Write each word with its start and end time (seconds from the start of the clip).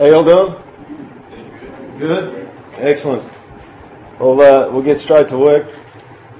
How 0.00 0.06
y'all 0.06 0.24
doing? 0.24 0.56
Good? 2.00 2.48
Excellent. 2.80 3.20
Well, 4.16 4.40
uh, 4.40 4.72
we'll 4.72 4.82
get 4.82 4.96
straight 4.96 5.28
to 5.28 5.36
work. 5.36 5.68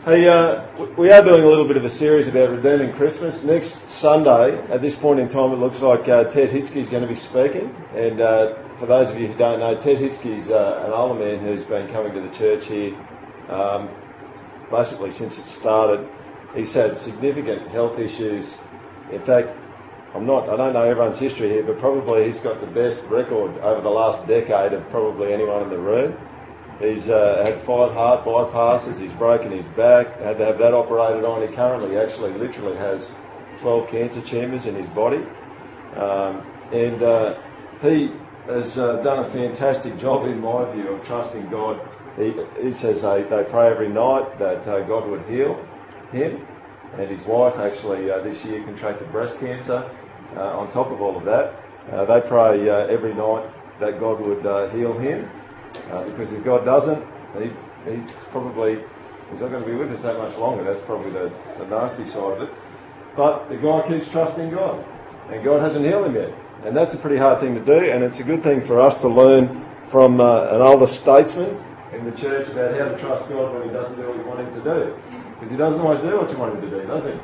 Hey, 0.09 0.25
uh, 0.25 0.65
we 0.97 1.13
are 1.13 1.21
doing 1.21 1.45
a 1.45 1.47
little 1.47 1.69
bit 1.69 1.77
of 1.77 1.85
a 1.85 1.93
series 2.01 2.27
about 2.27 2.57
redeeming 2.57 2.97
Christmas. 2.97 3.37
Next 3.45 3.77
Sunday, 4.01 4.57
at 4.73 4.81
this 4.81 4.97
point 5.03 5.21
in 5.21 5.29
time, 5.29 5.53
it 5.53 5.61
looks 5.61 5.77
like 5.85 6.09
uh, 6.09 6.33
Ted 6.33 6.49
Hitzke 6.49 6.81
is 6.81 6.89
going 6.89 7.05
to 7.05 7.13
be 7.13 7.21
speaking. 7.21 7.69
And 7.93 8.25
uh, 8.25 8.81
for 8.81 8.89
those 8.89 9.13
of 9.13 9.21
you 9.21 9.29
who 9.29 9.37
don't 9.37 9.61
know, 9.61 9.77
Ted 9.77 10.01
Hitzke 10.01 10.41
is 10.41 10.49
uh, 10.49 10.89
an 10.89 10.97
older 10.97 11.21
man 11.21 11.45
who's 11.45 11.69
been 11.69 11.93
coming 11.93 12.17
to 12.17 12.21
the 12.25 12.33
church 12.41 12.65
here 12.65 12.97
um, 13.53 13.93
basically 14.73 15.13
since 15.13 15.37
it 15.37 15.45
started. 15.61 16.09
He's 16.57 16.73
had 16.73 16.97
significant 17.05 17.69
health 17.69 18.01
issues. 18.01 18.49
In 19.13 19.21
fact, 19.29 19.53
I'm 20.15 20.27
not, 20.27 20.49
I 20.49 20.57
don't 20.57 20.73
know 20.73 20.83
everyone's 20.83 21.21
history 21.21 21.51
here, 21.51 21.63
but 21.63 21.79
probably 21.79 22.27
he's 22.27 22.41
got 22.43 22.61
the 22.61 22.67
best 22.67 22.99
record 23.07 23.55
over 23.63 23.81
the 23.81 23.95
last 23.95 24.27
decade 24.27 24.73
of 24.73 24.83
probably 24.91 25.33
anyone 25.33 25.63
in 25.63 25.71
the 25.71 25.79
room. 25.79 26.19
He's 26.83 27.07
uh, 27.07 27.45
had 27.45 27.63
five 27.63 27.93
heart 27.95 28.27
bypasses. 28.27 28.99
He's 28.99 29.13
broken 29.19 29.53
his 29.53 29.67
back. 29.77 30.09
Had 30.19 30.39
to 30.39 30.47
have 30.47 30.59
that 30.59 30.75
operated 30.75 31.23
on. 31.23 31.47
He 31.47 31.55
currently 31.55 31.95
actually 31.95 32.33
literally 32.35 32.75
has 32.75 33.07
12 33.63 33.91
cancer 33.91 34.23
tumours 34.27 34.67
in 34.67 34.75
his 34.75 34.89
body. 34.97 35.23
Um, 35.95 36.43
and 36.73 37.03
uh, 37.03 37.39
he 37.85 38.11
has 38.51 38.67
uh, 38.81 39.03
done 39.05 39.29
a 39.29 39.33
fantastic 39.33 40.01
job, 40.01 40.27
in 40.27 40.41
my 40.41 40.67
view, 40.73 40.89
of 40.89 41.05
trusting 41.07 41.51
God. 41.51 41.79
He, 42.17 42.33
he 42.59 42.73
says 42.83 43.05
they, 43.05 43.29
they 43.31 43.45
pray 43.47 43.71
every 43.71 43.93
night 43.93 44.41
that 44.41 44.67
uh, 44.67 44.83
God 44.89 45.07
would 45.07 45.23
heal 45.31 45.55
him. 46.11 46.43
And 46.99 47.07
his 47.07 47.23
wife 47.29 47.55
actually 47.61 48.11
uh, 48.11 48.25
this 48.25 48.43
year 48.45 48.65
contracted 48.65 49.13
breast 49.13 49.39
cancer. 49.39 49.85
Uh, 50.37 50.61
on 50.61 50.71
top 50.73 50.91
of 50.93 51.01
all 51.01 51.17
of 51.19 51.25
that, 51.25 51.57
they 52.07 52.21
pray 52.29 52.69
every 52.69 53.15
night 53.15 53.51
that 53.81 53.99
God 53.99 54.21
would 54.21 54.43
heal 54.73 54.99
him 54.99 55.29
uh, 55.91 56.05
because 56.05 56.33
if 56.33 56.45
God 56.45 56.65
doesn't, 56.65 57.03
he, 57.39 57.51
he's 57.87 58.11
probably 58.31 58.83
he's 59.31 59.41
not 59.41 59.51
going 59.51 59.63
to 59.63 59.71
be 59.71 59.75
with 59.75 59.91
us 59.91 60.03
that 60.03 60.19
much 60.19 60.37
longer. 60.39 60.63
That's 60.67 60.85
probably 60.87 61.13
the, 61.13 61.31
the 61.59 61.67
nasty 61.67 62.05
side 62.11 62.39
of 62.39 62.43
it. 62.43 62.51
But 63.17 63.49
the 63.51 63.59
guy 63.59 63.87
keeps 63.87 64.11
trusting 64.11 64.51
God, 64.51 64.83
and 65.31 65.43
God 65.45 65.63
hasn't 65.63 65.85
healed 65.85 66.07
him 66.07 66.15
yet. 66.15 66.31
And 66.67 66.77
that's 66.77 66.95
a 66.95 67.01
pretty 67.01 67.17
hard 67.17 67.41
thing 67.41 67.55
to 67.55 67.65
do, 67.65 67.79
and 67.91 68.05
it's 68.05 68.21
a 68.21 68.27
good 68.27 68.43
thing 68.43 68.67
for 68.67 68.79
us 68.79 68.95
to 69.01 69.09
learn 69.09 69.65
from 69.91 70.21
uh, 70.21 70.55
an 70.55 70.61
older 70.61 70.87
statesman 71.01 71.57
in 71.97 72.07
the 72.07 72.15
church 72.21 72.47
about 72.53 72.77
how 72.79 72.93
to 72.93 72.99
trust 73.01 73.27
God 73.33 73.51
when 73.57 73.67
he 73.67 73.73
doesn't 73.73 73.97
do 73.97 74.07
what 74.07 74.17
you 74.19 74.27
want 74.27 74.45
him 74.47 74.53
to 74.55 74.63
do. 74.63 74.95
Because 75.35 75.51
he 75.51 75.57
doesn't 75.57 75.81
always 75.81 75.99
do 76.05 76.15
what 76.21 76.31
you 76.31 76.39
want 76.39 76.55
him 76.55 76.63
to 76.63 76.71
do, 76.71 76.87
does 76.87 77.03
he? 77.09 77.17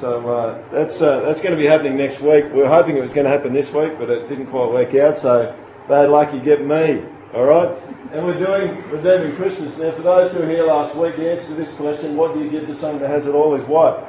So 0.00 0.24
uh, 0.28 0.62
that's 0.72 0.96
uh, 1.00 1.26
that's 1.26 1.42
going 1.42 1.52
to 1.52 1.60
be 1.60 1.66
happening 1.66 1.96
next 1.96 2.22
week. 2.22 2.48
We 2.52 2.64
were 2.64 2.70
hoping 2.70 2.96
it 2.96 3.04
was 3.04 3.12
going 3.12 3.26
to 3.26 3.32
happen 3.32 3.52
this 3.52 3.68
week, 3.74 3.98
but 3.98 4.08
it 4.08 4.28
didn't 4.28 4.48
quite 4.48 4.70
work 4.70 4.94
out. 4.94 5.18
So 5.20 5.52
bad 5.88 6.08
luck, 6.08 6.32
you 6.34 6.42
get 6.42 6.64
me. 6.64 7.04
All 7.34 7.48
right? 7.48 7.72
And 8.12 8.26
we're 8.28 8.36
doing 8.36 8.76
Redeeming 8.92 9.36
Christmas. 9.36 9.72
Now, 9.80 9.96
for 9.96 10.04
those 10.04 10.32
who 10.32 10.44
were 10.44 10.50
here 10.50 10.68
last 10.68 10.92
week, 11.00 11.16
the 11.16 11.32
answer 11.32 11.48
to 11.48 11.56
this 11.56 11.72
question, 11.80 12.16
what 12.16 12.34
do 12.34 12.44
you 12.44 12.50
give 12.52 12.68
to 12.68 12.76
someone 12.76 13.00
that 13.00 13.08
has 13.08 13.24
it 13.24 13.32
all, 13.32 13.56
is 13.56 13.64
what? 13.64 14.04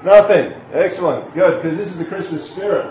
Nothing. 0.00 0.56
Excellent. 0.72 1.34
Good, 1.36 1.60
because 1.60 1.76
this 1.76 1.92
is 1.92 2.00
the 2.00 2.08
Christmas 2.08 2.40
spirit. 2.56 2.88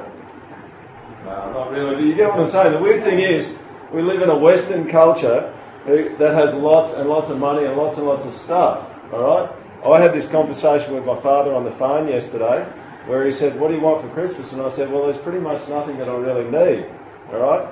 No, 1.26 1.50
not 1.58 1.72
really. 1.74 1.98
Do 1.98 2.06
you 2.06 2.16
get 2.16 2.30
what 2.30 2.46
I'm 2.46 2.52
saying? 2.54 2.74
The 2.78 2.82
weird 2.86 3.02
thing 3.02 3.18
is, 3.18 3.50
we 3.90 4.06
live 4.06 4.22
in 4.22 4.30
a 4.30 4.38
Western 4.38 4.86
culture 4.94 5.50
that 5.90 6.32
has 6.38 6.54
lots 6.54 6.94
and 6.94 7.10
lots 7.10 7.34
of 7.34 7.42
money 7.42 7.66
and 7.66 7.74
lots 7.74 7.98
and 7.98 8.06
lots 8.06 8.22
of 8.30 8.34
stuff. 8.46 8.86
All 9.10 9.26
right? 9.26 9.50
I 9.80 10.04
had 10.04 10.12
this 10.12 10.28
conversation 10.28 10.92
with 10.92 11.08
my 11.08 11.16
father 11.24 11.56
on 11.56 11.64
the 11.64 11.72
phone 11.80 12.12
yesterday 12.12 12.68
where 13.08 13.24
he 13.24 13.32
said, 13.32 13.56
What 13.56 13.72
do 13.72 13.80
you 13.80 13.84
want 13.84 14.04
for 14.04 14.12
Christmas? 14.12 14.52
And 14.52 14.60
I 14.60 14.76
said, 14.76 14.92
Well, 14.92 15.08
there's 15.08 15.24
pretty 15.24 15.40
much 15.40 15.64
nothing 15.72 15.96
that 16.04 16.12
I 16.12 16.16
really 16.20 16.52
need. 16.52 16.84
All 17.32 17.40
right? 17.40 17.64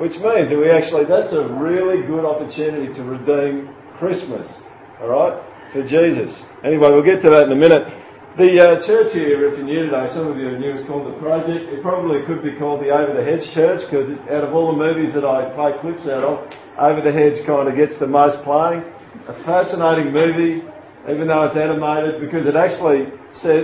Which 0.00 0.16
means 0.16 0.48
that 0.48 0.56
we 0.56 0.72
actually, 0.72 1.04
that's 1.04 1.36
a 1.36 1.52
really 1.60 2.00
good 2.08 2.24
opportunity 2.24 2.88
to 2.96 3.04
redeem 3.04 3.68
Christmas, 4.00 4.48
alright, 4.96 5.36
for 5.76 5.84
Jesus. 5.84 6.32
Anyway, 6.64 6.88
we'll 6.88 7.04
get 7.04 7.20
to 7.20 7.28
that 7.28 7.44
in 7.44 7.52
a 7.52 7.60
minute. 7.60 7.84
The 8.40 8.56
uh, 8.56 8.86
church 8.88 9.12
here, 9.12 9.44
if 9.44 9.60
you're 9.60 9.66
new 9.66 9.92
today, 9.92 10.08
some 10.16 10.32
of 10.32 10.38
you 10.40 10.48
are 10.48 10.58
new, 10.58 10.72
is 10.72 10.86
called 10.88 11.12
The 11.12 11.18
Project. 11.20 11.68
It 11.68 11.82
probably 11.82 12.24
could 12.24 12.40
be 12.40 12.56
called 12.56 12.80
the 12.80 12.88
Over 12.88 13.12
the 13.12 13.26
Hedge 13.26 13.44
Church 13.52 13.84
because 13.84 14.08
out 14.32 14.46
of 14.46 14.56
all 14.56 14.72
the 14.72 14.80
movies 14.80 15.12
that 15.12 15.26
I 15.26 15.52
play 15.52 15.76
clips 15.84 16.08
out 16.08 16.24
of, 16.24 16.48
Over 16.80 17.04
the 17.04 17.12
Hedge 17.12 17.44
kind 17.44 17.68
of 17.68 17.76
gets 17.76 17.98
the 18.00 18.08
most 18.08 18.40
playing. 18.40 18.80
A 19.28 19.36
fascinating 19.44 20.14
movie, 20.16 20.64
even 21.08 21.28
though 21.28 21.48
it's 21.48 21.56
animated, 21.56 22.20
because 22.20 22.46
it 22.46 22.56
actually 22.56 23.08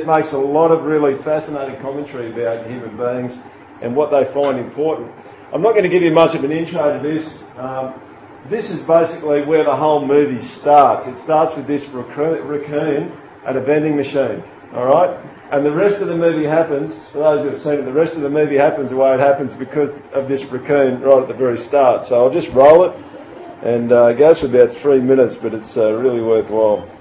makes 0.08 0.32
a 0.32 0.40
lot 0.40 0.72
of 0.72 0.84
really 0.84 1.20
fascinating 1.22 1.80
commentary 1.82 2.32
about 2.32 2.64
human 2.64 2.96
beings 2.96 3.36
and 3.82 3.94
what 3.94 4.08
they 4.08 4.24
find 4.32 4.58
important. 4.58 5.12
I'm 5.52 5.60
not 5.60 5.72
going 5.72 5.84
to 5.84 5.92
give 5.92 6.02
you 6.02 6.12
much 6.12 6.36
of 6.36 6.44
an 6.44 6.50
intro 6.50 6.96
to 6.96 7.00
this. 7.04 7.24
Um, 7.60 7.94
this 8.48 8.70
is 8.70 8.80
basically 8.86 9.44
where 9.44 9.64
the 9.64 9.74
whole 9.74 10.06
movie 10.06 10.40
starts. 10.60 11.06
It 11.06 11.22
starts 11.24 11.52
with 11.56 11.66
this 11.66 11.84
raccoon 11.92 13.12
at 13.44 13.56
a 13.56 13.62
vending 13.62 13.96
machine. 13.96 14.42
Alright? 14.72 15.18
And 15.52 15.64
the 15.64 15.74
rest 15.74 16.02
of 16.02 16.08
the 16.08 16.16
movie 16.16 16.46
happens, 16.46 16.90
for 17.12 17.20
those 17.20 17.44
who 17.44 17.50
have 17.54 17.62
seen 17.62 17.78
it, 17.78 17.84
the 17.84 17.92
rest 17.92 18.14
of 18.14 18.22
the 18.22 18.30
movie 18.30 18.56
happens 18.56 18.90
the 18.90 18.96
way 18.96 19.14
it 19.14 19.20
happens 19.20 19.52
because 19.58 19.90
of 20.14 20.28
this 20.28 20.42
raccoon 20.50 21.00
right 21.02 21.22
at 21.22 21.28
the 21.28 21.38
very 21.38 21.58
start. 21.68 22.08
So 22.08 22.16
I'll 22.16 22.32
just 22.32 22.48
roll 22.54 22.90
it 22.90 22.94
and 23.62 23.92
uh, 23.92 24.08
it 24.08 24.18
goes 24.18 24.40
for 24.40 24.46
about 24.46 24.74
three 24.82 25.00
minutes, 25.00 25.34
but 25.42 25.54
it's 25.54 25.76
uh, 25.76 25.92
really 25.94 26.20
worthwhile. 26.20 26.95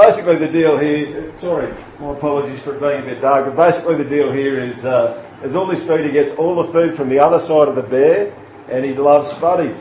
Basically 0.00 0.40
the 0.40 0.50
deal 0.50 0.78
here, 0.78 1.32
sorry, 1.40 1.68
my 2.00 2.16
apologies 2.16 2.62
for 2.64 2.78
being 2.80 3.04
a 3.04 3.06
bit 3.06 3.20
dark, 3.20 3.44
but 3.44 3.56
basically 3.56 4.00
the 4.00 4.08
deal 4.08 4.32
here 4.32 4.56
is, 4.56 4.76
uh, 4.84 5.44
as 5.44 5.54
all 5.54 5.68
this 5.68 5.84
food, 5.84 6.04
he 6.04 6.12
gets 6.12 6.32
all 6.38 6.56
the 6.56 6.72
food 6.72 6.96
from 6.96 7.08
the 7.08 7.20
other 7.20 7.44
side 7.44 7.68
of 7.68 7.76
the 7.76 7.84
bear, 7.84 8.32
and 8.72 8.84
he 8.84 8.92
loves 8.96 9.28
spuddies. 9.36 9.76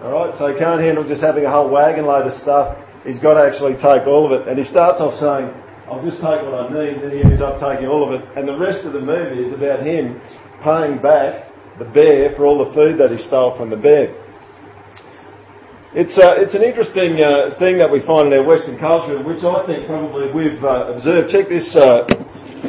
Alright, 0.00 0.32
so 0.38 0.48
he 0.48 0.56
can't 0.56 0.80
handle 0.80 1.04
just 1.04 1.20
having 1.20 1.44
a 1.44 1.50
whole 1.50 1.68
wagon 1.68 2.06
load 2.06 2.24
of 2.24 2.32
stuff. 2.40 2.78
He's 3.04 3.20
got 3.20 3.36
to 3.36 3.44
actually 3.44 3.76
take 3.76 4.08
all 4.08 4.24
of 4.24 4.32
it. 4.32 4.48
And 4.48 4.56
he 4.56 4.64
starts 4.64 5.00
off 5.00 5.12
saying, 5.20 5.52
I'll 5.92 6.00
just 6.00 6.24
take 6.24 6.40
what 6.40 6.56
I 6.56 6.72
need, 6.72 7.04
then 7.04 7.12
he 7.12 7.20
ends 7.20 7.42
up 7.42 7.60
taking 7.60 7.84
all 7.84 8.08
of 8.08 8.16
it. 8.16 8.24
And 8.36 8.48
the 8.48 8.56
rest 8.56 8.86
of 8.86 8.94
the 8.94 9.00
movie 9.00 9.44
is 9.44 9.52
about 9.52 9.84
him 9.84 10.16
paying 10.64 11.02
back 11.04 11.52
the 11.76 11.84
bear 11.84 12.32
for 12.36 12.46
all 12.46 12.64
the 12.64 12.72
food 12.72 12.96
that 13.00 13.10
he 13.12 13.18
stole 13.28 13.56
from 13.58 13.68
the 13.68 13.76
bear. 13.76 14.08
It's, 15.92 16.16
uh, 16.22 16.38
it's 16.38 16.54
an 16.54 16.62
interesting 16.62 17.18
uh, 17.18 17.58
thing 17.58 17.76
that 17.82 17.90
we 17.90 17.98
find 18.06 18.30
in 18.30 18.38
our 18.38 18.46
Western 18.46 18.78
culture, 18.78 19.18
which 19.26 19.42
I 19.42 19.66
think 19.66 19.90
probably 19.90 20.30
we've 20.30 20.62
uh, 20.62 20.94
observed. 20.94 21.34
Check 21.34 21.48
this 21.48 21.66
uh, 21.74 22.06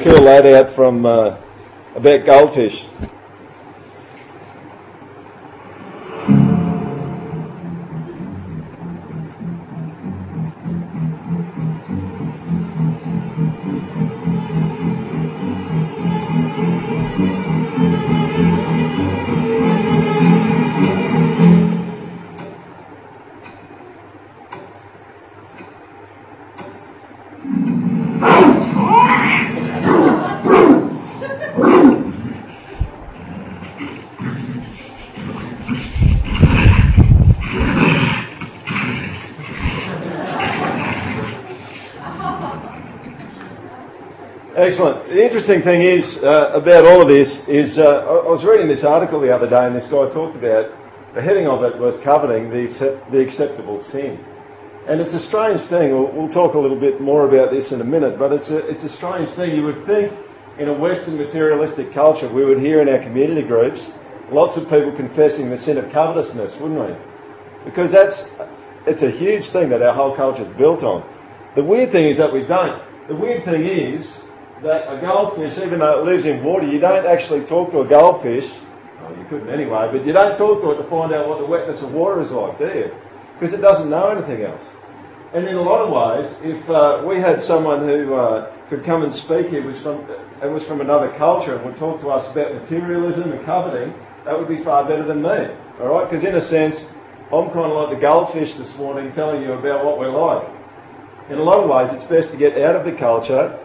cool 0.01 0.25
lad 0.25 0.49
out 0.49 0.73
from 0.73 1.05
uh, 1.05 1.37
about 1.93 2.25
goldfish. 2.25 2.73
Interesting 45.41 45.65
thing 45.65 45.81
is 45.81 46.05
uh, 46.21 46.53
about 46.53 46.85
all 46.85 47.01
of 47.01 47.09
this 47.09 47.25
is 47.49 47.73
uh, 47.81 48.05
I 48.05 48.29
was 48.29 48.45
reading 48.45 48.69
this 48.69 48.85
article 48.85 49.17
the 49.17 49.33
other 49.33 49.49
day, 49.49 49.65
and 49.65 49.73
this 49.73 49.89
guy 49.89 50.05
talked 50.13 50.37
about 50.37 50.69
the 51.17 51.21
heading 51.25 51.49
of 51.49 51.65
it 51.65 51.81
was 51.81 51.97
coveting 52.05 52.53
the, 52.53 52.69
the 53.09 53.17
acceptable 53.17 53.81
sin, 53.89 54.21
and 54.85 55.01
it's 55.01 55.17
a 55.17 55.23
strange 55.33 55.57
thing. 55.65 55.97
We'll, 55.97 56.13
we'll, 56.13 56.29
talk 56.29 56.53
a 56.53 56.61
little 56.61 56.77
bit 56.77 57.01
more 57.01 57.25
about 57.25 57.49
this 57.49 57.73
in 57.73 57.81
a 57.81 57.87
minute, 57.87 58.21
but 58.21 58.29
it's 58.29 58.53
a 58.53 58.61
it's 58.69 58.85
a 58.85 58.93
strange 59.01 59.33
thing. 59.33 59.57
You 59.57 59.65
would 59.65 59.81
think 59.89 60.13
in 60.61 60.69
a 60.69 60.77
Western 60.77 61.17
materialistic 61.17 61.89
culture 61.89 62.29
we 62.29 62.45
would 62.45 62.61
hear 62.61 62.85
in 62.85 62.89
our 62.93 63.01
community 63.01 63.41
groups 63.41 63.81
lots 64.29 64.61
of 64.61 64.69
people 64.69 64.93
confessing 64.93 65.49
the 65.49 65.57
sin 65.57 65.81
of 65.81 65.89
covetousness, 65.89 66.53
wouldn't 66.61 66.85
we? 66.85 66.93
Because 67.65 67.89
that's 67.89 68.29
it's 68.85 69.01
a 69.01 69.09
huge 69.09 69.49
thing 69.49 69.73
that 69.73 69.81
our 69.81 69.97
whole 69.97 70.13
culture 70.13 70.45
is 70.45 70.53
built 70.53 70.85
on. 70.85 71.01
The 71.57 71.65
weird 71.65 71.89
thing 71.89 72.05
is 72.13 72.21
that 72.21 72.29
we 72.29 72.45
don't. 72.45 72.77
The 73.09 73.17
weird 73.17 73.41
thing 73.41 73.65
is 73.65 74.05
that 74.63 74.85
a 74.93 75.01
goldfish, 75.01 75.57
even 75.57 75.79
though 75.79 76.01
it 76.01 76.05
lives 76.05 76.25
in 76.25 76.43
water, 76.45 76.65
you 76.65 76.79
don't 76.79 77.05
actually 77.05 77.45
talk 77.49 77.71
to 77.73 77.81
a 77.81 77.87
goldfish. 77.89 78.45
Well, 79.01 79.17
you 79.17 79.25
couldn't 79.25 79.49
anyway, 79.49 79.89
but 79.89 80.05
you 80.05 80.13
don't 80.13 80.37
talk 80.37 80.61
to 80.61 80.77
it 80.77 80.77
to 80.77 80.87
find 80.89 81.09
out 81.13 81.25
what 81.27 81.41
the 81.41 81.49
wetness 81.49 81.81
of 81.81 81.93
water 81.93 82.21
is 82.21 82.29
like, 82.29 82.61
do 82.61 82.69
you? 82.69 82.89
Because 83.33 83.57
it 83.57 83.61
doesn't 83.65 83.89
know 83.89 84.13
anything 84.13 84.45
else. 84.45 84.61
And 85.33 85.47
in 85.47 85.55
a 85.55 85.65
lot 85.65 85.81
of 85.81 85.89
ways, 85.89 86.29
if 86.45 86.61
uh, 86.69 87.01
we 87.07 87.17
had 87.17 87.41
someone 87.49 87.87
who 87.87 88.13
uh, 88.13 88.53
could 88.69 88.85
come 88.85 89.01
and 89.01 89.09
speak 89.25 89.49
here 89.49 89.65
was 89.65 89.81
from, 89.81 90.05
and 90.43 90.53
was 90.53 90.61
from 90.69 90.81
another 90.81 91.09
culture 91.17 91.57
and 91.57 91.65
would 91.65 91.79
talk 91.81 91.97
to 92.05 92.13
us 92.13 92.29
about 92.29 92.53
materialism 92.53 93.31
and 93.31 93.41
coveting, 93.41 93.97
that 94.29 94.37
would 94.37 94.51
be 94.51 94.61
far 94.61 94.85
better 94.85 95.07
than 95.07 95.25
me. 95.25 95.49
All 95.81 95.89
right? 95.89 96.05
Because 96.05 96.21
in 96.21 96.37
a 96.37 96.45
sense, 96.45 96.77
I'm 97.33 97.49
kind 97.49 97.65
of 97.65 97.73
like 97.73 97.95
the 97.97 98.01
goldfish 98.03 98.53
this 98.61 98.69
morning 98.77 99.09
telling 99.17 99.41
you 99.41 99.57
about 99.57 99.81
what 99.81 99.97
we're 99.97 100.13
like. 100.13 100.45
In 101.31 101.39
a 101.39 101.43
lot 101.43 101.63
of 101.63 101.71
ways, 101.71 101.89
it's 101.95 102.05
best 102.11 102.29
to 102.29 102.37
get 102.37 102.59
out 102.61 102.75
of 102.75 102.85
the 102.85 102.93
culture 102.99 103.57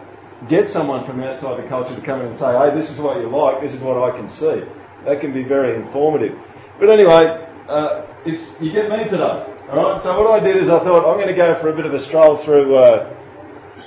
get 0.45 0.69
someone 0.69 1.05
from 1.05 1.21
outside 1.25 1.57
the 1.57 1.67
culture 1.67 1.97
to 1.97 2.05
come 2.05 2.21
in 2.21 2.29
and 2.29 2.37
say, 2.37 2.53
hey, 2.53 2.69
this 2.77 2.85
is 2.93 3.01
what 3.01 3.17
you 3.17 3.25
like, 3.25 3.61
this 3.61 3.73
is 3.73 3.81
what 3.81 3.97
I 3.97 4.13
can 4.13 4.29
see. 4.37 4.61
That 5.09 5.17
can 5.17 5.33
be 5.33 5.41
very 5.43 5.73
informative. 5.73 6.37
But 6.77 6.93
anyway, 6.93 7.41
uh, 7.65 8.05
it's, 8.21 8.45
you 8.61 8.69
get 8.69 8.89
me 8.89 9.09
today. 9.09 9.57
Alright, 9.67 9.99
so 10.05 10.13
what 10.13 10.29
I 10.29 10.39
did 10.39 10.61
is 10.61 10.69
I 10.69 10.79
thought 10.85 11.09
I'm 11.09 11.17
going 11.17 11.33
to 11.33 11.35
go 11.35 11.57
for 11.59 11.73
a 11.73 11.75
bit 11.75 11.85
of 11.89 11.93
a 11.93 12.05
stroll 12.05 12.39
through, 12.45 12.77
uh, 12.77 13.11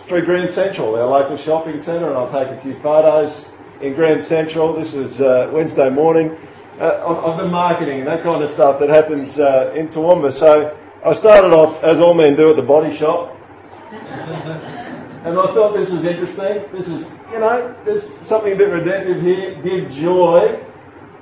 through 0.09 0.27
Grand 0.27 0.53
Central, 0.53 0.99
our 0.99 1.07
local 1.07 1.39
shopping 1.39 1.79
centre, 1.87 2.11
and 2.11 2.19
I'll 2.19 2.35
take 2.35 2.51
a 2.51 2.61
few 2.61 2.75
photos 2.83 3.31
in 3.81 3.95
Grand 3.95 4.27
Central. 4.27 4.75
This 4.75 4.93
is 4.93 5.21
uh, 5.21 5.51
Wednesday 5.55 5.89
morning. 5.89 6.37
Uh, 6.81 7.05
of, 7.05 7.37
the 7.37 7.47
marketing 7.47 8.01
and 8.01 8.09
that 8.09 8.25
kind 8.25 8.43
of 8.43 8.49
stuff 8.55 8.81
that 8.81 8.89
happens 8.89 9.39
uh, 9.39 9.71
in 9.77 9.89
Toowoomba. 9.89 10.33
So 10.41 10.73
I 11.05 11.13
started 11.21 11.53
off, 11.53 11.77
as 11.85 12.01
all 12.01 12.15
men 12.15 12.37
do, 12.37 12.49
at 12.51 12.57
the 12.57 12.63
body 12.63 12.97
shop. 12.97 13.37
And 15.21 15.37
I 15.37 15.53
thought 15.53 15.77
this 15.77 15.93
was 15.93 16.09
interesting. 16.09 16.65
This 16.73 16.89
is, 16.89 17.05
you 17.29 17.45
know, 17.45 17.77
there's 17.85 18.09
something 18.25 18.53
a 18.53 18.57
bit 18.57 18.73
redemptive 18.73 19.21
here. 19.21 19.61
Give 19.61 19.93
joy. 20.01 20.65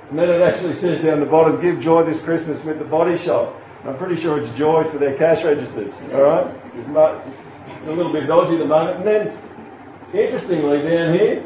And 0.09 0.17
then 0.17 0.31
it 0.31 0.39
actually 0.39 0.79
says 0.79 1.03
down 1.03 1.19
the 1.19 1.27
bottom, 1.27 1.59
give 1.61 1.83
joy 1.83 2.07
this 2.07 2.23
Christmas 2.23 2.63
with 2.65 2.79
the 2.79 2.87
body 2.87 3.19
shop. 3.27 3.59
I'm 3.83 3.97
pretty 3.97 4.15
sure 4.21 4.39
it's 4.39 4.57
joy 4.57 4.87
for 4.91 4.99
their 4.99 5.17
cash 5.17 5.43
registers. 5.43 5.91
All 6.15 6.23
right? 6.23 6.47
It's 6.71 7.87
a 7.87 7.91
little 7.91 8.11
bit 8.11 8.27
dodgy 8.27 8.55
at 8.55 8.63
the 8.63 8.71
moment. 8.71 9.03
And 9.03 9.07
then, 9.07 9.35
interestingly, 10.15 10.79
down 10.87 11.13
here, 11.19 11.43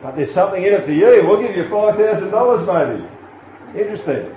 but 0.00 0.14
there's 0.14 0.32
something 0.32 0.62
in 0.62 0.74
it 0.74 0.86
for 0.86 0.92
you. 0.92 1.26
We'll 1.26 1.42
give 1.42 1.56
you 1.56 1.64
$5,000 1.64 2.30
maybe. 2.70 3.02
Interesting. 3.82 4.35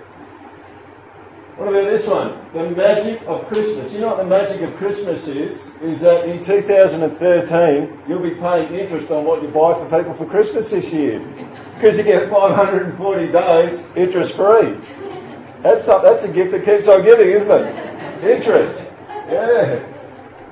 What 1.59 1.75
about 1.75 1.91
this 1.91 2.07
one? 2.07 2.39
The 2.55 2.71
magic 2.71 3.19
of 3.27 3.43
Christmas. 3.51 3.91
You 3.91 3.99
know 3.99 4.15
what 4.15 4.23
the 4.23 4.31
magic 4.31 4.63
of 4.63 4.79
Christmas 4.79 5.27
is? 5.27 5.59
Is 5.83 5.99
that 5.99 6.23
in 6.23 6.39
2013, 6.47 7.11
you'll 8.07 8.23
be 8.23 8.39
paying 8.39 8.71
interest 8.71 9.11
on 9.11 9.27
what 9.27 9.43
you 9.43 9.51
buy 9.51 9.75
for 9.75 9.83
people 9.91 10.15
for 10.15 10.23
Christmas 10.23 10.71
this 10.71 10.87
year. 10.87 11.19
Because 11.75 11.99
you 11.99 12.07
get 12.07 12.31
540 12.31 12.95
days 12.95 13.75
interest 13.99 14.39
free. 14.39 14.79
That's, 15.59 15.83
a, 15.83 15.99
that's 15.99 16.23
a 16.23 16.31
gift 16.31 16.55
that 16.55 16.63
keeps 16.63 16.87
on 16.87 17.03
giving, 17.03 17.27
isn't 17.27 17.51
it? 17.51 17.67
Interest. 18.23 18.79
Yeah. 19.27 19.83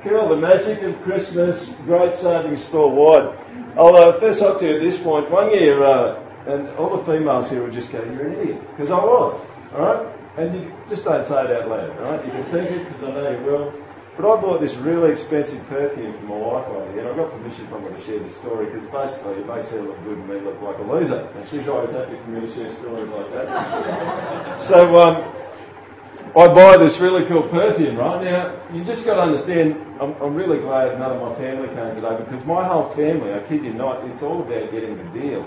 Cool. 0.04 0.36
The 0.36 0.44
magic 0.44 0.84
of 0.84 0.92
Christmas, 1.08 1.56
great 1.88 2.20
savings 2.20 2.68
store 2.68 2.92
wide. 2.92 3.32
I'll 3.80 3.96
uh, 3.96 4.20
first 4.20 4.44
up 4.44 4.60
to 4.60 4.68
you 4.68 4.76
at 4.76 4.84
this 4.84 5.00
point. 5.08 5.32
One 5.32 5.56
year, 5.56 5.88
uh, 5.88 6.20
and 6.52 6.68
all 6.76 7.00
the 7.00 7.08
females 7.08 7.48
here 7.48 7.64
would 7.64 7.72
just 7.72 7.96
go, 7.96 8.04
you're 8.04 8.28
an 8.28 8.44
idiot. 8.44 8.60
Because 8.76 8.92
I 8.92 9.00
was. 9.00 9.40
Alright? 9.72 10.17
And 10.38 10.54
you 10.54 10.70
just 10.86 11.02
don't 11.02 11.26
say 11.26 11.34
it 11.34 11.50
out 11.50 11.66
loud, 11.66 11.98
right? 11.98 12.22
You 12.22 12.30
can 12.30 12.46
think 12.54 12.70
it 12.70 12.86
because 12.86 13.02
I 13.04 13.10
know 13.10 13.26
you 13.26 13.42
will. 13.42 13.74
But 14.18 14.26
I 14.26 14.34
bought 14.42 14.62
this 14.62 14.74
really 14.82 15.14
expensive 15.14 15.62
perfume 15.70 16.14
for 16.18 16.26
my 16.30 16.38
wife 16.38 16.66
one 16.74 16.90
year, 16.94 17.06
and 17.06 17.10
I 17.10 17.14
got 17.14 17.30
permission 17.30 17.70
from 17.70 17.86
her 17.86 17.94
to 17.94 18.02
share 18.02 18.18
this 18.18 18.34
story 18.42 18.66
because 18.66 18.86
basically 18.90 19.42
it 19.42 19.46
makes 19.46 19.70
her 19.70 19.82
look 19.82 19.98
good 20.06 20.18
and 20.18 20.26
me 20.26 20.42
look 20.42 20.58
like 20.58 20.78
a 20.82 20.86
loser. 20.86 21.22
And 21.38 21.46
she's 21.54 21.70
always 21.70 21.94
happy 21.94 22.18
for 22.22 22.30
me 22.34 22.46
to 22.46 22.50
share 22.54 22.70
stories 22.82 23.10
like 23.14 23.30
that. 23.34 23.46
so 24.74 24.78
um, 24.98 25.22
I 26.34 26.50
buy 26.54 26.82
this 26.82 26.98
really 26.98 27.26
cool 27.30 27.46
perfume, 27.50 27.98
right? 27.98 28.22
Now, 28.26 28.58
you 28.74 28.82
just 28.86 29.06
got 29.06 29.22
to 29.22 29.26
understand, 29.30 29.74
I'm, 29.98 30.18
I'm 30.22 30.34
really 30.38 30.62
glad 30.62 30.98
none 30.98 31.14
of 31.14 31.22
my 31.22 31.34
family 31.38 31.70
came 31.74 31.98
today 31.98 32.18
because 32.18 32.42
my 32.46 32.62
whole 32.66 32.94
family, 32.98 33.34
I 33.34 33.42
kid 33.46 33.66
you 33.66 33.74
not, 33.74 34.06
it's 34.06 34.22
all 34.22 34.46
about 34.46 34.70
getting 34.70 34.98
the 34.98 35.10
deal. 35.14 35.46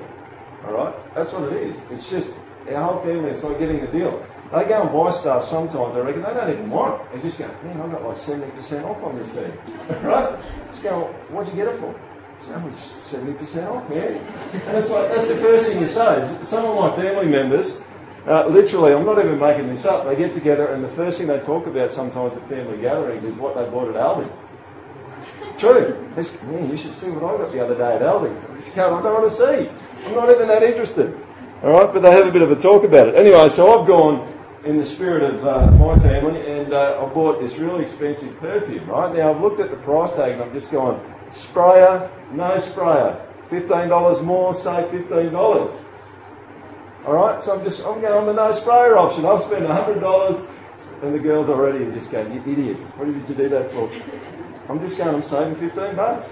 Alright? 0.66 0.94
That's 1.14 1.30
what 1.34 1.50
it 1.50 1.58
is. 1.58 1.78
It's 1.94 2.06
just 2.06 2.30
our 2.70 2.86
whole 2.86 3.02
family 3.02 3.34
is 3.34 3.42
like 3.42 3.58
getting 3.58 3.82
the 3.82 3.90
deal. 3.90 4.18
They 4.50 4.66
go 4.66 4.82
and 4.82 4.90
buy 4.90 5.14
stuff 5.22 5.46
sometimes, 5.46 5.94
I 5.94 6.02
reckon, 6.02 6.26
they 6.26 6.34
don't 6.34 6.50
even 6.50 6.66
want 6.66 6.98
it. 6.98 7.14
They 7.14 7.18
just 7.22 7.38
go, 7.38 7.46
man, 7.62 7.78
I've 7.78 7.94
got 7.94 8.02
like 8.02 8.18
70% 8.26 8.50
off 8.82 8.98
on 8.98 9.14
this 9.14 9.30
thing. 9.30 9.54
right? 10.02 10.34
Just 10.74 10.82
go, 10.82 11.06
what'd 11.30 11.46
you 11.46 11.54
get 11.54 11.70
it 11.70 11.78
for? 11.78 11.94
Only 12.50 12.74
70% 13.14 13.38
off, 13.70 13.86
man. 13.86 14.18
And 14.66 14.74
it's 14.74 14.90
like, 14.90 15.06
that's 15.14 15.30
the 15.30 15.38
first 15.38 15.70
thing 15.70 15.78
you 15.78 15.86
say. 15.86 16.26
Some 16.50 16.66
of 16.66 16.74
my 16.74 16.90
family 16.98 17.30
members, 17.30 17.78
uh, 18.26 18.50
literally, 18.50 18.90
I'm 18.90 19.06
not 19.06 19.22
even 19.22 19.38
making 19.38 19.70
this 19.70 19.86
up, 19.86 20.02
they 20.02 20.18
get 20.18 20.34
together 20.34 20.74
and 20.74 20.82
the 20.82 20.90
first 20.98 21.22
thing 21.22 21.30
they 21.30 21.38
talk 21.46 21.70
about 21.70 21.94
sometimes 21.94 22.34
at 22.34 22.42
family 22.50 22.82
gatherings 22.82 23.22
is 23.22 23.38
what 23.38 23.54
they 23.54 23.70
bought 23.70 23.86
at 23.86 23.98
Aldi. 24.02 24.26
True. 25.62 25.94
It's, 26.18 26.32
man, 26.42 26.66
you 26.66 26.74
should 26.80 26.98
see 26.98 27.12
what 27.14 27.22
I 27.22 27.38
got 27.38 27.54
the 27.54 27.62
other 27.62 27.78
day 27.78 28.00
at 28.00 28.02
Aldi. 28.02 28.34
I 28.34 28.58
go, 28.74 28.98
I 28.98 29.02
don't 29.04 29.14
want 29.14 29.30
to 29.30 29.36
see. 29.38 29.70
I'm 30.10 30.18
not 30.18 30.26
even 30.26 30.50
that 30.50 30.66
interested. 30.66 31.14
Alright, 31.62 31.92
but 31.92 32.00
they 32.00 32.10
have 32.10 32.24
a 32.24 32.32
bit 32.32 32.40
of 32.40 32.50
a 32.50 32.56
talk 32.56 32.88
about 32.88 33.12
it. 33.12 33.20
Anyway, 33.20 33.44
so 33.52 33.68
I've 33.68 33.84
gone 33.86 34.29
in 34.64 34.76
the 34.76 34.84
spirit 34.94 35.24
of 35.24 35.40
uh, 35.40 35.72
my 35.80 35.96
family, 36.04 36.36
and 36.36 36.72
uh, 36.72 37.00
I 37.00 37.14
bought 37.14 37.40
this 37.40 37.56
really 37.56 37.88
expensive 37.88 38.36
perfume, 38.40 38.88
right? 38.90 39.08
Now, 39.16 39.32
I've 39.32 39.40
looked 39.40 39.60
at 39.60 39.70
the 39.70 39.80
price 39.80 40.12
tag 40.16 40.36
and 40.36 40.42
I'm 40.42 40.52
just 40.52 40.70
going, 40.70 41.00
sprayer, 41.48 42.12
no 42.32 42.60
sprayer. 42.72 43.24
$15 43.48 44.22
more, 44.22 44.52
save 44.60 44.92
$15. 44.92 45.32
Alright, 47.08 47.42
so 47.42 47.56
I'm 47.56 47.64
just, 47.64 47.80
I'm 47.80 48.04
going 48.04 48.12
on 48.12 48.28
the 48.28 48.36
no 48.36 48.52
sprayer 48.60 49.00
option. 49.00 49.24
I've 49.24 49.48
spent 49.48 49.64
$100 49.64 50.04
and 51.02 51.16
the 51.16 51.18
girls 51.18 51.48
already 51.48 51.88
are 51.88 51.92
just 51.96 52.12
going, 52.12 52.28
you 52.28 52.44
idiot, 52.44 52.76
what 53.00 53.08
did 53.08 53.16
you 53.16 53.24
do 53.32 53.48
that 53.48 53.72
for? 53.72 53.88
I'm 54.68 54.78
just 54.84 55.00
going, 55.00 55.16
I'm 55.16 55.24
saving 55.24 55.56
15 55.56 55.96
bucks 55.96 56.28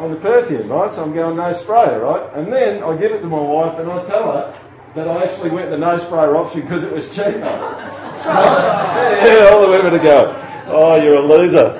on 0.00 0.16
the 0.16 0.20
perfume, 0.24 0.72
right? 0.72 0.88
So 0.96 1.04
I'm 1.04 1.12
going 1.12 1.36
no 1.36 1.52
sprayer, 1.60 2.00
right? 2.00 2.24
And 2.40 2.48
then 2.48 2.80
I 2.80 2.96
give 2.96 3.12
it 3.12 3.20
to 3.20 3.28
my 3.28 3.40
wife 3.40 3.76
and 3.76 3.92
I 3.92 4.00
tell 4.08 4.32
her, 4.32 4.65
that 4.96 5.06
I 5.06 5.28
actually 5.28 5.52
went 5.52 5.68
the 5.68 5.76
no 5.76 6.00
sprayer 6.00 6.32
option 6.32 6.64
because 6.64 6.80
it 6.82 6.90
was 6.90 7.04
cheaper. 7.12 7.44
yeah, 8.24 9.52
all 9.52 9.60
the 9.60 9.70
women 9.70 9.92
to 9.92 10.00
go, 10.00 10.32
oh, 10.72 10.96
you're 10.96 11.20
a 11.20 11.26
loser. 11.28 11.76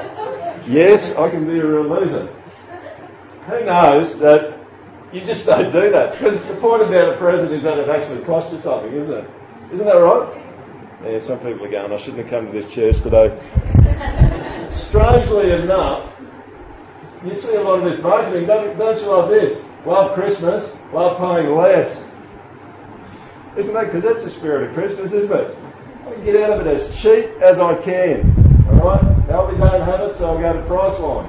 Yes, 0.68 1.00
I 1.16 1.32
can 1.32 1.48
be 1.48 1.56
a 1.56 1.64
real 1.64 1.88
loser. 1.88 2.28
Who 3.48 3.64
knows 3.64 4.12
that 4.20 4.60
you 5.16 5.24
just 5.24 5.48
don't 5.48 5.72
do 5.72 5.88
that? 5.88 6.20
Because 6.20 6.36
the 6.44 6.60
point 6.60 6.84
about 6.84 7.16
a 7.16 7.16
present 7.16 7.56
is 7.56 7.64
that 7.64 7.80
it 7.80 7.88
actually 7.88 8.20
costs 8.28 8.52
you 8.52 8.60
something, 8.60 8.92
isn't 8.92 9.08
it? 9.08 9.26
Isn't 9.72 9.88
that 9.88 9.96
right? 9.96 10.28
Yeah, 11.08 11.24
some 11.24 11.40
people 11.40 11.64
are 11.64 11.72
going, 11.72 11.88
I 11.88 11.98
shouldn't 12.04 12.20
have 12.20 12.30
come 12.30 12.52
to 12.52 12.54
this 12.54 12.68
church 12.76 13.00
today. 13.00 13.32
Strangely 14.92 15.56
enough, 15.56 16.04
you 17.24 17.32
see 17.40 17.56
a 17.56 17.64
lot 17.64 17.80
of 17.80 17.88
this 17.88 18.02
marketing, 18.04 18.44
don't, 18.44 18.76
don't 18.76 19.00
you 19.00 19.08
love 19.08 19.32
this? 19.32 19.56
Love 19.88 20.12
Christmas, 20.12 20.68
love 20.92 21.16
paying 21.16 21.54
less. 21.56 22.05
Isn't 23.56 23.72
that? 23.72 23.88
Because 23.88 24.04
that's 24.04 24.20
the 24.20 24.36
spirit 24.36 24.68
of 24.68 24.76
Christmas, 24.76 25.16
isn't 25.16 25.32
it? 25.32 25.48
I 26.04 26.12
get 26.20 26.36
out 26.44 26.60
of 26.60 26.68
it 26.68 26.68
as 26.68 26.84
cheap 27.00 27.32
as 27.40 27.56
I 27.56 27.72
can. 27.80 28.36
Alright? 28.68 29.00
Aldi 29.32 29.56
don't 29.56 29.80
have 29.80 30.04
it, 30.04 30.20
so 30.20 30.36
I'll 30.36 30.40
go 30.40 30.52
to 30.52 30.60
Priceline. 30.68 31.24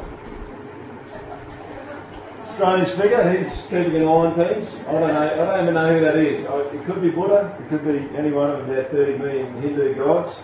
Strange 2.59 2.89
figure, 2.99 3.23
he's 3.31 3.47
keeping 3.71 3.95
an 3.95 4.03
eye 4.03 4.27
on 4.27 4.35
things. 4.35 4.67
I 4.91 4.99
don't 4.99 5.13
know, 5.15 5.23
I 5.23 5.39
don't 5.39 5.61
even 5.63 5.73
know 5.79 5.87
who 5.87 6.01
that 6.03 6.19
is. 6.19 6.43
It 6.75 6.83
could 6.83 6.99
be 6.99 7.15
Buddha, 7.15 7.55
it 7.63 7.71
could 7.71 7.87
be 7.87 8.11
any 8.17 8.35
one 8.35 8.51
of 8.51 8.67
their 8.67 8.91
30 8.91 9.23
million 9.23 9.61
Hindu 9.63 9.95
gods. 9.95 10.35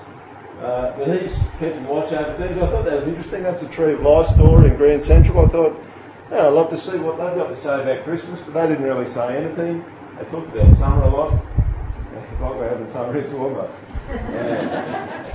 Uh, 0.63 0.96
but 0.96 1.12
he's 1.12 1.36
keeping 1.60 1.84
watch 1.84 2.16
over 2.16 2.32
things. 2.40 2.56
I 2.56 2.72
thought 2.72 2.88
that 2.88 3.04
was 3.04 3.12
interesting. 3.12 3.44
That's 3.44 3.60
a 3.60 3.68
Tree 3.75 4.00
of 4.00 4.02
Life 4.08 4.32
store 4.40 4.63
in 4.63 4.80
Grand 4.80 5.04
Central. 5.04 5.44
I 5.44 5.52
thought, 5.52 5.75
I'd 6.32 6.56
love 6.56 6.72
to 6.72 6.80
see 6.80 6.96
what 7.04 7.20
they've 7.20 7.36
got 7.36 7.52
to 7.52 7.60
say 7.60 7.75
about 7.84 8.08
Christmas, 8.08 8.40
but 8.48 8.56
they 8.56 8.72
didn't 8.72 8.88
really 8.88 9.12
say 9.12 9.36
anything. 9.36 9.84
They 10.16 10.24
talked 10.32 10.48
about 10.56 10.72
summer 10.80 11.04
a 11.04 11.12
lot 11.12 11.36
like 12.42 12.56
we're 12.56 12.70
having 12.70 12.92
some 12.94 13.12
ritual, 13.12 13.54
but. 13.54 13.70
Yeah. 14.10 15.34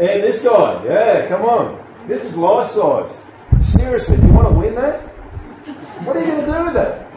And 0.00 0.24
this 0.24 0.40
guy, 0.42 0.84
yeah, 0.88 1.28
come 1.28 1.42
on. 1.42 1.76
This 2.08 2.24
is 2.24 2.32
life 2.32 2.72
size. 2.72 3.12
Seriously, 3.76 4.16
do 4.16 4.26
you 4.26 4.32
want 4.32 4.48
to 4.48 4.56
win 4.56 4.74
that? 4.74 5.04
What 6.08 6.16
are 6.16 6.24
you 6.24 6.32
going 6.32 6.40
to 6.40 6.48
do 6.48 6.58
with 6.64 6.76
that? 6.80 7.10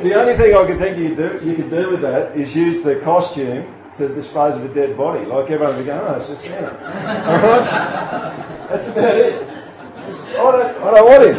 the 0.00 0.16
only 0.16 0.32
thing 0.40 0.56
I 0.56 0.64
can 0.64 0.78
think 0.80 0.96
you, 0.96 1.12
do, 1.12 1.36
you 1.44 1.52
could 1.52 1.68
do 1.68 1.92
with 1.92 2.00
that 2.00 2.32
is 2.32 2.48
use 2.56 2.80
the 2.80 3.04
costume 3.04 3.68
to 4.00 4.08
dispose 4.16 4.56
of 4.56 4.64
a 4.64 4.72
dead 4.72 4.96
body. 4.96 5.28
Like 5.28 5.50
everyone 5.52 5.76
would 5.76 5.84
be 5.84 5.92
going, 5.92 6.00
oh, 6.00 6.16
it's 6.20 6.28
just 6.32 6.42
Santa. 6.48 6.72
Uh-huh. 6.72 7.60
That's 8.72 8.88
about 8.88 9.16
it. 9.20 9.36
I 9.36 10.40
don't, 10.40 10.72
I 10.80 10.88
don't 10.96 11.08
want 11.08 11.22
him. 11.28 11.36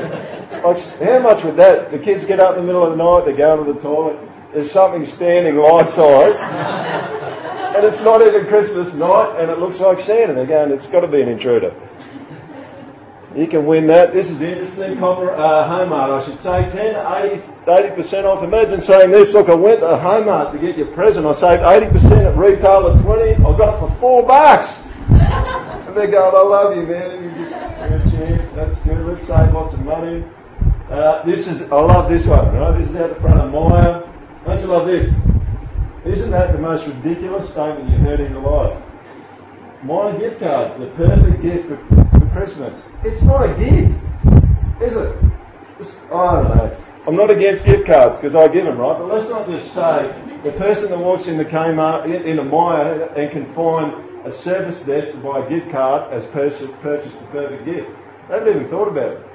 Like, 0.62 0.78
how 1.02 1.20
much 1.22 1.46
would 1.46 1.58
that? 1.58 1.90
The 1.90 2.00
kids 2.00 2.26
get 2.26 2.40
up 2.40 2.58
in 2.58 2.62
the 2.62 2.68
middle 2.68 2.86
of 2.86 2.94
the 2.94 3.02
night, 3.02 3.26
they 3.26 3.38
go 3.38 3.58
to 3.58 3.74
the 3.74 3.80
toilet, 3.80 4.18
there's 4.54 4.72
something 4.72 5.04
standing 5.16 5.56
life 5.60 5.92
size, 5.92 6.40
and 7.76 7.82
it's 7.84 8.04
not 8.04 8.24
even 8.24 8.48
Christmas 8.48 8.94
night, 8.96 9.44
and 9.44 9.52
it 9.52 9.60
looks 9.60 9.80
like 9.80 10.00
Santa. 10.08 10.34
They're 10.34 10.48
going, 10.48 10.72
it's 10.72 10.88
got 10.88 11.02
to 11.02 11.12
be 11.12 11.22
an 11.22 11.30
intruder. 11.30 11.76
You 13.36 13.46
can 13.46 13.70
win 13.70 13.86
that. 13.92 14.18
This 14.18 14.26
is 14.26 14.42
interesting. 14.42 14.98
Copper, 14.98 15.30
uh, 15.30 15.70
Homart, 15.70 16.10
I 16.10 16.20
should 16.26 16.42
say, 16.42 16.74
10 16.74 16.98
80, 17.70 17.94
percent 17.94 18.26
off. 18.26 18.42
Imagine 18.42 18.82
saying 18.82 19.14
this, 19.14 19.30
look, 19.30 19.46
I 19.46 19.54
went 19.54 19.86
to 19.86 19.94
Homart 19.94 20.56
to 20.56 20.58
get 20.58 20.74
your 20.74 20.90
present. 20.98 21.28
I 21.28 21.38
saved 21.38 21.62
80% 21.62 22.24
at 22.24 22.34
retail 22.34 22.90
at 22.90 22.98
20 23.04 23.38
I 23.38 23.50
got 23.54 23.78
it 23.78 23.80
for 23.84 23.94
4 24.02 24.26
bucks. 24.26 24.66
And 25.12 25.94
they're 25.94 26.10
going, 26.10 26.34
I 26.34 26.44
love 26.50 26.74
you, 26.74 26.90
man. 26.90 27.20
You 27.20 27.30
just, 27.38 27.54
yeah, 28.16 28.42
that's 28.58 28.80
good. 28.82 29.06
Let's 29.06 29.22
save 29.30 29.54
lots 29.54 29.76
of 29.76 29.86
money. 29.86 30.26
Uh, 30.90 31.22
this 31.28 31.46
is, 31.46 31.62
I 31.70 31.78
love 31.78 32.10
this 32.10 32.26
one, 32.26 32.56
right? 32.58 32.74
This 32.80 32.90
is 32.90 32.96
out 32.96 33.14
the 33.14 33.22
front 33.22 33.38
of 33.38 33.54
Myer. 33.54 34.07
Don't 34.48 34.64
you 34.64 34.72
love 34.72 34.88
this? 34.88 35.12
Isn't 36.08 36.32
that 36.32 36.56
the 36.56 36.64
most 36.64 36.88
ridiculous 36.88 37.52
statement 37.52 37.92
you've 37.92 38.00
heard 38.00 38.24
in 38.24 38.32
your 38.32 38.48
life? 38.48 38.80
Myer 39.84 40.16
gift 40.16 40.40
cards, 40.40 40.72
the 40.80 40.88
perfect 40.96 41.44
gift 41.44 41.68
for, 41.68 41.76
for 42.16 42.24
Christmas. 42.32 42.72
It's 43.04 43.20
not 43.28 43.44
a 43.44 43.52
gift, 43.60 43.92
is 44.80 44.96
it? 44.96 45.12
It's, 45.84 45.92
I 46.16 46.40
don't 46.40 46.48
know. 46.48 46.64
I'm 47.12 47.20
not 47.20 47.28
against 47.28 47.68
gift 47.68 47.92
cards 47.92 48.16
because 48.24 48.40
I 48.40 48.48
give 48.48 48.64
them, 48.64 48.80
right? 48.80 48.96
But 48.96 49.12
let's 49.12 49.28
not 49.28 49.52
just 49.52 49.68
say 49.76 50.16
the 50.48 50.56
person 50.56 50.96
that 50.96 50.98
walks 50.98 51.28
in 51.28 51.36
the 51.36 51.44
Kmart, 51.44 52.08
in, 52.08 52.40
a 52.40 52.44
Myer 52.48 53.12
and 53.20 53.28
can 53.28 53.52
find 53.52 54.00
a 54.24 54.32
service 54.48 54.80
desk 54.88 55.12
to 55.12 55.20
buy 55.20 55.44
a 55.44 55.46
gift 55.52 55.76
card 55.76 56.08
has 56.16 56.24
purchased, 56.32 56.72
purchased 56.80 57.20
the 57.20 57.28
perfect 57.36 57.68
gift. 57.68 57.92
They 58.32 58.40
haven't 58.40 58.56
even 58.56 58.72
thought 58.72 58.88
about 58.88 59.12
it. 59.12 59.28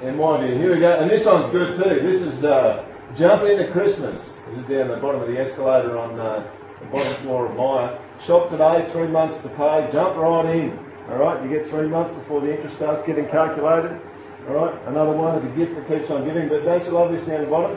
In 0.00 0.16
my 0.16 0.40
view, 0.40 0.56
here 0.56 0.72
we 0.72 0.80
go. 0.80 0.96
And 0.96 1.12
this 1.12 1.28
one's 1.28 1.52
good 1.52 1.76
too. 1.76 2.00
This 2.00 2.24
is 2.24 2.40
uh, 2.42 2.88
Jump 3.18 3.44
into 3.44 3.68
Christmas. 3.76 4.16
This 4.48 4.64
is 4.64 4.66
down 4.72 4.88
the 4.88 4.96
bottom 4.96 5.20
of 5.20 5.28
the 5.28 5.36
escalator 5.36 6.00
on 6.00 6.16
uh, 6.16 6.48
the 6.80 6.88
bottom 6.88 7.12
floor 7.20 7.44
of 7.44 7.52
Myer. 7.52 8.00
Shop 8.24 8.48
today, 8.48 8.88
three 8.88 9.12
months 9.12 9.36
to 9.44 9.52
pay. 9.52 9.84
Jump 9.92 10.16
right 10.16 10.48
in. 10.48 10.72
All 11.12 11.20
right, 11.20 11.36
you 11.44 11.52
get 11.52 11.68
three 11.68 11.92
months 11.92 12.08
before 12.16 12.40
the 12.40 12.48
interest 12.48 12.80
starts 12.80 13.04
getting 13.04 13.28
calculated. 13.28 14.00
All 14.48 14.64
right, 14.64 14.72
another 14.88 15.12
one 15.12 15.36
of 15.36 15.44
the 15.44 15.52
gift 15.52 15.76
that 15.76 15.84
keeps 15.92 16.08
on 16.08 16.24
giving. 16.24 16.48
But 16.48 16.64
don't 16.64 16.80
you 16.88 16.96
love 16.96 17.12
this 17.12 17.28
down 17.28 17.44
the 17.44 17.52
bottom? 17.52 17.76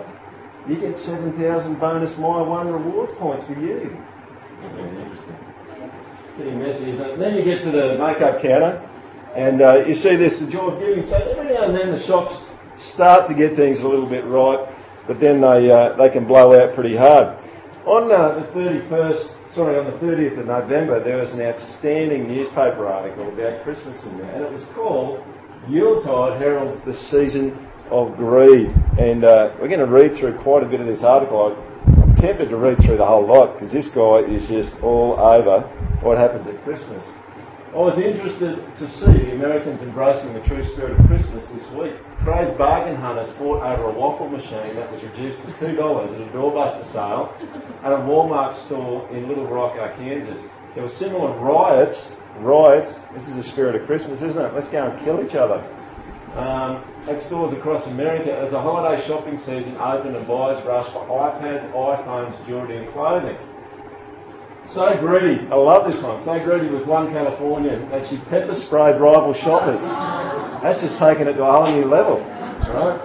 You 0.72 0.80
get 0.80 0.96
7,000 1.04 1.36
bonus 1.84 2.15
Myer 2.15 2.48
One 2.48 2.72
rewards 2.72 3.12
points 3.20 3.44
for 3.44 3.60
you. 3.60 3.92
Interesting. 3.92 5.36
Messy, 6.63 6.96
isn't 6.96 7.12
it? 7.12 7.20
Then 7.20 7.36
you 7.36 7.44
get 7.44 7.60
to 7.68 7.75
the 7.75 8.00
makeup 8.00 8.39
counter, 8.39 8.80
and 9.36 9.60
uh, 9.60 9.84
you 9.84 10.00
see 10.00 10.15
this, 10.15 10.39
the 10.39 10.48
joy 10.48 10.72
of 10.72 10.80
giving. 10.80 11.04
So 11.04 11.20
every 11.20 11.51
now 11.51 11.68
and 11.68 11.75
then 11.75 11.92
the 11.92 12.00
shops 12.08 12.39
start 12.96 13.27
to 13.27 13.36
get 13.36 13.60
things 13.60 13.84
a 13.84 13.88
little 13.88 14.08
bit 14.08 14.24
right 14.24 14.75
but 15.08 15.20
then 15.20 15.42
they, 15.42 15.72
uh, 15.72 15.96
they 15.98 16.10
can 16.10 16.28
blow 16.28 16.54
out 16.60 16.76
pretty 16.76 16.96
hard. 16.96 17.38
On 17.86 18.12
uh, 18.12 18.40
the 18.40 18.48
31st 18.58 19.36
sorry, 19.56 19.80
on 19.80 19.86
the 19.88 19.98
30th 20.04 20.38
of 20.38 20.48
November, 20.48 21.02
there 21.02 21.16
was 21.16 21.32
an 21.32 21.40
outstanding 21.40 22.28
newspaper 22.28 22.88
article 22.88 23.32
about 23.32 23.64
Christmas 23.64 23.96
in 24.04 24.18
there, 24.18 24.30
and 24.36 24.44
it 24.44 24.52
was 24.52 24.68
called 24.76 25.24
Yuletide 25.70 26.42
Heralds 26.42 26.84
the 26.84 26.94
Season 27.08 27.56
of 27.90 28.18
Greed. 28.18 28.68
And 29.00 29.24
uh, 29.24 29.56
we're 29.56 29.72
going 29.72 29.80
to 29.80 29.88
read 29.88 30.20
through 30.20 30.38
quite 30.44 30.64
a 30.64 30.68
bit 30.68 30.82
of 30.82 30.88
this 30.88 31.04
article. 31.04 31.56
I'm 31.88 32.16
tempted 32.18 32.50
to 32.50 32.58
read 32.58 32.78
through 32.84 32.98
the 32.98 33.06
whole 33.08 33.26
lot 33.26 33.56
because 33.56 33.72
this 33.72 33.88
guy 33.96 34.28
is 34.28 34.44
just 34.52 34.76
all 34.84 35.16
over 35.16 35.64
what 36.04 36.18
happens 36.18 36.46
at 36.52 36.62
Christmas. 36.68 37.04
I 37.75 37.84
was 37.84 38.00
interested 38.00 38.55
to 38.55 38.86
see 39.03 39.12
the 39.27 39.36
Americans 39.36 39.84
embracing 39.84 40.32
the 40.32 40.39
true 40.48 40.63
spirit 40.72 40.96
of 40.96 41.03
Christmas 41.12 41.44
this 41.51 41.67
week. 41.75 41.91
Crazed 42.24 42.55
bargain 42.55 42.96
hunters 42.96 43.27
fought 43.36 43.67
over 43.67 43.91
a 43.91 43.94
waffle 44.00 44.32
machine 44.32 44.79
that 44.79 44.88
was 44.88 45.03
reduced 45.03 45.44
to 45.44 45.51
$2 45.60 45.75
at 45.75 46.08
a 46.08 46.32
doorbuster 46.32 46.88
sale 46.96 47.36
at 47.84 47.91
a 47.91 48.00
Walmart 48.08 48.55
store 48.72 49.03
in 49.12 49.27
Little 49.27 49.51
Rock, 49.51 49.75
Arkansas. 49.75 50.39
There 50.72 50.88
were 50.88 50.96
similar 50.96 51.36
riots, 51.36 52.00
riots, 52.39 52.96
this 53.12 53.27
is 53.27 53.44
the 53.44 53.48
spirit 53.51 53.75
of 53.75 53.84
Christmas, 53.91 54.24
isn't 54.24 54.39
it? 54.39 54.55
Let's 54.55 54.72
go 54.72 54.79
and 54.79 54.96
kill 55.03 55.20
each 55.20 55.36
other. 55.36 55.60
Um, 56.39 56.79
at 57.12 57.27
stores 57.27 57.51
across 57.60 57.84
America 57.91 58.32
as 58.32 58.55
the 58.55 58.60
holiday 58.60 59.03
shopping 59.03 59.36
season 59.44 59.75
opened 59.75 60.15
and 60.15 60.24
buyers 60.24 60.63
rushed 60.63 60.96
for 60.96 61.03
iPads, 61.12 61.67
iPhones, 61.75 62.39
jewellery 62.48 62.88
and 62.88 62.94
clothing. 62.96 63.36
So 64.75 64.91
greedy. 65.00 65.48
I 65.48 65.55
love 65.55 65.88
this 65.88 65.96
one. 66.03 66.20
So 66.27 66.36
greedy 66.44 66.67
was 66.67 66.84
one 66.84 67.08
Californian 67.08 67.88
that 67.96 68.12
she 68.12 68.20
pepper 68.27 68.60
sprayed 68.67 69.00
rival 69.00 69.32
shoppers. 69.39 69.79
That's 70.60 70.84
just 70.84 71.00
taken 71.00 71.32
it 71.32 71.39
to 71.39 71.48
a 71.48 71.51
whole 71.51 71.72
new 71.72 71.88
level, 71.88 72.20
right? 72.20 73.00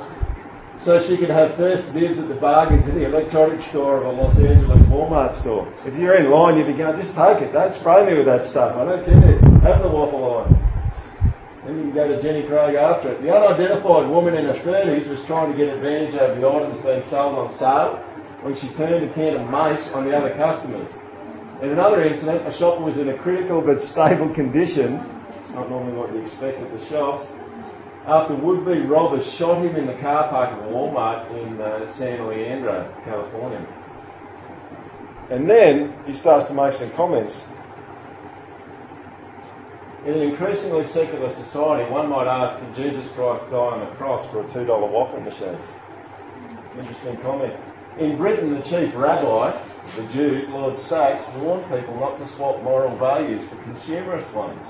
So 0.83 0.99
she 1.07 1.15
could 1.15 1.31
have 1.31 1.55
first 1.55 1.95
dibs 1.95 2.19
at 2.19 2.27
the 2.27 2.35
bargains 2.43 2.91
in 2.91 2.99
the 2.99 3.07
electronics 3.07 3.63
store 3.71 4.03
of 4.03 4.11
a 4.11 4.13
Los 4.19 4.35
Angeles 4.35 4.83
Walmart 4.91 5.39
store. 5.47 5.71
If 5.87 5.95
you're 5.95 6.19
in 6.19 6.27
line, 6.27 6.59
you'd 6.59 6.67
be 6.67 6.75
going, 6.75 6.99
just 6.99 7.15
take 7.15 7.39
it. 7.39 7.55
Don't 7.55 7.71
spray 7.79 8.03
me 8.03 8.19
with 8.19 8.27
that 8.27 8.51
stuff. 8.51 8.75
I 8.75 8.91
don't 8.91 9.07
care. 9.07 9.39
Have 9.63 9.87
the 9.87 9.95
waffle 9.95 10.27
line. 10.27 10.51
Then 11.63 11.79
you 11.79 11.83
can 11.87 11.95
go 11.95 12.11
to 12.11 12.19
Jenny 12.19 12.51
Craig 12.51 12.75
after 12.75 13.15
it. 13.15 13.23
The 13.23 13.31
unidentified 13.31 14.11
woman 14.11 14.35
in 14.35 14.51
her 14.51 14.59
30s 14.59 15.07
was 15.07 15.23
trying 15.31 15.53
to 15.53 15.57
get 15.57 15.71
advantage 15.71 16.19
over 16.19 16.35
the 16.35 16.43
items 16.43 16.83
being 16.83 17.07
sold 17.15 17.39
on 17.39 17.55
sale 17.63 18.03
when 18.43 18.59
she 18.59 18.75
turned 18.75 19.07
a 19.07 19.13
can 19.15 19.39
of 19.39 19.47
mace 19.47 19.87
on 19.95 20.03
the 20.03 20.11
other 20.11 20.35
customers. 20.35 20.91
In 21.63 21.69
another 21.69 22.03
incident, 22.03 22.49
a 22.49 22.57
shopper 22.57 22.81
was 22.83 22.97
in 22.97 23.11
a 23.11 23.19
critical 23.19 23.61
but 23.61 23.77
stable 23.93 24.33
condition. 24.35 24.97
It's 25.45 25.53
not 25.53 25.69
normally 25.69 25.93
what 25.93 26.09
you 26.09 26.25
expect 26.25 26.57
at 26.57 26.73
the 26.73 26.81
shops. 26.89 27.29
After 28.09 28.35
would-be 28.35 28.89
robbers 28.89 29.29
shot 29.37 29.61
him 29.61 29.77
in 29.77 29.85
the 29.85 30.01
car 30.01 30.33
park 30.33 30.57
of 30.57 30.73
Walmart 30.73 31.29
in 31.37 31.61
uh, 31.61 31.85
San 31.99 32.27
Leandro, 32.27 32.89
California. 33.05 33.61
And 35.31 35.45
then 35.45 35.93
he 36.07 36.17
starts 36.17 36.49
to 36.49 36.55
make 36.57 36.73
some 36.81 36.97
comments. 36.97 37.37
In 40.09 40.17
an 40.17 40.33
increasingly 40.33 40.89
secular 40.97 41.29
society, 41.45 41.85
one 41.93 42.09
might 42.09 42.25
ask, 42.25 42.57
did 42.65 42.89
Jesus 42.89 43.05
Christ 43.13 43.45
die 43.53 43.61
on 43.61 43.85
the 43.85 43.93
cross 44.01 44.25
for 44.33 44.41
a 44.41 44.49
$2 44.49 44.65
waffle 44.65 45.21
machine? 45.21 45.61
Interesting 46.73 47.21
comment. 47.21 47.53
In 48.01 48.17
Britain, 48.17 48.57
the 48.57 48.65
chief 48.65 48.97
rabbi, 48.97 49.53
the 49.97 50.07
Jews, 50.13 50.49
Lord 50.51 50.79
Sacks, 50.87 51.23
warned 51.37 51.67
people 51.67 51.99
not 51.99 52.19
to 52.19 52.27
swap 52.37 52.63
moral 52.63 52.97
values 52.99 53.43
for 53.51 53.57
consumerist 53.67 54.33
ones. 54.35 54.63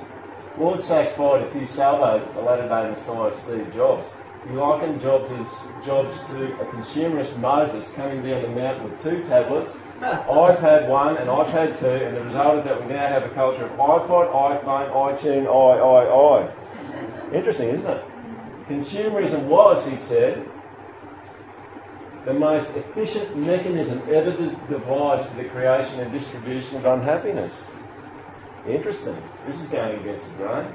Lord 0.58 0.82
Sacks 0.84 1.12
fired 1.16 1.44
a 1.46 1.52
few 1.52 1.66
salvos 1.76 2.26
at 2.26 2.34
the 2.34 2.40
latter-day 2.40 2.96
Messiah 2.96 3.32
Steve 3.44 3.72
Jobs. 3.74 4.08
He 4.48 4.56
likened 4.56 5.00
Jobs' 5.04 5.28
Jobs 5.84 6.16
to 6.32 6.56
a 6.58 6.64
consumerist 6.72 7.36
Moses 7.38 7.84
coming 7.94 8.24
down 8.24 8.42
the 8.42 8.48
mountain 8.48 8.88
with 8.88 8.96
two 9.04 9.20
tablets, 9.28 9.70
iPad 10.00 10.88
1 10.88 11.16
and 11.18 11.28
iPad 11.28 11.78
2, 11.78 11.86
and 11.86 12.16
the 12.16 12.24
result 12.24 12.58
is 12.60 12.64
that 12.64 12.80
we 12.80 12.88
now 12.88 13.08
have 13.08 13.22
a 13.22 13.34
culture 13.34 13.68
of 13.68 13.76
iPod, 13.76 14.32
iPhone, 14.32 14.88
iTunes, 14.90 15.44
i, 15.44 15.70
i, 15.76 16.00
i. 16.08 17.36
Interesting, 17.36 17.68
isn't 17.68 17.86
it? 17.86 18.04
Consumerism 18.66 19.46
was, 19.46 19.84
he 19.84 19.98
said, 20.08 20.46
the 22.26 22.34
most 22.34 22.68
efficient 22.76 23.36
mechanism 23.36 24.02
ever 24.12 24.36
devised 24.68 25.24
for 25.30 25.36
the 25.42 25.48
creation 25.48 26.00
and 26.00 26.12
distribution 26.12 26.76
of 26.76 26.84
unhappiness. 26.84 27.52
Interesting. 28.68 29.16
This 29.48 29.56
is 29.56 29.68
going 29.72 30.00
against 30.00 30.26
the 30.32 30.36
grain. 30.36 30.68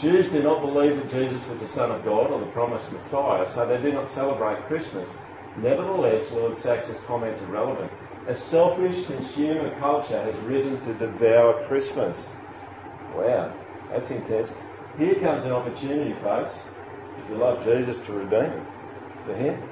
Jews 0.00 0.26
do 0.32 0.42
not 0.42 0.66
believe 0.66 0.96
that 0.98 1.14
Jesus 1.14 1.38
was 1.46 1.60
the 1.60 1.72
Son 1.74 1.92
of 1.92 2.02
God 2.02 2.32
or 2.34 2.40
the 2.40 2.50
promised 2.50 2.90
Messiah, 2.90 3.46
so 3.54 3.68
they 3.68 3.80
do 3.80 3.92
not 3.92 4.10
celebrate 4.14 4.66
Christmas. 4.66 5.08
Nevertheless, 5.58 6.26
Lord 6.32 6.58
Sacks' 6.58 6.90
comments 7.06 7.40
are 7.42 7.52
relevant. 7.52 7.92
A 8.26 8.34
selfish 8.50 9.06
consumer 9.06 9.78
culture 9.78 10.18
has 10.18 10.34
risen 10.42 10.80
to 10.86 10.98
devour 10.98 11.66
Christmas. 11.68 12.18
Wow, 13.14 13.54
that's 13.92 14.10
intense. 14.10 14.48
Here 14.98 15.14
comes 15.20 15.44
an 15.44 15.52
opportunity, 15.52 16.14
folks, 16.22 16.54
if 17.18 17.30
you 17.30 17.36
love 17.36 17.62
Jesus, 17.64 17.98
to 18.06 18.12
redeem 18.12 18.58
it 18.58 18.66
for 19.26 19.36
Him. 19.36 19.71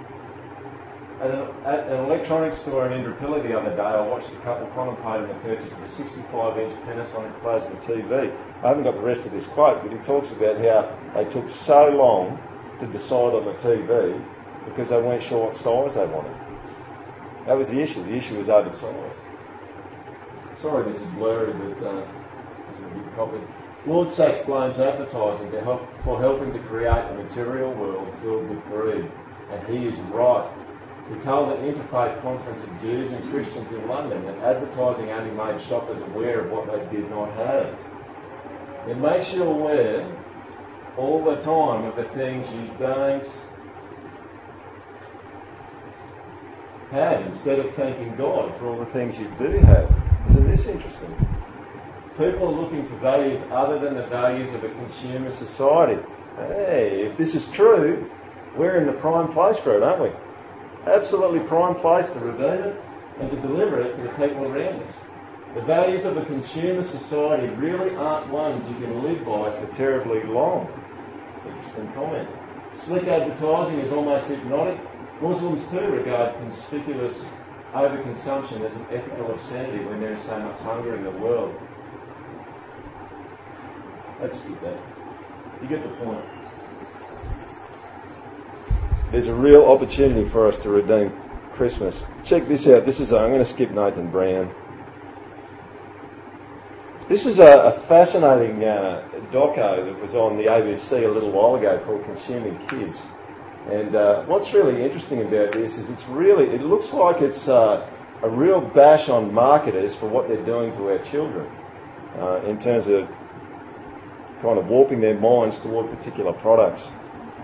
At 1.20 1.28
an, 1.28 1.44
at 1.68 1.84
an 1.92 2.08
electronics 2.08 2.56
store 2.64 2.88
in 2.88 2.96
Indooroopilly 2.96 3.44
the 3.44 3.52
other 3.52 3.76
day, 3.76 3.92
I 3.92 4.00
watched 4.00 4.32
a 4.32 4.40
couple 4.40 4.64
contemplating 4.72 5.28
the 5.28 5.36
purchase 5.44 5.68
of 5.68 5.84
a 5.84 5.90
65-inch 6.00 6.72
Panasonic 6.88 7.36
plasma 7.44 7.76
TV. 7.84 8.32
I 8.64 8.68
haven't 8.72 8.84
got 8.84 8.96
the 8.96 9.04
rest 9.04 9.28
of 9.28 9.32
this 9.36 9.44
quote, 9.52 9.84
but 9.84 9.92
he 9.92 10.00
talks 10.08 10.32
about 10.32 10.56
how 10.64 10.88
they 11.12 11.28
took 11.28 11.44
so 11.68 11.92
long 11.92 12.40
to 12.80 12.88
decide 12.88 13.36
on 13.36 13.44
the 13.44 13.52
TV 13.60 14.16
because 14.64 14.88
they 14.88 14.96
weren't 14.96 15.20
sure 15.28 15.52
what 15.52 15.60
size 15.60 15.92
they 15.92 16.08
wanted. 16.08 16.32
That 17.44 17.60
was 17.60 17.68
the 17.68 17.76
issue. 17.76 18.00
The 18.00 18.16
issue 18.16 18.40
was 18.40 18.48
over 18.48 18.72
size. 18.80 19.16
Sorry, 20.64 20.88
this 20.88 20.96
is 20.96 21.08
blurry, 21.20 21.52
but 21.52 21.84
uh, 21.84 22.00
this 22.72 22.80
a 22.80 22.88
big 22.96 23.04
copy. 23.12 23.44
Lord 23.84 24.08
Sacks 24.16 24.40
blames 24.48 24.80
advertising 24.80 25.52
help, 25.64 25.84
for 26.00 26.16
helping 26.16 26.52
to 26.56 26.60
create 26.64 26.88
a 26.88 27.12
material 27.12 27.76
world 27.76 28.08
filled 28.24 28.48
with 28.48 28.64
greed, 28.72 29.04
and 29.52 29.60
he 29.68 29.84
is 29.84 29.96
right. 30.12 30.48
He 31.10 31.16
told 31.24 31.58
an 31.58 31.66
interfaith 31.66 32.22
conference 32.22 32.62
of 32.62 32.80
Jews 32.80 33.10
and 33.10 33.30
Christians 33.32 33.66
in 33.72 33.88
London 33.88 34.24
that 34.26 34.38
advertising 34.46 35.10
only 35.10 35.34
made 35.34 35.60
shoppers 35.68 36.00
aware 36.14 36.46
of 36.46 36.52
what 36.52 36.70
they 36.70 36.96
did 36.96 37.10
not 37.10 37.34
have. 37.34 37.74
It 38.86 38.96
makes 38.96 39.34
you 39.34 39.42
aware 39.42 40.06
all 40.96 41.24
the 41.24 41.42
time 41.42 41.84
of 41.84 41.96
the 41.96 42.06
things 42.14 42.46
you 42.54 42.70
don't 42.78 43.26
have 46.92 47.26
instead 47.26 47.58
of 47.58 47.74
thanking 47.74 48.14
God 48.16 48.56
for 48.58 48.68
all 48.68 48.78
the 48.78 48.92
things 48.92 49.14
you 49.18 49.26
do 49.36 49.58
have. 49.66 49.90
Isn't 50.30 50.46
this 50.46 50.66
interesting? 50.66 51.10
People 52.18 52.54
are 52.54 52.62
looking 52.62 52.86
for 52.88 52.98
values 53.00 53.40
other 53.50 53.80
than 53.80 53.96
the 53.96 54.06
values 54.06 54.54
of 54.54 54.62
a 54.62 54.68
consumer 54.68 55.34
society. 55.38 56.00
Hey, 56.36 57.10
if 57.10 57.18
this 57.18 57.34
is 57.34 57.48
true, 57.56 58.08
we're 58.56 58.80
in 58.80 58.86
the 58.86 59.00
prime 59.00 59.32
place 59.32 59.56
for 59.64 59.76
it, 59.76 59.82
aren't 59.82 60.02
we? 60.02 60.29
Absolutely 60.86 61.46
prime 61.48 61.76
place 61.80 62.06
to 62.14 62.20
redeem 62.20 62.72
it 62.72 62.76
and 63.20 63.30
to 63.30 63.36
deliver 63.42 63.80
it 63.80 63.96
to 63.96 64.02
the 64.02 64.14
people 64.16 64.48
around 64.48 64.82
us. 64.82 64.94
The 65.54 65.62
values 65.62 66.06
of 66.06 66.16
a 66.16 66.24
consumer 66.24 66.86
society 66.86 67.48
really 67.58 67.94
aren't 67.96 68.30
ones 68.32 68.62
you 68.70 68.78
can 68.78 69.02
live 69.02 69.26
by 69.26 69.50
for 69.58 69.66
terribly 69.76 70.22
long. 70.24 70.70
Interesting 71.44 71.90
comment. 71.92 72.28
Slick 72.86 73.04
advertising 73.08 73.80
is 73.80 73.92
almost 73.92 74.30
hypnotic. 74.30 74.78
Muslims 75.20 75.60
too 75.70 75.90
regard 75.90 76.38
conspicuous 76.38 77.12
overconsumption 77.74 78.64
as 78.64 78.72
an 78.72 78.86
ethical 78.94 79.34
obscenity 79.34 79.84
when 79.84 80.00
there 80.00 80.14
is 80.14 80.22
so 80.24 80.38
much 80.38 80.58
hunger 80.60 80.96
in 80.96 81.04
the 81.04 81.16
world. 81.18 81.54
Let's 84.22 84.38
skip 84.38 84.60
that. 84.62 84.78
You 85.62 85.68
get 85.68 85.82
the 85.82 85.94
point 85.98 86.39
there's 89.12 89.26
a 89.26 89.34
real 89.34 89.64
opportunity 89.64 90.30
for 90.30 90.46
us 90.46 90.54
to 90.62 90.70
redeem 90.70 91.12
Christmas. 91.56 91.98
Check 92.24 92.46
this 92.46 92.66
out. 92.68 92.86
This 92.86 93.00
is, 93.00 93.12
i 93.12 93.24
am 93.24 93.30
going 93.30 93.44
to 93.44 93.52
skip 93.52 93.70
Nathan 93.70 94.10
Brown. 94.10 94.54
This 97.10 97.26
is 97.26 97.40
a, 97.40 97.74
a 97.74 97.84
fascinating 97.88 98.62
uh, 98.62 99.02
doco 99.34 99.82
that 99.82 100.00
was 100.00 100.14
on 100.14 100.38
the 100.38 100.46
ABC 100.46 101.04
a 101.04 101.10
little 101.10 101.32
while 101.32 101.58
ago 101.58 101.82
called 101.84 102.04
Consuming 102.04 102.54
Kids. 102.70 102.94
And 103.66 103.96
uh, 103.96 104.24
what's 104.26 104.46
really 104.54 104.84
interesting 104.84 105.26
about 105.26 105.52
this 105.52 105.74
is 105.74 105.90
it's 105.90 106.06
really, 106.10 106.46
it 106.54 106.62
looks 106.62 106.86
like 106.94 107.18
it's 107.18 107.48
uh, 107.48 107.90
a 108.22 108.30
real 108.30 108.62
bash 108.62 109.08
on 109.10 109.34
marketers 109.34 109.90
for 109.98 110.08
what 110.08 110.28
they're 110.28 110.46
doing 110.46 110.70
to 110.78 110.86
our 110.86 111.02
children 111.10 111.50
uh, 112.14 112.46
in 112.46 112.62
terms 112.62 112.86
of 112.86 113.10
kind 114.40 114.56
of 114.56 114.66
warping 114.70 115.00
their 115.00 115.18
minds 115.18 115.58
toward 115.66 115.90
particular 115.98 116.32
products 116.40 116.80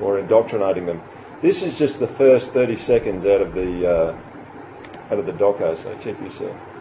or 0.00 0.20
indoctrinating 0.20 0.86
them. 0.86 1.02
This 1.42 1.62
is 1.62 1.76
just 1.78 1.98
the 2.00 2.08
first 2.16 2.52
30 2.54 2.76
seconds 2.86 3.26
out 3.26 3.42
of 3.42 3.52
the 3.52 3.86
uh, 3.86 5.12
out 5.12 5.18
of 5.18 5.26
the 5.26 5.32
doco, 5.32 5.76
so 5.82 5.94
check 6.02 6.18
this 6.18 6.40
out. 6.40 6.76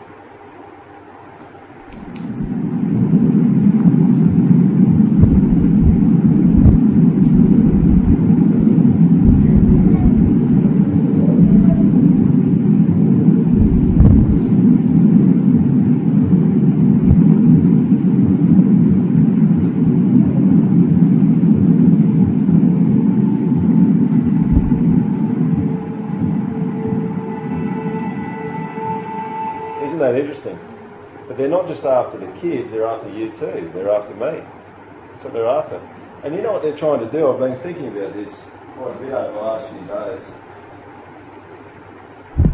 Not 31.66 31.74
just 31.74 31.86
after 31.86 32.22
the 32.22 32.30
kids, 32.38 32.70
they're 32.70 32.86
after 32.86 33.10
you 33.10 33.34
too. 33.42 33.74
They're 33.74 33.90
after 33.90 34.14
me. 34.14 34.38
That's 34.38 35.26
what 35.26 35.34
they're 35.34 35.50
after. 35.50 35.82
And 36.22 36.36
you 36.36 36.42
know 36.46 36.54
what 36.54 36.62
they're 36.62 36.78
trying 36.78 37.02
to 37.02 37.10
do? 37.10 37.26
I've 37.26 37.42
been 37.42 37.58
thinking 37.66 37.90
about 37.90 38.14
this 38.14 38.30
quite 38.78 38.94
a 38.94 39.00
bit 39.02 39.10
over 39.10 39.34
the 39.34 39.42
last 39.42 39.66
few 39.74 39.82
days. 39.90 40.22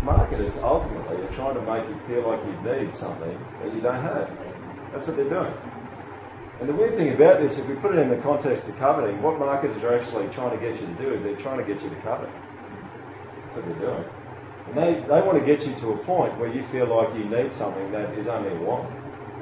Marketers 0.04 0.56
ultimately 0.64 1.20
are 1.28 1.36
trying 1.36 1.60
to 1.60 1.64
make 1.68 1.84
you 1.92 2.00
feel 2.08 2.24
like 2.24 2.40
you 2.48 2.56
need 2.64 2.96
something 2.96 3.36
that 3.60 3.76
you 3.76 3.84
don't 3.84 4.00
have. 4.00 4.32
That's 4.96 5.08
what 5.08 5.20
they're 5.20 5.28
doing. 5.28 5.56
And 6.64 6.70
the 6.70 6.76
weird 6.78 6.96
thing 6.96 7.12
about 7.12 7.42
this, 7.42 7.58
if 7.58 7.68
we 7.68 7.76
put 7.84 7.92
it 7.92 8.00
in 8.00 8.08
the 8.08 8.22
context 8.24 8.64
of 8.70 8.78
coveting, 8.80 9.20
what 9.20 9.40
marketers 9.40 9.82
are 9.84 9.98
actually 9.98 10.32
trying 10.32 10.56
to 10.56 10.62
get 10.62 10.80
you 10.80 10.88
to 10.88 10.98
do 11.02 11.12
is 11.12 11.24
they're 11.24 11.42
trying 11.42 11.60
to 11.60 11.68
get 11.68 11.84
you 11.84 11.90
to 11.90 12.00
covet. 12.00 12.32
That's 12.32 13.60
what 13.60 13.66
they're 13.66 13.84
doing. 13.92 14.06
And 14.72 14.78
they, 14.78 14.92
they 15.04 15.22
want 15.26 15.42
to 15.42 15.46
get 15.46 15.66
you 15.66 15.74
to 15.82 15.98
a 15.98 16.00
point 16.06 16.38
where 16.38 16.54
you 16.54 16.64
feel 16.72 16.86
like 16.86 17.18
you 17.18 17.26
need 17.26 17.50
something 17.58 17.92
that 17.92 18.14
is 18.14 18.28
only 18.28 18.54
a 18.54 18.62
want, 18.62 19.01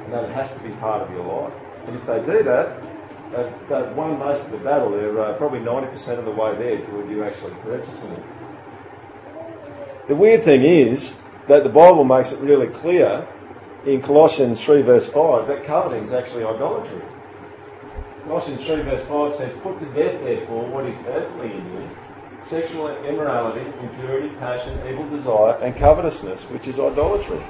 and 0.10 0.18
that 0.18 0.26
it 0.26 0.34
has 0.34 0.50
to 0.58 0.64
be 0.66 0.74
part 0.82 1.06
of 1.06 1.14
your 1.14 1.22
life. 1.22 1.54
And 1.86 1.94
if 1.94 2.02
they 2.10 2.18
do 2.26 2.42
that, 2.50 2.82
they've, 3.30 3.54
they've 3.70 3.94
won 3.94 4.18
most 4.18 4.42
of 4.42 4.50
the 4.50 4.58
battle. 4.66 4.90
They're 4.90 5.14
uh, 5.22 5.38
probably 5.38 5.60
90% 5.62 5.94
of 6.18 6.26
the 6.26 6.34
way 6.34 6.58
there 6.58 6.82
toward 6.90 7.06
you 7.14 7.22
actually 7.22 7.54
purchasing 7.62 8.18
it. 8.18 8.26
The 10.10 10.18
weird 10.18 10.42
thing 10.50 10.66
is 10.66 10.98
that 11.46 11.62
the 11.62 11.70
Bible 11.70 12.02
makes 12.10 12.34
it 12.34 12.42
really 12.42 12.74
clear 12.82 13.22
in 13.86 14.02
Colossians 14.02 14.58
3 14.66 14.82
verse 14.82 15.06
5 15.14 15.46
that 15.46 15.62
coveting 15.70 16.10
is 16.10 16.14
actually 16.14 16.42
idolatry. 16.42 17.06
Colossians 18.26 18.66
3 18.66 18.82
verse 18.90 19.06
5 19.06 19.38
says, 19.38 19.54
Put 19.62 19.78
to 19.78 19.86
death 19.94 20.18
therefore 20.26 20.66
what 20.74 20.90
is 20.90 20.98
earthly 21.06 21.54
in 21.54 21.62
you, 21.70 21.86
sexual 22.50 22.90
immorality, 23.06 23.62
impurity, 23.78 24.34
passion, 24.42 24.74
evil 24.90 25.06
desire, 25.14 25.62
and 25.62 25.78
covetousness, 25.78 26.42
which 26.50 26.66
is 26.66 26.82
idolatry. 26.82 27.46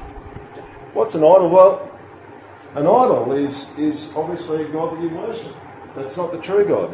What's 0.92 1.16
an 1.16 1.24
idol? 1.24 1.48
Well, 1.48 1.90
an 2.76 2.86
idol 2.86 3.34
is, 3.34 3.52
is 3.78 4.10
obviously 4.16 4.64
a 4.66 4.72
God 4.72 4.96
that 4.96 5.02
you 5.02 5.10
worship. 5.16 5.56
That's 5.96 6.16
not 6.16 6.32
the 6.32 6.42
true 6.42 6.68
God. 6.68 6.94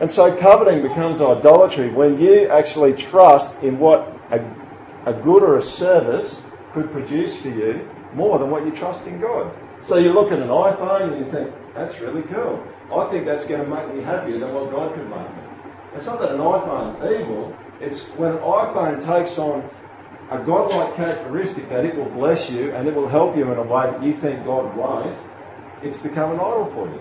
And 0.00 0.10
so 0.10 0.36
coveting 0.40 0.82
becomes 0.82 1.22
idolatry 1.22 1.94
when 1.94 2.18
you 2.18 2.48
actually 2.48 2.92
trust 3.10 3.48
in 3.62 3.78
what 3.78 4.10
a, 4.30 4.42
a 5.06 5.14
good 5.22 5.42
or 5.42 5.58
a 5.58 5.64
service 5.78 6.34
could 6.74 6.90
produce 6.90 7.30
for 7.42 7.48
you 7.48 7.88
more 8.12 8.38
than 8.38 8.50
what 8.50 8.66
you 8.66 8.72
trust 8.76 9.06
in 9.06 9.20
God. 9.20 9.54
So 9.88 9.98
you 9.98 10.10
look 10.10 10.32
at 10.32 10.40
an 10.40 10.48
iPhone 10.48 11.14
and 11.14 11.24
you 11.24 11.32
think, 11.32 11.50
that's 11.74 11.94
really 12.00 12.22
cool. 12.32 12.62
I 12.92 13.10
think 13.10 13.24
that's 13.24 13.46
going 13.46 13.64
to 13.64 13.70
make 13.70 13.94
me 13.94 14.02
happier 14.02 14.38
than 14.38 14.52
what 14.52 14.70
God 14.70 14.94
could 14.94 15.08
make 15.08 15.30
me. 15.30 15.44
It's 15.94 16.06
not 16.06 16.20
that 16.20 16.32
an 16.32 16.42
iPhone's 16.42 16.98
evil, 17.00 17.54
it's 17.80 18.02
when 18.18 18.32
an 18.32 18.42
iPhone 18.42 18.98
takes 19.02 19.38
on 19.38 19.62
a 20.30 20.38
godlike 20.44 20.96
characteristic 20.96 21.68
that 21.68 21.84
it 21.84 21.96
will 21.96 22.10
bless 22.10 22.50
you 22.50 22.72
and 22.72 22.88
it 22.88 22.94
will 22.94 23.08
help 23.08 23.36
you 23.36 23.50
in 23.50 23.58
a 23.58 23.62
way 23.62 23.90
that 23.90 24.02
you 24.02 24.18
think 24.20 24.44
God 24.44 24.76
won't, 24.76 25.16
it's 25.82 25.98
become 26.02 26.32
an 26.32 26.40
idol 26.40 26.70
for 26.72 26.88
you. 26.88 27.00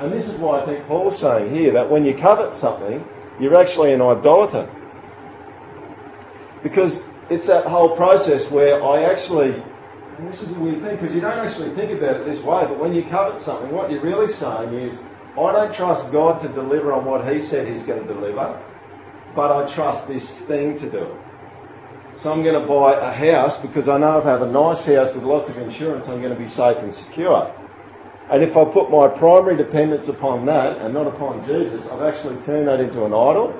And 0.00 0.12
this 0.12 0.24
is 0.28 0.40
why 0.40 0.62
I 0.62 0.66
think 0.66 0.86
Paul's 0.86 1.20
saying 1.20 1.54
here 1.54 1.72
that 1.72 1.88
when 1.88 2.04
you 2.04 2.16
covet 2.16 2.58
something, 2.60 3.04
you're 3.38 3.54
actually 3.54 3.92
an 3.92 4.00
idolater. 4.00 4.66
Because 6.62 6.98
it's 7.30 7.46
that 7.46 7.66
whole 7.66 7.96
process 7.96 8.50
where 8.50 8.82
I 8.82 9.04
actually 9.04 9.62
and 10.18 10.28
this 10.28 10.40
is 10.40 10.56
a 10.56 10.60
weird 10.60 10.80
thing 10.82 10.94
because 10.94 11.12
you 11.12 11.20
don't 11.20 11.42
actually 11.42 11.74
think 11.74 11.90
about 11.90 12.22
it 12.22 12.24
this 12.24 12.38
way, 12.46 12.62
but 12.70 12.78
when 12.78 12.94
you 12.94 13.02
covet 13.10 13.42
something, 13.42 13.74
what 13.74 13.90
you're 13.90 14.02
really 14.02 14.30
saying 14.38 14.70
is, 14.70 14.94
I 15.34 15.50
don't 15.50 15.74
trust 15.74 16.12
God 16.12 16.38
to 16.46 16.48
deliver 16.54 16.92
on 16.92 17.04
what 17.04 17.26
He 17.26 17.42
said 17.50 17.66
He's 17.66 17.82
going 17.82 18.06
to 18.06 18.14
deliver, 18.14 18.54
but 19.34 19.50
I 19.50 19.74
trust 19.74 20.06
this 20.06 20.22
thing 20.46 20.78
to 20.78 20.86
do 20.86 21.02
it. 21.02 21.23
So 22.24 22.32
I'm 22.32 22.40
going 22.40 22.56
to 22.56 22.64
buy 22.64 22.96
a 22.96 23.12
house 23.12 23.60
because 23.60 23.84
I 23.84 24.00
know 24.00 24.16
if 24.16 24.24
I 24.24 24.32
have 24.32 24.40
a 24.40 24.48
nice 24.48 24.80
house 24.88 25.12
with 25.12 25.28
lots 25.28 25.52
of 25.52 25.60
insurance, 25.60 26.08
I'm 26.08 26.24
going 26.24 26.32
to 26.32 26.40
be 26.40 26.48
safe 26.48 26.80
and 26.80 26.88
secure. 27.04 27.52
And 28.32 28.40
if 28.40 28.56
I 28.56 28.64
put 28.64 28.88
my 28.88 29.12
primary 29.12 29.60
dependence 29.60 30.08
upon 30.08 30.48
that 30.48 30.80
and 30.80 30.96
not 30.96 31.04
upon 31.04 31.44
Jesus, 31.44 31.84
I've 31.84 32.00
actually 32.00 32.40
turned 32.48 32.64
that 32.72 32.80
into 32.80 33.04
an 33.04 33.12
idol. 33.12 33.52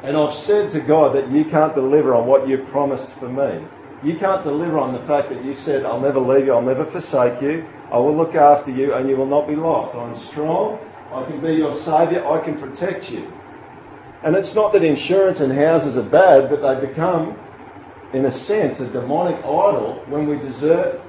And 0.00 0.16
I've 0.16 0.32
said 0.48 0.72
to 0.72 0.80
God 0.80 1.12
that 1.12 1.28
you 1.28 1.44
can't 1.52 1.76
deliver 1.76 2.16
on 2.16 2.24
what 2.24 2.48
you've 2.48 2.64
promised 2.72 3.12
for 3.20 3.28
me. 3.28 3.60
You 4.00 4.16
can't 4.16 4.40
deliver 4.40 4.80
on 4.80 4.96
the 4.96 5.04
fact 5.04 5.28
that 5.28 5.44
you 5.44 5.52
said, 5.52 5.84
I'll 5.84 6.00
never 6.00 6.16
leave 6.16 6.48
you, 6.48 6.56
I'll 6.56 6.64
never 6.64 6.88
forsake 6.88 7.44
you, 7.44 7.68
I 7.92 8.00
will 8.00 8.16
look 8.16 8.32
after 8.32 8.72
you, 8.72 8.96
and 8.96 9.04
you 9.04 9.20
will 9.20 9.28
not 9.28 9.44
be 9.44 9.52
lost. 9.52 9.92
I'm 9.92 10.16
strong, 10.32 10.80
I 11.12 11.28
can 11.28 11.44
be 11.44 11.60
your 11.60 11.76
saviour, 11.84 12.24
I 12.24 12.40
can 12.40 12.56
protect 12.56 13.12
you. 13.12 13.28
And 14.24 14.32
it's 14.32 14.56
not 14.56 14.72
that 14.72 14.80
insurance 14.80 15.40
and 15.44 15.52
houses 15.52 16.00
are 16.00 16.08
bad, 16.08 16.48
but 16.48 16.64
they 16.64 16.88
become, 16.88 17.36
in 18.12 18.24
a 18.24 18.44
sense, 18.46 18.80
a 18.80 18.90
demonic 18.92 19.36
idol 19.44 20.04
when 20.08 20.28
we 20.28 20.36
desert 20.36 21.00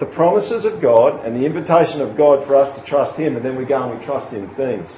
the 0.00 0.06
promises 0.06 0.64
of 0.64 0.80
God 0.80 1.24
and 1.26 1.36
the 1.36 1.44
invitation 1.44 2.00
of 2.00 2.16
God 2.16 2.46
for 2.46 2.56
us 2.56 2.74
to 2.78 2.86
trust 2.88 3.20
Him, 3.20 3.36
and 3.36 3.44
then 3.44 3.56
we 3.56 3.66
go 3.66 3.82
and 3.84 4.00
we 4.00 4.06
trust 4.06 4.32
in 4.32 4.48
things. 4.56 4.88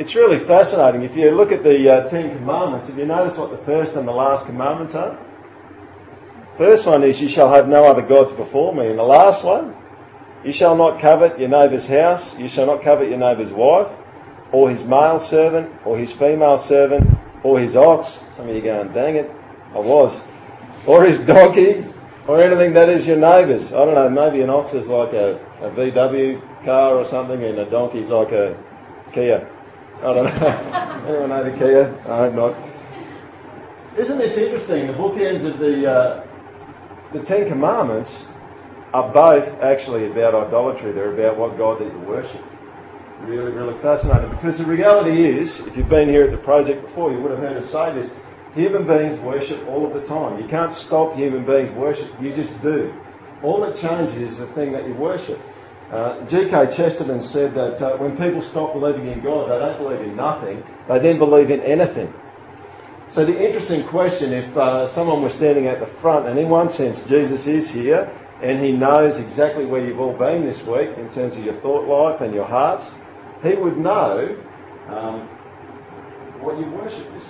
It's 0.00 0.16
really 0.16 0.44
fascinating. 0.46 1.02
If 1.02 1.16
you 1.16 1.30
look 1.30 1.52
at 1.52 1.62
the 1.62 1.76
uh, 1.88 2.10
Ten 2.10 2.36
Commandments, 2.36 2.88
if 2.88 2.96
you 2.96 3.06
notice 3.06 3.36
what 3.38 3.50
the 3.50 3.64
first 3.64 3.92
and 3.92 4.08
the 4.08 4.12
last 4.12 4.46
commandments 4.46 4.94
are? 4.94 5.16
First 6.58 6.86
one 6.86 7.04
is, 7.04 7.20
You 7.20 7.28
shall 7.28 7.52
have 7.52 7.68
no 7.68 7.84
other 7.84 8.06
gods 8.06 8.32
before 8.36 8.74
me. 8.74 8.88
And 8.88 8.98
the 8.98 9.08
last 9.08 9.44
one, 9.44 9.76
You 10.44 10.52
shall 10.52 10.76
not 10.76 11.00
covet 11.00 11.38
your 11.38 11.48
neighbour's 11.48 11.88
house, 11.88 12.34
you 12.38 12.48
shall 12.48 12.66
not 12.66 12.82
covet 12.82 13.08
your 13.08 13.18
neighbour's 13.18 13.52
wife, 13.52 13.92
or 14.52 14.70
his 14.70 14.80
male 14.88 15.20
servant, 15.30 15.68
or 15.84 15.98
his 15.98 16.12
female 16.20 16.64
servant, 16.68 17.04
or 17.46 17.60
his 17.60 17.76
ox. 17.76 18.10
Some 18.36 18.48
of 18.48 18.54
you 18.54 18.60
going, 18.60 18.90
Dang 18.92 19.14
it, 19.14 19.30
I 19.70 19.78
was. 19.78 20.10
Or 20.82 21.06
his 21.06 21.22
donkey, 21.26 21.86
or 22.26 22.42
anything 22.42 22.74
that 22.74 22.90
is 22.90 23.06
your 23.06 23.22
neighbour's. 23.22 23.70
I 23.70 23.86
don't 23.86 23.94
know, 23.94 24.10
maybe 24.10 24.42
an 24.42 24.50
ox 24.50 24.74
is 24.74 24.90
like 24.90 25.14
a, 25.14 25.38
a 25.62 25.70
VW 25.70 26.42
car 26.66 26.98
or 26.98 27.06
something, 27.08 27.38
and 27.38 27.58
a 27.62 27.70
donkey's 27.70 28.10
like 28.10 28.34
a 28.34 28.58
Kia. 29.14 29.46
I 30.02 30.10
don't 30.10 30.26
know. 30.26 31.06
Anyone 31.06 31.30
know 31.30 31.46
the 31.46 31.54
Kia? 31.56 31.94
I 32.10 32.26
hope 32.26 32.34
not. 32.34 32.52
Isn't 33.94 34.18
this 34.18 34.36
interesting? 34.36 34.90
The 34.90 34.98
bookends 34.98 35.46
of 35.46 35.62
the 35.62 35.86
uh, 35.86 36.26
the 37.14 37.22
Ten 37.24 37.48
Commandments 37.48 38.10
are 38.92 39.08
both 39.14 39.46
actually 39.62 40.10
about 40.10 40.34
idolatry. 40.34 40.92
They're 40.92 41.14
about 41.14 41.38
what 41.38 41.56
God 41.56 41.80
that 41.80 41.88
you 41.88 42.00
worship. 42.06 42.42
Really, 43.24 43.52
really 43.52 43.80
fascinating. 43.80 44.30
Because 44.36 44.58
the 44.58 44.66
reality 44.66 45.24
is, 45.24 45.48
if 45.64 45.76
you've 45.76 45.88
been 45.88 46.08
here 46.08 46.24
at 46.24 46.32
the 46.32 46.44
project 46.44 46.84
before, 46.84 47.12
you 47.12 47.20
would 47.22 47.30
have 47.30 47.40
heard 47.40 47.56
us 47.56 47.72
say 47.72 47.94
this. 47.96 48.10
Human 48.54 48.86
beings 48.86 49.20
worship 49.24 49.66
all 49.68 49.86
of 49.86 49.92
the 49.92 50.06
time. 50.08 50.40
You 50.40 50.48
can't 50.48 50.72
stop 50.86 51.16
human 51.16 51.44
beings 51.44 51.68
worship. 51.76 52.08
You 52.20 52.36
just 52.36 52.52
do. 52.62 52.92
All 53.42 53.60
that 53.64 53.76
changes 53.80 54.32
is 54.32 54.38
the 54.38 54.48
thing 54.54 54.72
that 54.72 54.86
you 54.86 54.94
worship. 54.94 55.40
Uh, 55.92 56.26
G.K. 56.28 56.76
Chesterton 56.76 57.22
said 57.30 57.54
that 57.54 57.78
uh, 57.78 57.96
when 57.98 58.16
people 58.16 58.42
stop 58.50 58.74
believing 58.74 59.06
in 59.06 59.22
God, 59.22 59.48
they 59.48 59.58
don't 59.60 59.78
believe 59.78 60.00
in 60.00 60.16
nothing, 60.16 60.62
they 60.88 60.98
then 60.98 61.18
believe 61.18 61.50
in 61.50 61.60
anything. 61.60 62.12
So 63.14 63.24
the 63.24 63.36
interesting 63.36 63.86
question, 63.86 64.32
if 64.32 64.50
uh, 64.56 64.92
someone 64.94 65.22
was 65.22 65.32
standing 65.34 65.66
at 65.66 65.78
the 65.78 65.86
front, 66.02 66.26
and 66.26 66.38
in 66.38 66.50
one 66.50 66.72
sense 66.74 66.98
Jesus 67.06 67.46
is 67.46 67.70
here, 67.70 68.10
and 68.42 68.58
he 68.58 68.72
knows 68.72 69.16
exactly 69.16 69.64
where 69.64 69.84
you've 69.84 70.00
all 70.00 70.16
been 70.16 70.44
this 70.44 70.58
week 70.66 70.90
in 70.98 71.06
terms 71.14 71.36
of 71.38 71.44
your 71.44 71.60
thought 71.62 71.86
life 71.86 72.20
and 72.20 72.34
your 72.34 72.44
hearts, 72.44 72.84
he 73.46 73.56
would 73.56 73.78
know 73.78 74.36
um, 74.88 75.28
what 76.42 76.58
you 76.58 76.70
worship 76.72 77.06
week. 77.12 77.22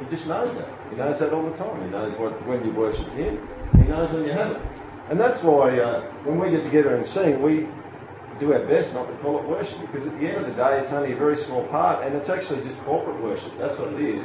He 0.00 0.16
just 0.16 0.26
knows 0.26 0.56
that. 0.56 0.70
He 0.88 0.96
knows 0.96 1.20
that 1.20 1.32
all 1.32 1.44
the 1.44 1.56
time. 1.60 1.84
He 1.84 1.90
knows 1.92 2.16
what, 2.18 2.32
when 2.48 2.64
you 2.64 2.72
worship 2.72 3.06
him. 3.12 3.36
He 3.76 3.84
knows 3.84 4.08
when 4.12 4.24
you 4.24 4.32
haven't. 4.32 4.64
And 5.12 5.20
that's 5.20 5.42
why 5.44 5.76
uh, 5.76 6.08
when 6.24 6.40
we 6.40 6.50
get 6.50 6.64
together 6.64 6.96
and 6.96 7.04
sing, 7.12 7.42
we 7.42 7.68
do 8.40 8.56
our 8.56 8.64
best 8.64 8.94
not 8.96 9.04
to 9.10 9.14
call 9.20 9.42
it 9.42 9.44
worship 9.44 9.76
because 9.92 10.08
at 10.08 10.16
the 10.16 10.24
end 10.24 10.40
of 10.40 10.48
the 10.48 10.56
day, 10.56 10.80
it's 10.80 10.94
only 10.94 11.12
a 11.12 11.18
very 11.20 11.36
small 11.44 11.68
part 11.68 12.06
and 12.06 12.16
it's 12.16 12.30
actually 12.30 12.64
just 12.64 12.80
corporate 12.88 13.20
worship. 13.20 13.52
That's 13.60 13.76
what 13.76 13.92
it 13.92 14.00
is. 14.00 14.24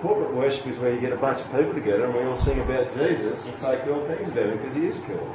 Corporate 0.00 0.32
worship 0.32 0.64
is 0.64 0.80
where 0.80 0.94
you 0.94 1.00
get 1.02 1.12
a 1.12 1.20
bunch 1.20 1.44
of 1.44 1.50
people 1.52 1.76
together 1.76 2.08
and 2.08 2.14
we 2.16 2.24
all 2.24 2.40
sing 2.48 2.64
about 2.64 2.88
Jesus 2.96 3.36
and 3.44 3.52
say 3.60 3.84
cool 3.84 4.00
things 4.08 4.24
about 4.32 4.48
him 4.48 4.56
because 4.56 4.74
he 4.74 4.88
is 4.88 4.96
cool. 5.04 5.28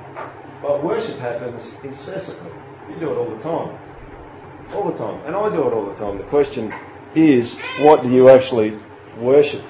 But 0.65 0.81
worship 0.81 1.21
happens 1.21 1.61
incessantly. 1.85 2.55
You 2.89 2.99
do 2.99 3.11
it 3.11 3.17
all 3.17 3.29
the 3.35 3.43
time. 3.43 3.75
All 4.73 4.91
the 4.91 4.97
time. 4.97 5.25
And 5.25 5.35
I 5.35 5.49
do 5.49 5.67
it 5.67 5.73
all 5.73 5.87
the 5.89 5.95
time. 5.95 6.17
The 6.17 6.29
question 6.29 6.71
is, 7.15 7.55
what 7.81 8.03
do 8.03 8.09
you 8.09 8.29
actually 8.29 8.77
worship? 9.19 9.63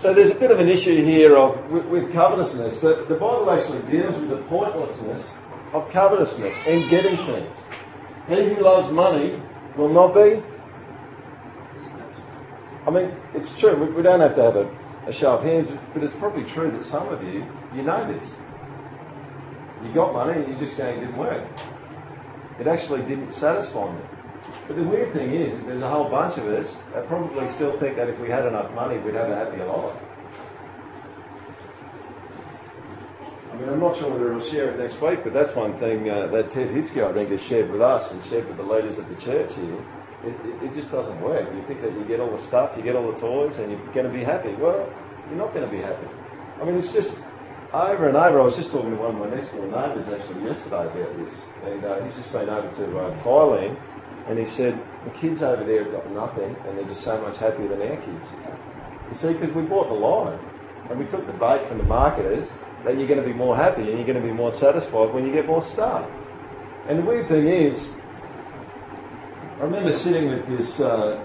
So 0.00 0.12
there's 0.14 0.30
a 0.30 0.38
bit 0.38 0.50
of 0.50 0.58
an 0.58 0.68
issue 0.68 1.02
here 1.04 1.36
of 1.36 1.70
with, 1.70 1.86
with 1.86 2.12
covetousness. 2.12 2.82
That 2.82 3.06
the 3.08 3.14
Bible 3.14 3.48
actually 3.48 3.80
deals 3.90 4.12
with 4.20 4.30
the 4.30 4.44
pointlessness 4.48 5.24
of 5.72 5.90
covetousness 5.92 6.54
and 6.66 6.90
getting 6.90 7.16
things. 7.24 7.54
He 8.28 8.54
who 8.54 8.62
loves 8.62 8.92
money 8.92 9.40
will 9.78 9.88
not 9.88 10.12
be. 10.14 10.44
I 12.86 12.90
mean, 12.90 13.16
it's 13.32 13.48
true. 13.60 13.80
We, 13.80 13.96
we 13.96 14.02
don't 14.02 14.20
have 14.20 14.36
to 14.36 14.42
have 14.42 14.56
a, 14.56 14.68
a 15.08 15.12
show 15.12 15.40
of 15.40 15.44
hands, 15.44 15.68
but 15.94 16.02
it's 16.02 16.14
probably 16.18 16.44
true 16.52 16.70
that 16.70 16.84
some 16.84 17.08
of 17.08 17.22
you, 17.22 17.48
you 17.74 17.82
know 17.82 18.04
this. 18.04 18.22
You 19.84 19.92
got 19.92 20.12
money 20.12 20.40
and 20.40 20.48
you 20.48 20.58
just 20.58 20.78
going, 20.78 20.98
it 20.98 21.00
didn't 21.04 21.18
work. 21.18 21.44
It 22.58 22.66
actually 22.66 23.02
didn't 23.04 23.32
satisfy 23.36 23.92
me. 23.92 24.02
But 24.66 24.76
the 24.76 24.84
weird 24.84 25.12
thing 25.12 25.34
is, 25.34 25.52
there's 25.66 25.82
a 25.82 25.90
whole 25.90 26.08
bunch 26.08 26.38
of 26.38 26.46
us 26.48 26.66
that 26.94 27.06
probably 27.06 27.52
still 27.54 27.78
think 27.80 27.96
that 27.96 28.08
if 28.08 28.18
we 28.20 28.30
had 28.30 28.46
enough 28.46 28.72
money, 28.72 28.96
we'd 28.98 29.14
have 29.14 29.28
a 29.28 29.36
happier 29.36 29.66
life. 29.66 29.96
I 33.52 33.56
mean, 33.56 33.68
I'm 33.68 33.78
not 33.78 33.94
sure 34.00 34.10
whether 34.10 34.34
he'll 34.34 34.50
share 34.50 34.74
it 34.74 34.80
next 34.80 34.98
week, 34.98 35.20
but 35.22 35.32
that's 35.32 35.54
one 35.54 35.78
thing 35.78 36.10
uh, 36.10 36.26
that 36.32 36.50
Ted 36.50 36.74
Hitzke, 36.74 36.98
I 37.04 37.12
think, 37.14 37.30
has 37.30 37.40
shared 37.46 37.70
with 37.70 37.80
us 37.80 38.02
and 38.10 38.18
shared 38.26 38.48
with 38.48 38.56
the 38.56 38.66
leaders 38.66 38.98
of 38.98 39.06
the 39.06 39.14
church 39.22 39.52
here. 39.54 39.78
It, 40.24 40.34
it, 40.42 40.56
it, 40.66 40.74
just 40.74 40.90
doesn't 40.90 41.20
work. 41.20 41.46
You 41.54 41.62
think 41.68 41.82
that 41.82 41.92
you 41.92 42.02
get 42.08 42.18
all 42.18 42.32
the 42.32 42.42
stuff, 42.48 42.72
you 42.76 42.82
get 42.82 42.96
all 42.96 43.12
the 43.12 43.20
toys, 43.20 43.54
and 43.60 43.70
you're 43.70 43.92
going 43.92 44.08
to 44.08 44.12
be 44.12 44.24
happy. 44.24 44.56
Well, 44.56 44.88
you're 45.28 45.38
not 45.38 45.52
going 45.54 45.68
to 45.68 45.70
be 45.70 45.78
happy. 45.78 46.08
I 46.58 46.64
mean, 46.64 46.74
it's 46.74 46.90
just 46.90 47.12
over 47.74 48.06
and 48.06 48.16
over. 48.16 48.38
I 48.38 48.46
was 48.46 48.54
just 48.54 48.70
talking 48.70 48.94
to 48.94 48.96
one 48.96 49.18
of 49.18 49.18
my 49.18 49.30
next 49.34 49.50
door 49.50 49.66
neighbours 49.66 50.06
actually 50.06 50.46
yesterday 50.46 50.86
about 50.86 51.10
this, 51.18 51.34
and 51.66 51.82
uh, 51.82 51.98
he's 52.06 52.14
just 52.14 52.30
been 52.30 52.46
over 52.46 52.70
to 52.70 52.84
uh, 52.94 53.10
Thailand, 53.26 53.74
and 54.30 54.38
he 54.38 54.46
said 54.54 54.78
the 55.02 55.12
kids 55.18 55.42
over 55.42 55.66
there 55.66 55.82
have 55.82 55.92
got 55.92 56.06
nothing, 56.14 56.54
and 56.54 56.78
they're 56.78 56.86
just 56.86 57.02
so 57.02 57.18
much 57.18 57.34
happier 57.42 57.66
than 57.66 57.82
our 57.82 57.98
kids. 57.98 58.26
You 59.10 59.16
see, 59.18 59.34
because 59.34 59.50
we 59.58 59.66
bought 59.66 59.90
the 59.90 59.98
lie, 59.98 60.38
and 60.88 61.02
we 61.02 61.06
took 61.10 61.26
the 61.26 61.34
bait 61.34 61.66
from 61.66 61.82
the 61.82 61.88
marketers 61.90 62.46
that 62.84 62.94
you're 62.98 63.08
going 63.08 63.20
to 63.20 63.26
be 63.26 63.32
more 63.32 63.56
happy 63.56 63.82
and 63.82 63.96
you're 63.96 64.06
going 64.06 64.20
to 64.20 64.26
be 64.26 64.32
more 64.32 64.52
satisfied 64.60 65.12
when 65.14 65.26
you 65.26 65.32
get 65.32 65.46
more 65.46 65.64
stuff. 65.72 66.04
And 66.88 67.00
the 67.00 67.02
weird 67.02 67.28
thing 67.28 67.48
is, 67.48 67.72
I 69.56 69.64
remember 69.64 69.96
sitting 70.04 70.28
with 70.28 70.44
this 70.46 70.68
uh, 70.80 71.24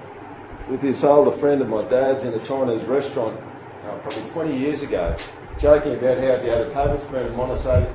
with 0.72 0.82
this 0.82 1.04
older 1.04 1.38
friend 1.42 1.62
of 1.62 1.68
my 1.68 1.84
dad's 1.90 2.24
in 2.24 2.32
a 2.32 2.42
Chinese 2.48 2.88
restaurant 2.88 3.36
uh, 3.84 4.00
probably 4.00 4.32
20 4.32 4.58
years 4.58 4.82
ago, 4.82 5.18
joking 5.62 5.96
about 6.00 6.18
how 6.18 6.40
if 6.40 6.44
you 6.44 6.52
had 6.52 6.68
a 6.68 6.72
tablespoon 6.74 7.28
of 7.28 7.34
monosodium 7.36 7.92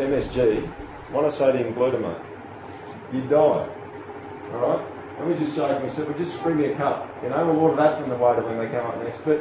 MSG, 0.00 0.64
monosodium 1.12 1.74
glutamate, 1.76 2.22
you'd 3.12 3.28
die. 3.28 3.68
All 4.52 4.60
right. 4.62 4.82
And 5.18 5.28
we 5.28 5.34
just 5.36 5.56
joking. 5.56 5.82
We 5.84 5.90
said, 5.92 6.08
"Well, 6.08 6.16
just 6.16 6.36
bring 6.42 6.56
me 6.56 6.72
a 6.72 6.76
cup. 6.76 7.08
You 7.22 7.30
know, 7.30 7.46
we'll 7.46 7.60
order 7.60 7.76
that 7.80 8.00
from 8.00 8.10
the 8.10 8.16
waiter 8.16 8.44
when 8.44 8.58
they 8.58 8.68
come 8.68 8.86
up 8.86 9.00
next." 9.02 9.20
But 9.24 9.40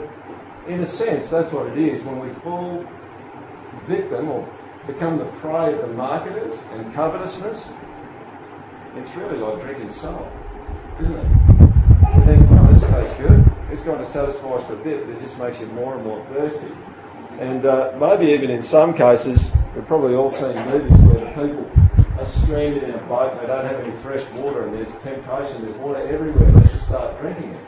in 0.68 0.80
a 0.82 0.89
sense, 0.98 1.30
that's 1.30 1.52
what 1.52 1.68
it 1.68 1.78
is. 1.78 2.04
When 2.04 2.20
we 2.20 2.34
fall 2.44 2.84
victim 3.88 4.32
or 4.32 4.48
become 4.88 5.18
the 5.20 5.30
prey 5.41 5.76
of 5.76 5.88
the 5.88 5.94
marketers 5.94 6.56
and 6.72 6.94
covetousness, 6.96 7.60
it's 8.96 9.12
really 9.18 9.38
like 9.38 9.62
drinking 9.62 9.91
salt, 10.00 10.28
isn't 11.02 11.15
it? 11.15 11.30
You 12.15 12.22
think, 12.24 12.39
oh, 12.56 12.72
this 12.72 12.86
tastes 12.88 13.18
good. 13.20 13.44
It's 13.70 13.84
going 13.84 14.00
to 14.00 14.10
satisfy 14.13 14.56
us 14.56 14.63
for 14.68 14.80
a 14.80 14.84
bit, 14.84 15.06
but 15.06 15.18
it 15.18 15.22
just 15.22 15.36
makes 15.38 15.60
you 15.60 15.68
more 15.68 15.96
and 15.96 16.04
more 16.06 16.24
thirsty. 16.32 16.72
And 17.39 17.65
uh, 17.65 17.91
maybe 18.00 18.32
even 18.32 18.50
in 18.50 18.63
some 18.63 18.95
cases, 18.95 19.43
we've 19.76 19.86
probably 19.88 20.15
all 20.15 20.32
seen 20.32 20.56
movies 20.71 20.95
where 21.04 21.19
the 21.19 21.32
people 21.36 21.67
are 22.15 22.30
stranded 22.43 22.84
in 22.84 22.95
a 22.95 23.04
boat 23.12 23.36
they 23.41 23.48
don't 23.48 23.67
have 23.67 23.80
any 23.84 23.91
fresh 24.02 24.24
water 24.39 24.67
and 24.67 24.74
there's 24.74 24.88
a 24.88 25.00
temptation, 25.04 25.67
there's 25.67 25.76
water 25.84 26.00
everywhere, 26.08 26.48
let's 26.56 26.71
just 26.71 26.88
start 26.88 27.19
drinking 27.19 27.52
it. 27.52 27.65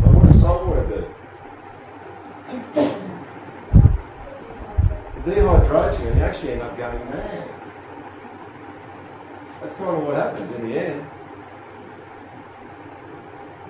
But 0.00 0.14
what 0.14 0.32
does 0.32 0.40
salt 0.40 0.66
water 0.66 0.88
do? 0.88 1.04
dehydration 5.24 6.06
and 6.08 6.18
you 6.18 6.24
actually 6.24 6.52
end 6.52 6.62
up 6.62 6.76
going 6.76 7.00
mad. 7.08 7.48
That's 9.60 9.74
kind 9.76 9.96
of 9.96 10.04
what 10.04 10.16
happens 10.16 10.52
in 10.54 10.68
the 10.68 10.76
end. 10.76 11.00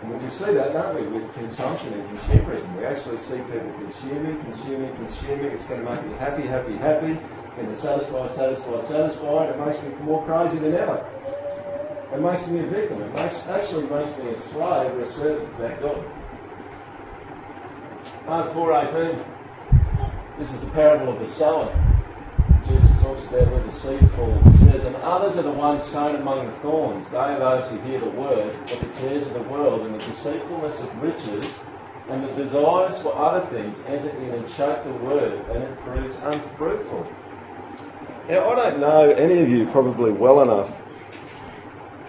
And 0.04 0.20
we 0.20 0.28
see 0.36 0.52
that, 0.52 0.76
don't 0.76 1.00
we, 1.00 1.08
with 1.08 1.32
consumption 1.32 1.96
and 1.96 2.04
consumerism. 2.12 2.68
We 2.76 2.84
actually 2.84 3.16
see 3.24 3.40
people 3.48 3.72
consuming, 3.72 4.36
consuming, 4.44 4.92
consuming. 5.00 5.56
It's 5.56 5.64
going 5.64 5.80
to 5.80 5.88
make 5.88 6.04
me 6.04 6.12
happy, 6.20 6.44
happy, 6.44 6.76
happy. 6.76 7.16
It's 7.16 7.54
going 7.56 7.72
to 7.72 7.78
satisfy, 7.80 8.28
satisfy, 8.36 8.84
satisfy. 8.84 9.48
And 9.48 9.56
it 9.56 9.64
makes 9.64 9.80
me 9.80 9.96
more 10.04 10.20
crazy 10.28 10.60
than 10.60 10.76
ever. 10.76 11.00
It 12.12 12.20
makes 12.20 12.44
me 12.52 12.60
a 12.60 12.68
victim. 12.68 13.00
It 13.00 13.16
makes, 13.16 13.32
actually 13.48 13.88
makes 13.88 14.12
me 14.20 14.36
a 14.36 14.38
slave 14.52 14.92
or 14.92 15.08
a 15.08 15.10
servant 15.16 15.48
to 15.56 15.58
that 15.64 15.80
God. 15.80 16.04
Mark 18.28 18.52
4.18. 18.52 19.24
This 20.36 20.52
is 20.52 20.60
the 20.60 20.68
parable 20.76 21.16
of 21.16 21.20
the 21.24 21.32
sower. 21.40 21.72
Talks 23.14 23.30
about 23.30 23.46
where 23.46 23.62
the 23.62 23.74
seed 23.78 24.02
falls. 24.18 24.42
He 24.58 24.66
says, 24.66 24.82
And 24.82 24.98
others 24.98 25.38
are 25.38 25.46
the 25.46 25.54
ones 25.54 25.86
sown 25.94 26.18
among 26.18 26.50
the 26.50 26.56
thorns. 26.66 27.06
They 27.14 27.22
are 27.22 27.38
those 27.38 27.70
who 27.70 27.78
hear 27.86 28.02
the 28.02 28.10
word, 28.10 28.58
but 28.66 28.82
the 28.82 28.90
cares 28.98 29.22
of 29.30 29.38
the 29.38 29.46
world 29.46 29.86
and 29.86 29.94
the 29.94 30.02
deceitfulness 30.02 30.74
of 30.82 30.90
riches 30.98 31.46
and 32.10 32.26
the 32.26 32.34
desires 32.34 32.98
for 33.06 33.14
other 33.14 33.46
things 33.54 33.78
enter 33.86 34.10
in 34.10 34.34
and 34.34 34.50
choke 34.58 34.82
the 34.82 34.98
word, 35.06 35.46
and 35.54 35.62
it 35.62 35.78
proves 35.86 36.10
unfruitful. 36.26 37.06
Now, 38.26 38.50
I 38.50 38.54
don't 38.58 38.82
know 38.82 39.06
any 39.14 39.38
of 39.38 39.48
you 39.48 39.70
probably 39.70 40.10
well 40.10 40.42
enough 40.42 40.74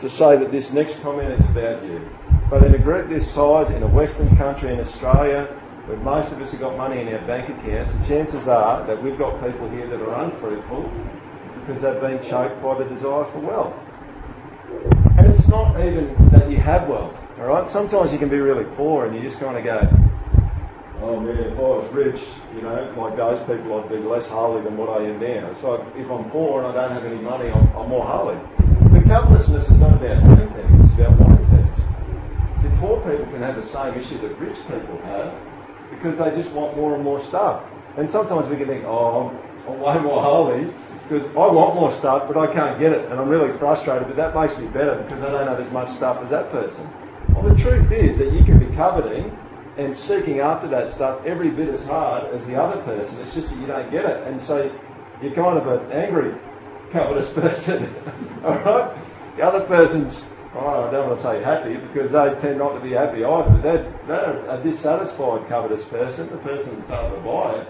to 0.02 0.10
say 0.18 0.42
that 0.42 0.50
this 0.50 0.74
next 0.74 0.98
comment 1.06 1.38
is 1.38 1.46
about 1.54 1.86
you. 1.86 2.02
But 2.50 2.66
in 2.66 2.74
a 2.74 2.82
group 2.82 3.14
this 3.14 3.30
size, 3.38 3.70
in 3.70 3.86
a 3.86 3.92
Western 3.94 4.34
country 4.42 4.74
in 4.74 4.82
Australia, 4.82 5.54
where 5.86 5.98
most 5.98 6.34
of 6.34 6.42
us 6.42 6.50
have 6.52 6.60
got 6.60 6.78
money 6.78 7.02
in 7.02 7.08
our 7.14 7.22
bank 7.30 7.46
accounts, 7.46 7.94
the 7.94 8.02
chances 8.10 8.48
are 8.50 8.82
that 8.90 8.98
we've 8.98 9.18
got 9.22 9.38
people 9.38 9.70
here 9.70 9.86
that 9.86 10.02
are 10.02 10.18
unfruitful 10.26 10.82
because 11.62 11.78
they've 11.82 12.02
been 12.02 12.22
choked 12.26 12.58
by 12.62 12.74
the 12.82 12.90
desire 12.90 13.30
for 13.30 13.42
wealth. 13.42 13.78
And 15.22 15.30
it's 15.30 15.46
not 15.46 15.78
even 15.78 16.18
that 16.34 16.50
you 16.50 16.58
have 16.58 16.90
wealth, 16.90 17.14
alright? 17.38 17.70
Sometimes 17.70 18.10
you 18.10 18.18
can 18.18 18.34
be 18.34 18.42
really 18.42 18.66
poor 18.74 19.06
and 19.06 19.14
you 19.14 19.22
just 19.22 19.38
kind 19.38 19.54
of 19.54 19.62
go, 19.62 19.78
oh 21.06 21.22
man, 21.22 21.38
if 21.38 21.54
I 21.54 21.70
was 21.78 21.86
rich, 21.94 22.18
you 22.58 22.66
know, 22.66 22.90
like 22.98 23.14
those 23.14 23.38
people, 23.46 23.78
I'd 23.78 23.86
be 23.86 24.02
less 24.02 24.26
holy 24.26 24.66
than 24.66 24.74
what 24.82 24.90
I 24.90 25.06
am 25.06 25.22
now. 25.22 25.54
So 25.62 25.86
if 25.94 26.10
I'm 26.10 26.34
poor 26.34 26.66
and 26.66 26.74
I 26.74 26.74
don't 26.74 26.98
have 26.98 27.06
any 27.06 27.22
money, 27.22 27.54
I'm, 27.54 27.70
I'm 27.78 27.94
more 27.94 28.06
holy. 28.06 28.42
But 28.90 29.06
covetousness 29.06 29.70
is 29.70 29.78
not 29.78 30.02
about 30.02 30.18
doing 30.34 30.50
things, 30.50 30.82
it's 30.82 30.98
about 30.98 31.14
wanting 31.22 31.46
things. 31.54 31.78
See, 32.66 32.74
poor 32.82 32.98
people 33.06 33.30
can 33.30 33.46
have 33.46 33.62
the 33.62 33.70
same 33.70 33.94
issue 34.02 34.18
that 34.26 34.34
rich 34.42 34.58
people 34.66 34.98
have, 35.06 35.30
because 35.92 36.18
they 36.18 36.32
just 36.36 36.54
want 36.56 36.76
more 36.76 36.96
and 36.96 37.04
more 37.04 37.24
stuff. 37.28 37.64
And 37.98 38.10
sometimes 38.12 38.50
we 38.50 38.58
can 38.58 38.68
think, 38.68 38.84
oh, 38.86 39.32
I'm, 39.32 39.80
way 39.80 39.98
more 39.98 40.22
holy 40.22 40.70
because 41.06 41.26
I 41.34 41.46
want 41.50 41.74
more 41.74 41.94
stuff, 41.98 42.26
but 42.30 42.38
I 42.38 42.50
can't 42.50 42.78
get 42.78 42.94
it, 42.94 43.10
and 43.10 43.18
I'm 43.18 43.30
really 43.30 43.54
frustrated. 43.58 44.10
But 44.10 44.18
that 44.18 44.34
makes 44.34 44.58
me 44.58 44.66
better 44.70 45.02
because 45.06 45.22
I 45.22 45.30
don't 45.30 45.46
have 45.46 45.62
as 45.62 45.70
much 45.74 45.90
stuff 45.98 46.22
as 46.22 46.30
that 46.34 46.50
person. 46.50 46.86
Well, 47.34 47.46
the 47.46 47.58
truth 47.62 47.90
is 47.94 48.18
that 48.18 48.34
you 48.34 48.42
can 48.46 48.58
be 48.58 48.70
coveting 48.74 49.30
and 49.78 49.94
seeking 50.10 50.40
after 50.42 50.70
that 50.70 50.96
stuff 50.96 51.22
every 51.26 51.52
bit 51.52 51.70
as 51.70 51.82
hard 51.86 52.34
as 52.34 52.42
the 52.48 52.58
other 52.58 52.82
person. 52.86 53.22
It's 53.22 53.34
just 53.38 53.54
that 53.54 53.58
you 53.62 53.68
don't 53.68 53.90
get 53.94 54.06
it, 54.06 54.18
and 54.26 54.42
so 54.50 54.66
you're 55.22 55.36
kind 55.38 55.58
of 55.62 55.66
an 55.70 55.92
angry 55.94 56.34
covetous 56.90 57.30
person. 57.38 57.90
All 58.46 58.58
right, 58.58 58.90
the 59.38 59.44
other 59.46 59.66
person's 59.70 60.14
oh, 60.56 60.88
I 60.88 60.92
don't 60.92 61.12
want 61.12 61.20
to 61.20 61.24
say 61.24 61.44
happy 61.44 61.76
because 61.76 62.16
they 62.16 62.32
tend 62.40 62.64
not 62.64 62.80
to 62.80 62.82
be 62.82 62.96
happy 62.96 63.28
either. 63.28 63.60
They're, 63.60 63.86
they're 64.08 64.40
a 64.48 64.58
dissatisfied 64.64 65.48
covetous 65.52 65.84
person, 65.92 66.32
the 66.32 66.40
person 66.40 66.80
that's 66.80 66.92
able 66.96 67.20
to 67.20 67.24
buy 67.24 67.60
it. 67.60 67.68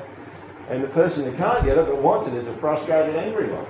And 0.70 0.84
the 0.84 0.94
person 0.94 1.26
who 1.26 1.34
can't 1.38 1.66
get 1.66 1.78
it 1.78 1.86
but 1.86 2.02
wants 2.02 2.30
it 2.30 2.38
is 2.38 2.46
a 2.46 2.58
frustrated, 2.62 3.18
angry 3.18 3.50
one. 3.50 3.66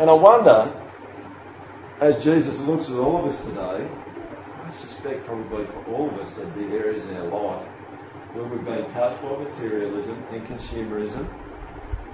And 0.00 0.08
I 0.08 0.16
wonder, 0.16 0.72
as 2.00 2.16
Jesus 2.24 2.56
looks 2.64 2.88
at 2.88 2.96
all 2.96 3.20
of 3.20 3.28
us 3.28 3.36
today, 3.44 3.84
I 3.84 4.68
suspect 4.80 5.28
probably 5.28 5.68
for 5.68 5.84
all 5.92 6.08
of 6.08 6.16
us 6.16 6.32
there'd 6.36 6.54
be 6.56 6.72
areas 6.72 7.04
in 7.04 7.16
our 7.16 7.28
life 7.28 7.68
where 8.32 8.48
we've 8.48 8.64
been 8.64 8.88
touched 8.96 9.20
by 9.20 9.36
materialism 9.36 10.16
and 10.32 10.40
consumerism, 10.48 11.28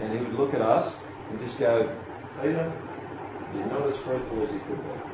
and 0.03 0.11
he 0.11 0.19
would 0.19 0.35
look 0.35 0.55
at 0.55 0.62
us 0.62 0.91
and 1.31 1.38
just 1.38 1.59
go, 1.59 1.87
Peter, 2.43 2.67
you're 3.55 3.67
not 3.67 3.87
as 3.87 3.95
fruitful 4.05 4.43
as 4.43 4.51
you 4.51 4.61
could 4.67 4.83
be 4.83 5.08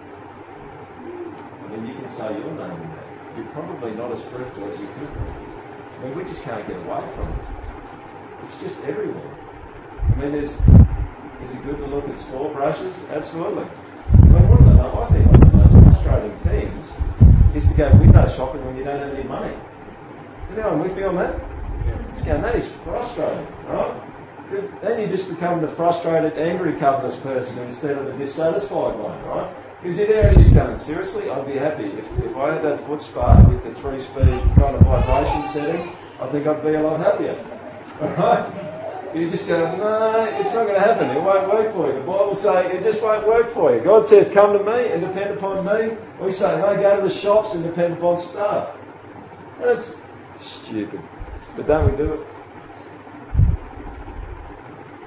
and 1.74 1.86
you 1.90 1.94
can 1.98 2.06
say 2.14 2.30
your 2.38 2.54
name 2.54 2.78
in 2.78 2.90
that, 2.94 3.08
you're 3.34 3.50
probably 3.50 3.90
not 3.98 4.14
as 4.14 4.22
fruitful 4.30 4.62
as 4.70 4.78
you 4.78 4.86
could 4.94 5.10
be. 5.10 5.26
I 5.26 5.96
mean, 6.06 6.12
we 6.14 6.22
just 6.22 6.42
can't 6.46 6.62
get 6.66 6.78
away 6.78 7.02
from 7.18 7.26
it. 7.34 7.42
It's 8.46 8.56
just 8.62 8.78
everywhere. 8.86 9.34
I 10.06 10.14
mean, 10.14 10.38
there's, 10.38 10.54
is 10.54 11.50
it 11.50 11.60
good 11.66 11.82
to 11.82 11.86
look 11.90 12.06
at 12.06 12.14
store 12.30 12.54
brushes? 12.54 12.94
Absolutely. 13.10 13.66
I 13.66 14.30
mean, 14.30 14.46
one 14.46 14.62
of 14.62 14.76
the, 14.78 14.86
I 14.86 15.06
think 15.10 15.26
one 15.26 15.42
of 15.42 15.50
the 15.50 15.80
most 15.82 15.98
frustrating 15.98 16.36
things 16.46 16.86
is 17.58 17.66
to 17.66 17.74
go 17.74 17.90
window 17.98 18.26
shopping 18.38 18.62
when 18.62 18.78
you 18.78 18.84
don't 18.86 19.02
have 19.02 19.10
any 19.10 19.26
money. 19.26 19.54
Is 20.46 20.54
anyone 20.54 20.78
with 20.78 20.94
me 20.94 21.02
on 21.02 21.18
that? 21.18 21.34
Going, 22.24 22.40
that 22.40 22.56
is 22.56 22.64
frustrating, 22.86 23.44
right? 23.68 24.00
Because 24.48 24.70
then 24.80 25.00
you 25.00 25.08
just 25.08 25.28
become 25.28 25.60
the 25.60 25.74
frustrated, 25.76 26.38
angry 26.40 26.78
covetous 26.78 27.20
person 27.20 27.58
instead 27.58 27.98
of 27.98 28.06
the 28.06 28.16
dissatisfied 28.16 28.96
one, 28.96 29.20
right? 29.28 29.63
Because 29.84 30.00
you're 30.00 30.08
there 30.08 30.32
and 30.32 30.40
you're 30.40 30.80
seriously, 30.88 31.28
I'd 31.28 31.44
be 31.44 31.60
happy. 31.60 31.84
If, 31.84 32.08
if 32.24 32.32
I 32.40 32.56
had 32.56 32.64
that 32.64 32.80
foot 32.88 33.04
spa 33.04 33.36
with 33.44 33.60
the 33.68 33.76
three 33.84 34.00
speed 34.00 34.40
kind 34.56 34.72
of 34.72 34.80
vibration 34.80 35.44
setting, 35.52 35.92
I 36.16 36.24
think 36.32 36.48
I'd 36.48 36.64
be 36.64 36.72
a 36.72 36.80
lot 36.80 37.04
happier. 37.04 37.36
Alright? 38.00 38.48
You 39.12 39.28
just 39.28 39.44
go, 39.44 39.60
no, 39.60 40.24
it's 40.40 40.56
not 40.56 40.64
going 40.64 40.80
to 40.80 40.88
happen. 40.88 41.12
It 41.12 41.20
won't 41.20 41.52
work 41.52 41.68
for 41.76 41.92
you. 41.92 42.00
The 42.00 42.08
Bible 42.08 42.32
says 42.40 42.72
it 42.72 42.80
just 42.80 43.04
won't 43.04 43.28
work 43.28 43.52
for 43.52 43.76
you. 43.76 43.84
God 43.84 44.08
says, 44.08 44.32
come 44.32 44.56
to 44.56 44.64
me 44.64 44.88
and 44.88 45.04
depend 45.04 45.36
upon 45.36 45.68
me. 45.68 46.00
We 46.16 46.32
say, 46.32 46.48
no, 46.56 46.72
go 46.80 46.96
to 46.96 47.04
the 47.04 47.20
shops 47.20 47.52
and 47.52 47.60
depend 47.60 48.00
upon 48.00 48.24
stuff. 48.32 48.72
And 49.60 49.68
it's 49.68 49.92
stupid. 50.64 51.04
But 51.60 51.68
don't 51.68 51.92
we 51.92 51.94
do 52.00 52.08
it? 52.16 52.24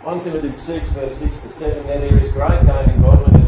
1 0.05 0.21
Timothy 0.21 0.53
6, 0.53 0.85
verse 0.93 1.17
6 1.17 1.33
to 1.33 1.49
7, 1.65 1.81
that 1.89 1.97
there 1.97 2.21
is 2.21 2.29
great 2.37 2.61
gain 2.61 2.93
in 2.93 3.01
godliness 3.01 3.46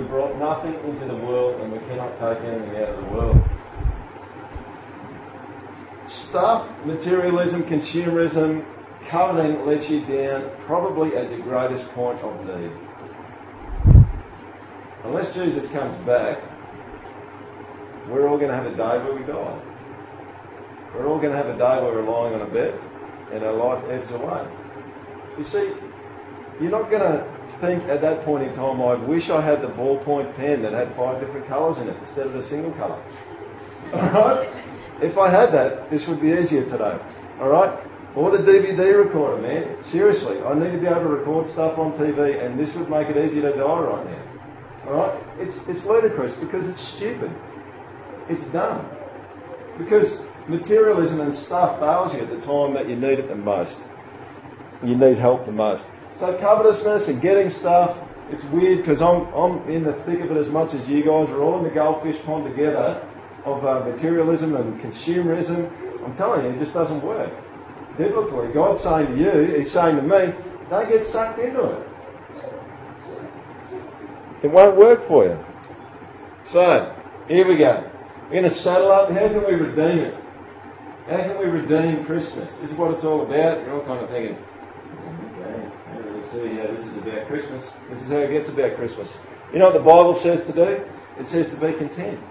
we 0.00 0.06
brought 0.06 0.38
nothing 0.38 0.74
into 0.88 1.06
the 1.06 1.16
world 1.16 1.60
and 1.60 1.72
we 1.72 1.78
cannot 1.80 2.12
take 2.16 2.42
anything 2.44 2.76
out 2.76 2.88
of 2.88 3.04
the 3.04 3.10
world. 3.12 3.36
Stuff, 6.28 6.86
materialism, 6.86 7.64
consumerism, 7.64 8.64
coveting 9.10 9.66
lets 9.66 9.90
you 9.90 10.00
down 10.06 10.50
probably 10.66 11.16
at 11.16 11.30
your 11.30 11.42
greatest 11.42 11.84
point 11.92 12.18
of 12.20 12.32
need. 12.46 12.72
Unless 15.04 15.34
Jesus 15.34 15.70
comes 15.72 15.94
back, 16.06 16.38
we're 18.08 18.26
all 18.26 18.38
going 18.38 18.50
to 18.50 18.56
have 18.56 18.66
a 18.66 18.76
day 18.76 19.04
where 19.04 19.14
we 19.14 19.24
die. 19.26 19.60
We're 20.94 21.06
all 21.06 21.20
going 21.20 21.32
to 21.32 21.36
have 21.36 21.46
a 21.46 21.58
day 21.58 21.82
where 21.82 21.92
we're 21.92 22.08
lying 22.08 22.34
on 22.34 22.48
a 22.48 22.52
bed 22.52 22.74
and 23.32 23.44
our 23.44 23.52
life 23.52 23.84
ebbs 23.90 24.10
away. 24.12 24.48
You 25.38 25.44
see, 25.44 25.74
you're 26.60 26.70
not 26.70 26.90
going 26.90 27.02
to 27.02 27.39
think 27.60 27.84
at 27.84 28.00
that 28.00 28.24
point 28.24 28.48
in 28.48 28.54
time, 28.54 28.80
I 28.80 28.94
wish 28.96 29.30
I 29.30 29.44
had 29.44 29.62
the 29.62 29.68
ballpoint 29.68 30.34
pen 30.36 30.62
that 30.62 30.72
had 30.72 30.96
five 30.96 31.20
different 31.20 31.46
colours 31.46 31.78
in 31.78 31.88
it 31.88 31.96
instead 32.02 32.26
of 32.26 32.34
a 32.34 32.48
single 32.48 32.72
colour. 32.72 33.00
Alright? 33.94 34.48
If 35.02 35.16
I 35.16 35.30
had 35.30 35.52
that, 35.52 35.90
this 35.90 36.04
would 36.08 36.20
be 36.20 36.28
easier 36.28 36.64
today. 36.64 36.96
Alright? 37.40 37.86
Or 38.16 38.30
the 38.30 38.42
DVD 38.42 39.04
recorder, 39.04 39.40
man. 39.40 39.82
Seriously, 39.92 40.40
I 40.42 40.54
need 40.54 40.72
to 40.72 40.80
be 40.80 40.86
able 40.86 41.06
to 41.06 41.14
record 41.22 41.46
stuff 41.52 41.78
on 41.78 41.92
TV 41.92 42.44
and 42.44 42.58
this 42.58 42.70
would 42.76 42.90
make 42.90 43.08
it 43.08 43.16
easier 43.16 43.42
to 43.50 43.56
die 43.56 43.80
right 43.80 44.06
now. 44.06 44.24
Alright? 44.88 45.16
It's, 45.38 45.56
it's 45.68 45.84
ludicrous 45.86 46.32
because 46.40 46.66
it's 46.66 46.82
stupid. 46.96 47.30
It's 48.28 48.44
dumb. 48.52 48.88
Because 49.78 50.10
materialism 50.48 51.20
and 51.20 51.34
stuff 51.46 51.78
fails 51.80 52.12
you 52.14 52.26
at 52.26 52.30
the 52.30 52.44
time 52.44 52.74
that 52.74 52.88
you 52.88 52.96
need 52.96 53.18
it 53.18 53.28
the 53.28 53.36
most. 53.36 53.76
You 54.82 54.96
need 54.96 55.18
help 55.18 55.46
the 55.46 55.52
most. 55.52 55.84
So 56.20 56.36
covetousness 56.38 57.08
and 57.08 57.22
getting 57.22 57.48
stuff, 57.48 57.96
it's 58.28 58.44
weird 58.52 58.84
because 58.84 59.00
I'm, 59.00 59.32
I'm 59.32 59.64
in 59.72 59.82
the 59.82 59.96
thick 60.04 60.20
of 60.20 60.30
it 60.30 60.36
as 60.36 60.52
much 60.52 60.76
as 60.76 60.86
you 60.86 61.00
guys. 61.00 61.32
We're 61.32 61.40
all 61.40 61.58
in 61.58 61.64
the 61.64 61.72
goldfish 61.72 62.20
pond 62.26 62.44
together 62.44 63.00
of 63.48 63.64
uh, 63.64 63.88
materialism 63.88 64.54
and 64.54 64.78
consumerism. 64.84 65.72
I'm 66.04 66.14
telling 66.16 66.44
you, 66.44 66.52
it 66.52 66.58
just 66.58 66.74
doesn't 66.74 67.02
work. 67.02 67.32
Biblically, 67.96 68.52
God's 68.52 68.84
saying 68.84 69.16
to 69.16 69.18
you, 69.18 69.64
He's 69.64 69.72
saying 69.72 69.96
to 69.96 70.02
me, 70.02 70.36
don't 70.68 70.88
get 70.92 71.08
sucked 71.10 71.40
into 71.40 71.64
it. 71.64 71.86
It 74.44 74.52
won't 74.52 74.76
work 74.76 75.00
for 75.08 75.24
you. 75.24 75.36
So, 76.52 76.96
here 77.28 77.48
we 77.48 77.56
go. 77.56 77.90
We're 78.28 78.40
going 78.40 78.52
to 78.52 78.56
settle 78.60 78.92
up. 78.92 79.10
How 79.10 79.28
can 79.28 79.44
we 79.44 79.56
redeem 79.56 80.04
it? 80.04 80.14
How 81.08 81.24
can 81.24 81.38
we 81.38 81.46
redeem 81.46 82.04
Christmas? 82.04 82.48
This 82.60 82.70
is 82.70 82.78
what 82.78 82.92
it's 82.94 83.04
all 83.04 83.22
about. 83.24 83.64
You're 83.64 83.80
all 83.80 83.86
kind 83.86 84.04
of 84.04 84.10
thinking, 84.10 84.36
see 86.32 86.58
how 86.62 86.70
this 86.70 86.86
is 86.86 86.96
about 87.02 87.26
Christmas. 87.26 87.62
This 87.90 87.98
is 88.02 88.08
how 88.08 88.22
it 88.22 88.30
gets 88.30 88.48
about 88.48 88.76
Christmas. 88.76 89.08
You 89.52 89.58
know 89.58 89.70
what 89.70 89.78
the 89.78 89.86
Bible 89.86 90.14
says 90.22 90.46
to 90.46 90.54
do? 90.54 90.82
It 91.18 91.26
says 91.28 91.50
to 91.50 91.58
be 91.58 91.74
content. 91.76 92.22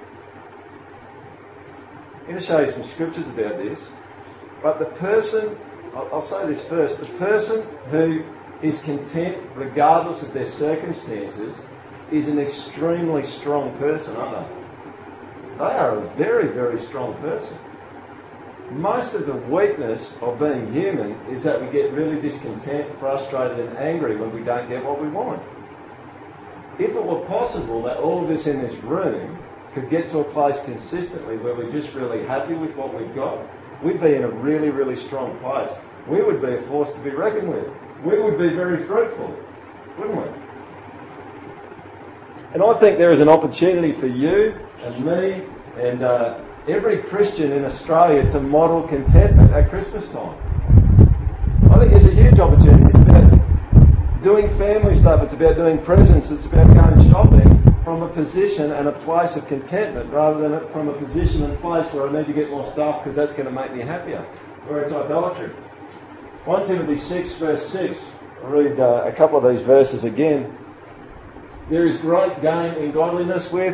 I'm 2.24 2.36
going 2.36 2.40
to 2.40 2.46
show 2.46 2.60
you 2.60 2.72
some 2.72 2.88
scriptures 2.96 3.28
about 3.28 3.58
this. 3.60 3.80
But 4.64 4.80
the 4.80 4.92
person, 4.98 5.58
I'll, 5.96 6.28
say 6.30 6.54
this 6.54 6.64
first, 6.70 7.00
the 7.00 7.12
person 7.18 7.68
who 7.92 8.24
is 8.64 8.80
content 8.86 9.40
regardless 9.56 10.24
of 10.24 10.34
their 10.34 10.50
circumstances 10.60 11.56
is 12.12 12.28
an 12.28 12.40
extremely 12.40 13.24
strong 13.40 13.78
person, 13.80 14.16
aren't 14.16 14.48
they? 14.48 15.58
They 15.60 15.76
are 15.76 16.00
a 16.00 16.18
very, 16.18 16.54
very 16.54 16.86
strong 16.88 17.20
person 17.22 17.58
most 18.72 19.16
of 19.16 19.26
the 19.26 19.36
weakness 19.50 20.00
of 20.22 20.40
being 20.40 20.72
human 20.72 21.14
is 21.34 21.44
that 21.44 21.60
we 21.60 21.72
get 21.72 21.92
really 21.92 22.22
discontent, 22.22 22.88
frustrated, 23.00 23.60
and 23.60 23.78
angry 23.78 24.18
when 24.20 24.34
we 24.34 24.44
don't 24.44 24.70
get 24.70 24.84
what 24.84 25.02
we 25.02 25.10
want. 25.10 25.42
If 26.80 26.96
it 26.96 27.04
were 27.04 27.26
possible 27.26 27.84
that 27.84 27.98
all 27.98 28.24
of 28.24 28.30
us 28.30 28.46
in 28.46 28.62
this 28.62 28.76
room 28.84 29.38
could 29.74 29.90
get 29.90 30.10
to 30.12 30.20
a 30.20 30.34
place 30.34 30.56
consistently 30.66 31.38
where 31.38 31.56
we're 31.56 31.72
just 31.72 31.94
really 31.96 32.26
happy 32.26 32.54
with 32.54 32.76
what 32.76 32.96
we've 32.96 33.14
got, 33.16 33.44
we'd 33.84 34.02
be 34.02 34.16
in 34.16 34.24
a 34.24 34.32
really, 34.32 34.70
really 34.70 34.96
strong 35.08 35.38
place. 35.40 35.70
We 36.08 36.24
would 36.24 36.42
be 36.42 36.56
a 36.56 36.62
force 36.68 36.90
to 36.96 37.04
be 37.04 37.12
reckoned 37.12 37.50
with. 37.50 37.68
We 38.06 38.22
would 38.22 38.38
be 38.38 38.56
very 38.56 38.88
fruitful, 38.88 39.36
wouldn't 39.98 40.18
we? 40.18 40.30
And 42.54 42.64
I 42.64 42.80
think 42.80 42.98
there 42.98 43.12
is 43.12 43.22
an 43.22 43.30
opportunity 43.30 44.00
for 44.00 44.08
you 44.08 44.54
and 44.82 45.06
me 45.06 45.46
and 45.78 46.02
uh, 46.02 46.49
every 46.70 47.02
Christian 47.10 47.52
in 47.52 47.66
Australia 47.66 48.30
to 48.32 48.40
model 48.40 48.86
contentment 48.88 49.50
at 49.52 49.70
Christmas 49.70 50.06
time. 50.14 50.38
I 51.74 51.82
think 51.82 51.98
it's 51.98 52.06
a 52.06 52.14
huge 52.14 52.38
opportunity. 52.38 52.86
It's 52.94 53.02
about 53.10 53.26
doing 54.22 54.54
family 54.62 54.94
stuff, 55.02 55.26
it's 55.26 55.34
about 55.34 55.58
doing 55.58 55.82
presents, 55.82 56.30
it's 56.30 56.46
about 56.46 56.70
going 56.70 57.10
shopping 57.10 57.50
from 57.82 58.06
a 58.06 58.10
position 58.14 58.78
and 58.78 58.86
a 58.86 58.96
place 59.02 59.34
of 59.34 59.50
contentment 59.50 60.14
rather 60.14 60.38
than 60.38 60.54
from 60.70 60.94
a 60.94 60.96
position 61.02 61.42
and 61.42 61.58
place 61.58 61.90
where 61.90 62.06
I 62.06 62.14
need 62.14 62.30
to 62.30 62.38
get 62.38 62.54
more 62.54 62.70
stuff 62.74 63.02
because 63.02 63.18
that's 63.18 63.34
going 63.34 63.50
to 63.50 63.56
make 63.56 63.74
me 63.74 63.82
happier, 63.82 64.22
where 64.70 64.86
it's 64.86 64.94
idolatry. 64.94 65.50
1 66.46 66.68
Timothy 66.70 67.02
6, 67.02 67.40
verse 67.42 67.66
6. 67.74 67.98
I'll 68.46 68.54
read 68.54 68.80
uh, 68.80 69.10
a 69.10 69.14
couple 69.18 69.42
of 69.42 69.44
these 69.50 69.66
verses 69.66 70.06
again. 70.06 70.54
There 71.70 71.88
is 71.88 72.00
great 72.02 72.42
gain 72.42 72.78
in 72.78 72.94
godliness 72.94 73.50
with 73.52 73.74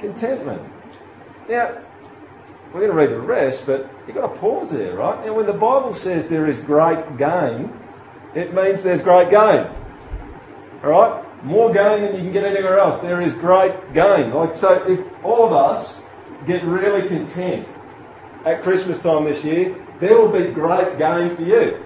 contentment. 0.00 0.79
Now, 1.50 1.82
we're 2.72 2.86
going 2.86 2.94
to 2.94 2.96
read 2.96 3.10
the 3.10 3.26
rest, 3.26 3.66
but 3.66 3.90
you've 4.06 4.14
got 4.14 4.32
to 4.32 4.38
pause 4.38 4.70
there, 4.70 4.94
right? 4.94 5.26
Now, 5.26 5.34
when 5.34 5.46
the 5.46 5.58
Bible 5.58 5.98
says 5.98 6.30
there 6.30 6.46
is 6.48 6.64
great 6.64 7.02
gain, 7.18 7.74
it 8.38 8.54
means 8.54 8.84
there's 8.86 9.02
great 9.02 9.34
gain. 9.34 9.66
Alright? 10.78 11.26
More 11.42 11.74
gain 11.74 12.06
than 12.06 12.14
you 12.14 12.30
can 12.30 12.32
get 12.32 12.44
anywhere 12.44 12.78
else. 12.78 13.02
There 13.02 13.20
is 13.20 13.34
great 13.42 13.74
gain. 13.90 14.30
Like, 14.30 14.54
so 14.62 14.78
if 14.86 15.02
all 15.24 15.42
of 15.42 15.50
us 15.50 15.90
get 16.46 16.62
really 16.62 17.08
content 17.08 17.66
at 18.46 18.62
Christmas 18.62 19.02
time 19.02 19.24
this 19.26 19.42
year, 19.42 19.74
there 20.00 20.14
will 20.14 20.30
be 20.30 20.54
great 20.54 21.02
gain 21.02 21.34
for 21.34 21.42
you. 21.42 21.82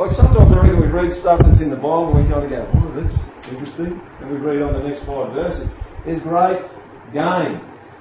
Like 0.00 0.16
sometimes 0.16 0.48
I 0.48 0.64
reckon 0.64 0.80
we 0.80 0.88
read 0.88 1.12
stuff 1.12 1.44
that's 1.44 1.60
in 1.60 1.68
the 1.68 1.76
Bible 1.76 2.16
and 2.16 2.24
we 2.24 2.32
kind 2.32 2.40
of 2.40 2.48
go, 2.48 2.64
oh, 2.64 2.88
that's 2.96 3.20
interesting. 3.52 4.00
And 4.24 4.32
we 4.32 4.40
read 4.40 4.64
on 4.64 4.72
the 4.72 4.88
next 4.88 5.04
five 5.04 5.36
verses. 5.36 5.68
There's 6.08 6.22
great 6.24 6.56
gain. 7.12 7.60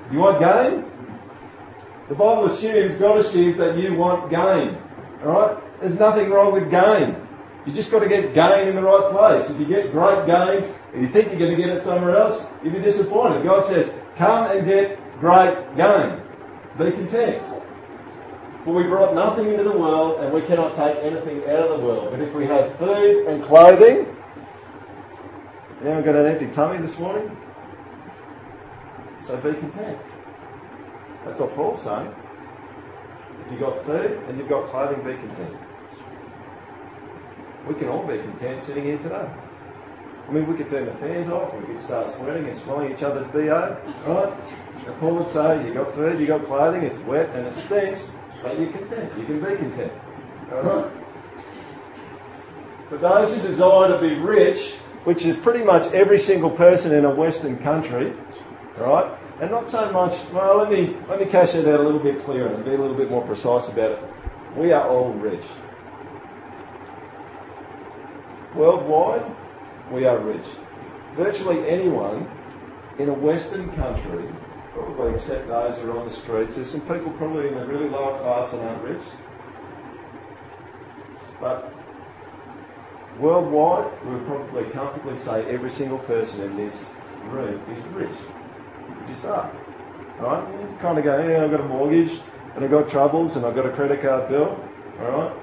Do 0.10 0.16
you 0.16 0.22
want 0.22 0.40
gain? 0.40 0.86
The 2.10 2.16
Bible 2.16 2.50
assumes, 2.50 2.98
God 3.00 3.22
assumes 3.22 3.58
that 3.62 3.78
you 3.78 3.94
want 3.94 4.34
gain. 4.34 4.78
Alright? 5.22 5.62
There's 5.82 6.00
nothing 6.00 6.30
wrong 6.34 6.54
with 6.58 6.72
gain. 6.74 7.16
You 7.68 7.76
just 7.76 7.92
got 7.92 8.02
to 8.02 8.10
get 8.10 8.34
gain 8.34 8.68
in 8.68 8.76
the 8.76 8.82
right 8.82 9.14
place. 9.14 9.46
If 9.52 9.62
you 9.62 9.68
get 9.70 9.92
great 9.94 10.26
gain 10.26 10.74
and 10.96 11.06
you 11.06 11.14
think 11.14 11.30
you're 11.30 11.38
going 11.38 11.54
to 11.54 11.62
get 11.62 11.70
it 11.70 11.86
somewhere 11.86 12.18
else, 12.18 12.42
you'll 12.64 12.74
be 12.74 12.82
disappointed. 12.82 13.46
God 13.46 13.70
says, 13.70 13.94
come 14.18 14.50
and 14.50 14.66
get 14.66 14.98
great 15.22 15.54
gain. 15.78 16.26
Be 16.82 16.90
content. 16.90 17.46
For 18.66 18.74
we 18.74 18.90
brought 18.90 19.14
nothing 19.14 19.52
into 19.52 19.64
the 19.64 19.78
world 19.78 20.24
and 20.24 20.34
we 20.34 20.42
cannot 20.48 20.74
take 20.74 20.98
anything 21.04 21.46
out 21.46 21.70
of 21.70 21.78
the 21.78 21.86
world. 21.86 22.10
But 22.12 22.26
if 22.26 22.34
we 22.34 22.48
have 22.48 22.74
food 22.80 23.28
and 23.28 23.46
clothing, 23.46 24.10
anyone 25.86 26.04
got 26.04 26.16
an 26.16 26.26
empty 26.26 26.50
tummy 26.56 26.82
this 26.82 26.98
morning? 26.98 27.30
So 29.30 29.38
be 29.38 29.54
content. 29.54 30.02
That's 31.24 31.40
what 31.40 31.54
Paul's 31.54 31.78
saying. 31.86 32.10
If 33.46 33.52
you've 33.54 33.62
got 33.62 33.86
food 33.86 34.18
and 34.26 34.40
you've 34.40 34.50
got 34.50 34.72
clothing, 34.74 35.06
be 35.06 35.14
content. 35.22 35.54
We 37.70 37.78
can 37.78 37.90
all 37.90 38.10
be 38.10 38.18
content 38.18 38.66
sitting 38.66 38.86
here 38.86 38.98
today. 38.98 39.30
I 39.30 40.32
mean, 40.34 40.50
we 40.50 40.58
could 40.58 40.74
turn 40.74 40.90
the 40.90 40.98
fans 40.98 41.30
off, 41.30 41.54
we 41.54 41.62
could 41.62 41.86
start 41.86 42.10
sweating 42.18 42.50
and 42.50 42.58
smelling 42.66 42.90
each 42.90 43.06
other's 43.06 43.30
BO, 43.30 43.78
right? 44.10 44.34
And 44.90 44.98
Paul 44.98 45.22
would 45.22 45.30
say, 45.30 45.62
you've 45.62 45.78
got 45.78 45.94
food, 45.94 46.18
you've 46.18 46.34
got 46.34 46.50
clothing, 46.50 46.82
it's 46.82 46.98
wet 47.06 47.30
and 47.30 47.54
it 47.54 47.56
stinks, 47.70 48.02
but 48.42 48.58
you're 48.58 48.74
content. 48.74 49.14
You 49.14 49.30
can 49.30 49.46
be 49.46 49.54
content. 49.62 49.94
Alright? 50.50 50.90
For 52.90 52.98
those 52.98 53.30
who 53.38 53.46
desire 53.46 53.94
to 53.94 54.02
be 54.02 54.18
rich, 54.26 54.58
which 55.06 55.22
is 55.22 55.38
pretty 55.46 55.64
much 55.64 55.94
every 55.94 56.18
single 56.18 56.50
person 56.58 56.94
in 56.94 57.06
a 57.06 57.14
Western 57.14 57.62
country, 57.62 58.18
right? 58.80 59.19
And 59.40 59.52
not 59.52 59.72
so 59.72 59.90
much, 59.94 60.12
well, 60.34 60.58
let 60.60 60.70
me, 60.70 61.00
let 61.08 61.18
me 61.18 61.26
cash 61.32 61.56
it 61.56 61.66
out 61.66 61.80
a 61.80 61.84
little 61.84 62.04
bit 62.04 62.26
clearer 62.26 62.54
and 62.54 62.66
be 62.66 62.72
a 62.72 62.78
little 62.78 62.98
bit 62.98 63.10
more 63.10 63.26
precise 63.26 63.72
about 63.72 63.96
it. 63.96 64.00
We 64.60 64.74
are 64.74 64.84
all 64.84 65.14
rich. 65.14 65.46
Worldwide, 68.54 69.24
we 69.94 70.04
are 70.04 70.20
rich. 70.20 70.44
Virtually 71.16 71.64
anyone 71.70 72.28
in 73.00 73.08
a 73.08 73.14
Western 73.14 73.72
country, 73.80 74.28
probably 74.74 75.16
except 75.16 75.48
those 75.48 75.80
who 75.80 75.88
are 75.88 76.00
on 76.00 76.10
the 76.10 76.16
streets, 76.20 76.60
there's 76.60 76.72
some 76.72 76.82
people 76.82 77.16
probably 77.16 77.48
in 77.48 77.56
the 77.56 77.66
really 77.66 77.88
lower 77.88 78.20
class 78.20 78.52
that 78.52 78.60
aren't 78.60 78.84
rich. 78.84 79.08
But 81.40 81.72
worldwide, 83.24 83.88
we 84.04 84.20
would 84.20 84.28
probably 84.28 84.68
comfortably 84.74 85.16
say 85.24 85.48
every 85.48 85.70
single 85.70 86.00
person 86.00 86.42
in 86.42 86.58
this 86.58 86.76
room 87.32 87.64
is 87.72 87.80
rich 87.96 88.39
just 89.08 89.22
start? 89.22 89.54
Right? 90.20 90.44
You 90.60 90.78
kind 90.82 90.98
of 90.98 91.04
go, 91.04 91.16
yeah, 91.28 91.44
I've 91.46 91.52
got 91.52 91.62
a 91.62 91.68
mortgage 91.68 92.12
and 92.56 92.64
I've 92.64 92.72
got 92.72 92.90
troubles 92.90 93.36
and 93.36 93.46
I've 93.46 93.56
got 93.56 93.66
a 93.66 93.74
credit 93.74 94.02
card 94.02 94.30
bill. 94.30 94.58
Alright? 95.00 95.36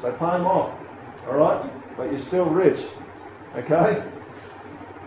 So 0.00 0.10
pay 0.12 0.38
them 0.38 0.46
off. 0.46 0.78
Alright? 1.26 1.96
But 1.96 2.12
you're 2.12 2.26
still 2.28 2.48
rich. 2.50 2.78
Okay? 3.56 4.02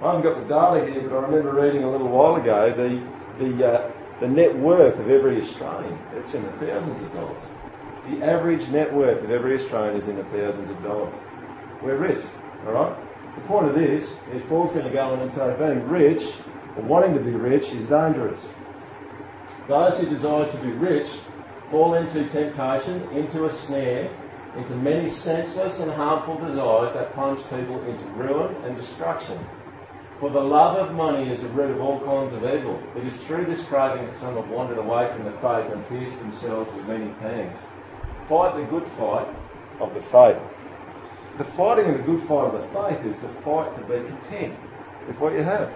I 0.02 0.12
haven't 0.12 0.24
got 0.24 0.42
the 0.42 0.48
data 0.48 0.92
here, 0.92 1.10
but 1.10 1.18
I 1.18 1.22
remember 1.22 1.54
reading 1.56 1.84
a 1.84 1.92
little 1.92 2.10
while 2.10 2.36
ago 2.36 2.74
the, 2.76 3.00
the 3.40 3.66
uh, 3.66 3.92
the 4.22 4.28
net 4.28 4.56
worth 4.58 4.98
of 4.98 5.10
every 5.10 5.42
Australian, 5.42 6.00
it's 6.14 6.34
in 6.34 6.44
the 6.44 6.52
thousands 6.52 7.04
of 7.04 7.12
dollars. 7.12 7.44
The 8.08 8.24
average 8.24 8.64
net 8.70 8.94
worth 8.94 9.24
of 9.24 9.30
every 9.30 9.62
Australian 9.62 10.02
is 10.02 10.08
in 10.08 10.16
the 10.16 10.24
thousands 10.32 10.72
of 10.72 10.82
dollars. 10.84 11.14
We're 11.84 12.00
rich, 12.00 12.24
alright? 12.66 12.96
The 13.36 13.42
point 13.48 13.68
of 13.68 13.76
this 13.76 14.08
is 14.32 14.42
Paul's 14.48 14.72
going 14.72 14.88
to 14.88 14.94
go 14.94 15.12
on 15.12 15.20
and 15.20 15.32
say 15.34 15.52
being 15.60 15.84
rich, 15.90 16.24
or 16.78 16.84
wanting 16.84 17.14
to 17.16 17.24
be 17.24 17.32
rich, 17.32 17.64
is 17.64 17.88
dangerous. 17.90 18.40
Those 19.68 20.00
who 20.00 20.10
desire 20.10 20.52
to 20.52 20.62
be 20.62 20.72
rich 20.72 21.08
fall 21.72 21.96
into 21.96 22.30
temptation, 22.30 23.10
into 23.16 23.46
a 23.46 23.66
snare, 23.66 24.14
into 24.58 24.76
many 24.76 25.10
senseless 25.24 25.76
and 25.80 25.92
harmful 25.92 26.38
desires 26.40 26.94
that 26.94 27.14
plunge 27.14 27.42
people 27.50 27.82
into 27.84 28.06
ruin 28.16 28.56
and 28.64 28.78
destruction. 28.78 29.40
For 30.20 30.32
the 30.32 30.40
love 30.40 30.78
of 30.78 30.96
money 30.96 31.28
is 31.28 31.42
the 31.42 31.50
root 31.50 31.76
of 31.76 31.82
all 31.82 32.00
kinds 32.00 32.32
of 32.32 32.40
evil. 32.48 32.80
It 32.96 33.04
is 33.04 33.20
through 33.28 33.52
this 33.52 33.60
craving 33.68 34.08
that 34.08 34.16
some 34.22 34.40
have 34.40 34.48
wandered 34.48 34.78
away 34.78 35.12
from 35.12 35.26
the 35.26 35.36
faith 35.44 35.68
and 35.68 35.84
pierced 35.92 36.16
themselves 36.24 36.72
with 36.72 36.88
many 36.88 37.12
pangs. 37.20 37.60
Fight 38.32 38.56
the 38.56 38.64
good 38.72 38.88
fight 38.96 39.28
of 39.84 39.92
the 39.92 40.00
faith. 40.16 40.40
The 41.36 41.52
fighting 41.60 41.92
of 41.92 42.00
the 42.00 42.08
good 42.08 42.24
fight 42.32 42.48
of 42.48 42.56
the 42.56 42.68
faith 42.72 43.04
is 43.04 43.20
the 43.20 43.34
fight 43.44 43.76
to 43.76 43.84
be 43.84 44.08
content 44.08 44.56
with 45.04 45.20
what 45.20 45.34
you 45.34 45.44
have. 45.44 45.68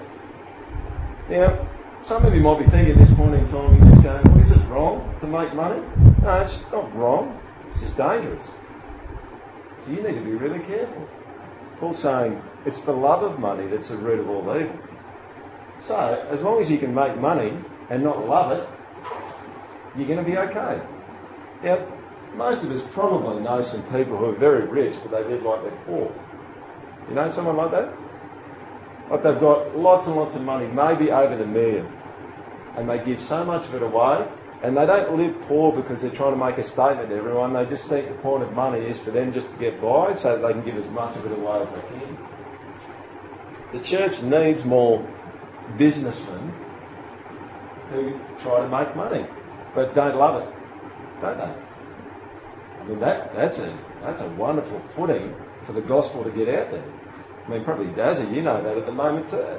Now, 1.29 2.01
some 2.07 2.25
of 2.25 2.33
you 2.33 2.41
might 2.41 2.57
be 2.57 2.65
thinking 2.71 2.97
this 2.97 3.09
in 3.09 3.17
time, 3.53 3.77
you're 3.77 3.93
just 3.93 4.01
going, 4.01 4.25
well, 4.25 4.41
is 4.41 4.49
it 4.49 4.65
wrong 4.65 5.15
to 5.21 5.27
make 5.27 5.53
money? 5.53 5.77
No, 6.25 6.41
it's 6.41 6.57
not 6.73 6.89
wrong. 6.95 7.37
It's 7.69 7.81
just 7.81 7.95
dangerous. 7.97 8.43
So 9.85 9.91
you 9.91 10.01
need 10.01 10.17
to 10.17 10.25
be 10.25 10.33
really 10.33 10.57
careful. 10.65 11.07
Paul's 11.79 12.01
saying 12.01 12.41
it's 12.65 12.83
the 12.87 12.93
love 12.93 13.21
of 13.21 13.39
money 13.39 13.69
that's 13.69 13.89
the 13.89 13.97
root 13.97 14.19
of 14.19 14.27
all 14.27 14.41
evil. 14.57 14.73
So, 15.85 15.93
as 16.33 16.41
long 16.41 16.63
as 16.63 16.69
you 16.69 16.79
can 16.79 16.95
make 16.95 17.15
money 17.21 17.53
and 17.91 18.03
not 18.03 18.25
love 18.25 18.57
it, 18.57 18.65
you're 19.95 20.07
going 20.09 20.25
to 20.25 20.25
be 20.25 20.35
okay. 20.35 20.81
Now, 21.63 21.77
most 22.33 22.65
of 22.65 22.71
us 22.71 22.81
probably 22.91 23.43
know 23.43 23.61
some 23.69 23.83
people 23.93 24.17
who 24.17 24.33
are 24.33 24.39
very 24.39 24.67
rich, 24.67 24.97
but 25.05 25.11
they 25.11 25.29
live 25.29 25.43
like 25.43 25.61
they're 25.61 25.83
poor. 25.85 26.09
You 27.07 27.13
know 27.13 27.31
someone 27.35 27.55
like 27.55 27.69
that? 27.69 28.08
Like 29.09 29.23
they've 29.23 29.39
got 29.39 29.75
lots 29.75 30.05
and 30.07 30.15
lots 30.15 30.35
of 30.35 30.41
money, 30.41 30.67
maybe 30.67 31.11
over 31.11 31.35
the 31.37 31.45
million, 31.45 31.85
and 32.77 32.89
they 32.89 33.03
give 33.03 33.19
so 33.27 33.43
much 33.43 33.67
of 33.67 33.75
it 33.75 33.83
away, 33.83 34.27
and 34.63 34.77
they 34.77 34.85
don't 34.85 35.17
live 35.17 35.33
poor 35.47 35.73
because 35.73 36.01
they're 36.01 36.15
trying 36.15 36.37
to 36.37 36.41
make 36.41 36.57
a 36.57 36.67
statement 36.69 37.09
to 37.09 37.15
everyone. 37.15 37.53
They 37.53 37.65
just 37.65 37.89
think 37.89 38.09
the 38.09 38.21
point 38.21 38.43
of 38.43 38.53
money 38.53 38.85
is 38.85 38.97
for 39.03 39.11
them 39.11 39.33
just 39.33 39.47
to 39.49 39.57
get 39.57 39.81
by 39.81 40.13
so 40.21 40.37
that 40.37 40.45
they 40.45 40.53
can 40.53 40.63
give 40.63 40.77
as 40.77 40.89
much 40.93 41.17
of 41.17 41.25
it 41.25 41.33
away 41.33 41.65
as 41.65 41.71
they 41.73 41.85
can. 41.89 42.11
The 43.73 43.81
church 43.89 44.15
needs 44.21 44.65
more 44.65 45.01
businessmen 45.77 46.53
who 47.89 48.13
try 48.43 48.61
to 48.61 48.69
make 48.69 48.95
money 48.95 49.25
but 49.75 49.93
don't 49.93 50.15
love 50.15 50.41
it, 50.41 50.49
don't 51.21 51.37
they? 51.37 51.53
I 52.79 52.87
mean, 52.87 52.99
that, 52.99 53.31
that's, 53.35 53.57
a, 53.59 53.79
that's 54.01 54.21
a 54.21 54.35
wonderful 54.35 54.81
footing 54.95 55.33
for 55.67 55.73
the 55.73 55.81
gospel 55.81 56.23
to 56.23 56.31
get 56.31 56.49
out 56.49 56.71
there. 56.71 56.98
I 57.49 57.53
mean, 57.53 57.65
probably 57.65 57.87
Dazza, 57.97 58.29
you 58.29 58.43
know 58.43 58.61
that 58.61 58.77
at 58.77 58.85
the 58.85 58.93
moment. 58.93 59.25
Uh, 59.33 59.57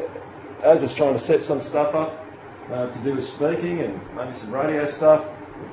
is 0.62 0.95
trying 0.97 1.18
to 1.18 1.24
set 1.26 1.43
some 1.43 1.59
stuff 1.66 1.91
up 1.91 2.22
uh, 2.70 2.86
to 2.93 2.99
do 3.03 3.16
with 3.16 3.26
speaking 3.34 3.82
and 3.82 3.99
maybe 4.14 4.30
some 4.38 4.55
radio 4.55 4.86
stuff. 4.95 5.26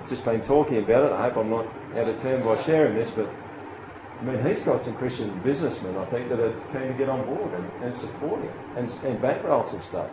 Just 0.10 0.26
been 0.26 0.42
talking 0.48 0.82
about 0.82 1.06
it. 1.06 1.12
I 1.14 1.30
hope 1.30 1.38
I'm 1.38 1.52
not 1.52 1.68
out 1.94 2.10
of 2.10 2.18
turn 2.24 2.44
by 2.44 2.58
sharing 2.66 2.98
this, 2.98 3.12
but 3.16 3.30
I 3.30 4.24
mean, 4.26 4.42
he's 4.42 4.66
got 4.66 4.84
some 4.84 4.98
Christian 4.98 5.30
businessmen, 5.44 5.96
I 5.96 6.10
think, 6.10 6.30
that 6.30 6.40
are 6.40 6.58
keen 6.74 6.90
to 6.90 6.98
get 6.98 7.08
on 7.08 7.22
board 7.28 7.54
and, 7.54 7.70
and 7.86 7.94
support 8.02 8.42
him 8.42 8.56
and, 8.76 8.90
and 9.06 9.22
bankroll 9.22 9.70
some 9.70 9.84
stuff. 9.88 10.10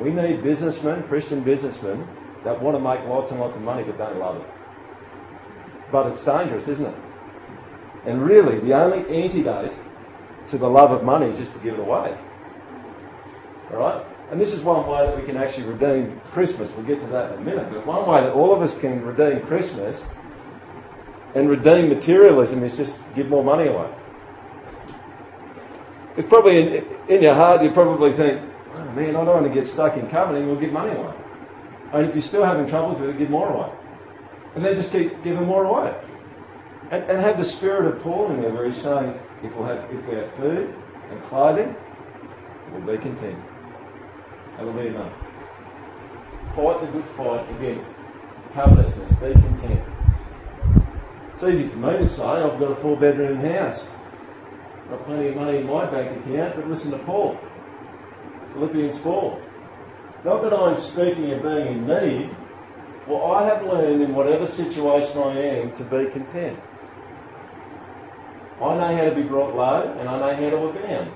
We 0.00 0.10
need 0.10 0.42
businessmen, 0.42 1.04
Christian 1.08 1.44
businessmen, 1.44 2.08
that 2.44 2.56
want 2.56 2.76
to 2.76 2.80
make 2.80 3.04
lots 3.04 3.30
and 3.30 3.38
lots 3.38 3.54
of 3.54 3.62
money 3.62 3.84
but 3.84 3.98
don't 3.98 4.18
love 4.18 4.40
it. 4.40 4.48
But 5.92 6.06
it's 6.08 6.24
dangerous, 6.24 6.66
isn't 6.68 6.86
it? 6.86 6.98
And 8.06 8.24
really, 8.24 8.64
the 8.64 8.72
only 8.72 9.04
antidote 9.12 9.76
to 10.54 10.58
the 10.58 10.70
love 10.70 10.92
of 10.92 11.02
money 11.02 11.34
just 11.36 11.52
to 11.52 11.60
give 11.62 11.74
it 11.74 11.80
away. 11.80 12.14
Alright? 13.74 14.06
And 14.30 14.40
this 14.40 14.48
is 14.48 14.64
one 14.64 14.86
way 14.88 15.04
that 15.04 15.18
we 15.18 15.26
can 15.26 15.36
actually 15.36 15.66
redeem 15.66 16.20
Christmas. 16.32 16.70
We'll 16.76 16.86
get 16.86 17.00
to 17.00 17.10
that 17.10 17.34
in 17.34 17.42
a 17.42 17.44
minute. 17.44 17.68
But 17.70 17.86
one 17.86 18.08
way 18.08 18.22
that 18.22 18.32
all 18.32 18.54
of 18.54 18.62
us 18.62 18.72
can 18.80 19.02
redeem 19.02 19.46
Christmas 19.46 20.00
and 21.34 21.50
redeem 21.50 21.90
materialism 21.90 22.62
is 22.62 22.78
just 22.78 22.94
give 23.16 23.26
more 23.26 23.42
money 23.42 23.66
away. 23.66 23.90
It's 26.16 26.28
probably 26.28 26.62
in, 26.62 26.68
in 27.10 27.22
your 27.22 27.34
heart, 27.34 27.62
you 27.62 27.70
probably 27.74 28.16
think, 28.16 28.38
oh 28.74 28.92
man, 28.94 29.18
I 29.18 29.26
don't 29.26 29.42
want 29.42 29.52
to 29.52 29.54
get 29.54 29.66
stuck 29.74 29.98
in 29.98 30.08
coveting, 30.08 30.46
we'll 30.46 30.60
give 30.60 30.72
money 30.72 30.94
away. 30.94 31.14
And 31.92 32.06
if 32.06 32.14
you're 32.14 32.22
still 32.22 32.44
having 32.44 32.68
troubles 32.68 33.00
with 33.00 33.10
it, 33.10 33.18
give 33.18 33.30
more 33.30 33.50
away. 33.50 33.74
And 34.54 34.64
then 34.64 34.76
just 34.76 34.92
keep 34.92 35.10
giving 35.24 35.46
more 35.46 35.64
away. 35.66 35.90
And, 36.92 37.02
and 37.10 37.18
have 37.18 37.38
the 37.38 37.50
spirit 37.58 37.92
of 37.92 38.00
Paul 38.02 38.30
in 38.30 38.42
there 38.42 38.54
where 38.54 38.70
he's 38.70 38.80
saying, 38.82 39.18
if, 39.42 39.56
we'll 39.56 39.66
have, 39.66 39.90
if 39.90 40.00
we 40.06 40.14
have 40.14 40.30
food 40.36 40.74
and 41.10 41.22
clothing, 41.28 41.74
we'll 42.72 42.86
be 42.86 43.02
content. 43.02 43.40
That 44.56 44.64
will 44.64 44.76
be 44.76 44.88
enough. 44.88 45.12
Fight 46.54 46.78
the 46.86 46.90
good 46.92 47.08
fight 47.16 47.42
against 47.58 47.90
covetousness. 48.54 49.10
Be 49.18 49.34
content. 49.34 49.82
It's 51.34 51.42
easy 51.42 51.68
for 51.70 51.82
me 51.82 51.98
to 51.98 52.06
say, 52.06 52.22
I've 52.22 52.60
got 52.60 52.78
a 52.78 52.80
four 52.80 52.94
bedroom 52.94 53.42
house. 53.42 53.82
I've 54.84 54.90
got 54.90 55.06
plenty 55.06 55.28
of 55.28 55.36
money 55.36 55.58
in 55.58 55.66
my 55.66 55.90
bank 55.90 56.22
account, 56.22 56.54
but 56.54 56.68
listen 56.68 56.92
to 56.92 56.98
Paul. 57.04 57.36
Philippians 58.54 59.02
4. 59.02 59.42
Not 60.24 60.42
that 60.42 60.54
I'm 60.54 60.78
speaking 60.94 61.32
of 61.34 61.42
being 61.42 61.66
in 61.66 61.86
need, 61.86 62.30
for 63.04 63.36
I 63.36 63.48
have 63.48 63.66
learned 63.66 64.00
in 64.00 64.14
whatever 64.14 64.46
situation 64.46 65.18
I 65.18 65.36
am 65.58 65.76
to 65.76 65.84
be 65.90 66.08
content. 66.12 66.58
I 68.62 68.78
know 68.78 68.96
how 68.96 69.04
to 69.10 69.14
be 69.14 69.26
brought 69.26 69.54
low, 69.54 69.96
and 69.98 70.08
I 70.08 70.18
know 70.18 70.34
how 70.34 70.50
to 70.50 70.60
abound. 70.70 71.10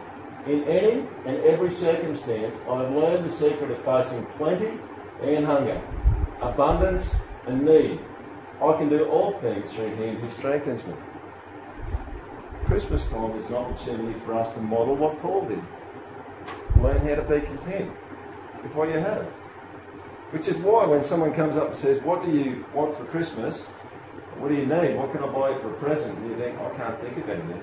In 0.47 0.65
any 0.65 1.07
and 1.27 1.45
every 1.45 1.71
circumstance, 1.77 2.57
I 2.67 2.83
have 2.83 2.91
learned 2.91 3.31
the 3.31 3.35
secret 3.39 3.71
of 3.71 3.79
facing 3.87 4.27
plenty 4.39 4.75
and 5.23 5.47
hunger, 5.47 5.79
abundance 6.43 7.07
and 7.47 7.65
need. 7.65 8.01
I 8.59 8.75
can 8.79 8.89
do 8.89 9.07
all 9.07 9.39
things 9.41 9.71
through 9.75 9.95
Him 9.95 10.17
who 10.19 10.29
strengthens 10.39 10.83
me. 10.83 10.95
Christmas 12.67 13.03
time 13.11 13.39
is 13.39 13.47
an 13.47 13.55
opportunity 13.55 14.19
for 14.27 14.35
us 14.35 14.53
to 14.55 14.61
model 14.61 14.97
what 14.97 15.21
Paul 15.23 15.47
did. 15.49 15.63
Learn 16.83 17.07
how 17.07 17.15
to 17.17 17.25
be 17.29 17.41
content 17.47 17.91
with 18.63 18.75
what 18.75 18.89
you 18.89 18.99
have. 18.99 19.25
Which 20.33 20.49
is 20.49 20.57
why 20.63 20.87
when 20.87 21.07
someone 21.09 21.35
comes 21.35 21.57
up 21.57 21.73
and 21.73 21.81
says, 21.81 21.99
What 22.05 22.25
do 22.25 22.31
you 22.31 22.65
want 22.75 22.99
for 22.99 23.07
Christmas? 23.07 23.55
What 24.39 24.49
do 24.51 24.55
you 24.55 24.67
need? 24.67 24.95
What 24.95 25.11
can 25.11 25.23
I 25.23 25.31
buy 25.35 25.51
you 25.51 25.59
for 25.61 25.75
a 25.75 25.79
present? 25.83 26.17
And 26.19 26.31
you 26.31 26.39
think, 26.39 26.55
I 26.59 26.71
can't 26.79 27.01
think 27.03 27.19
of 27.19 27.29
anything. 27.29 27.63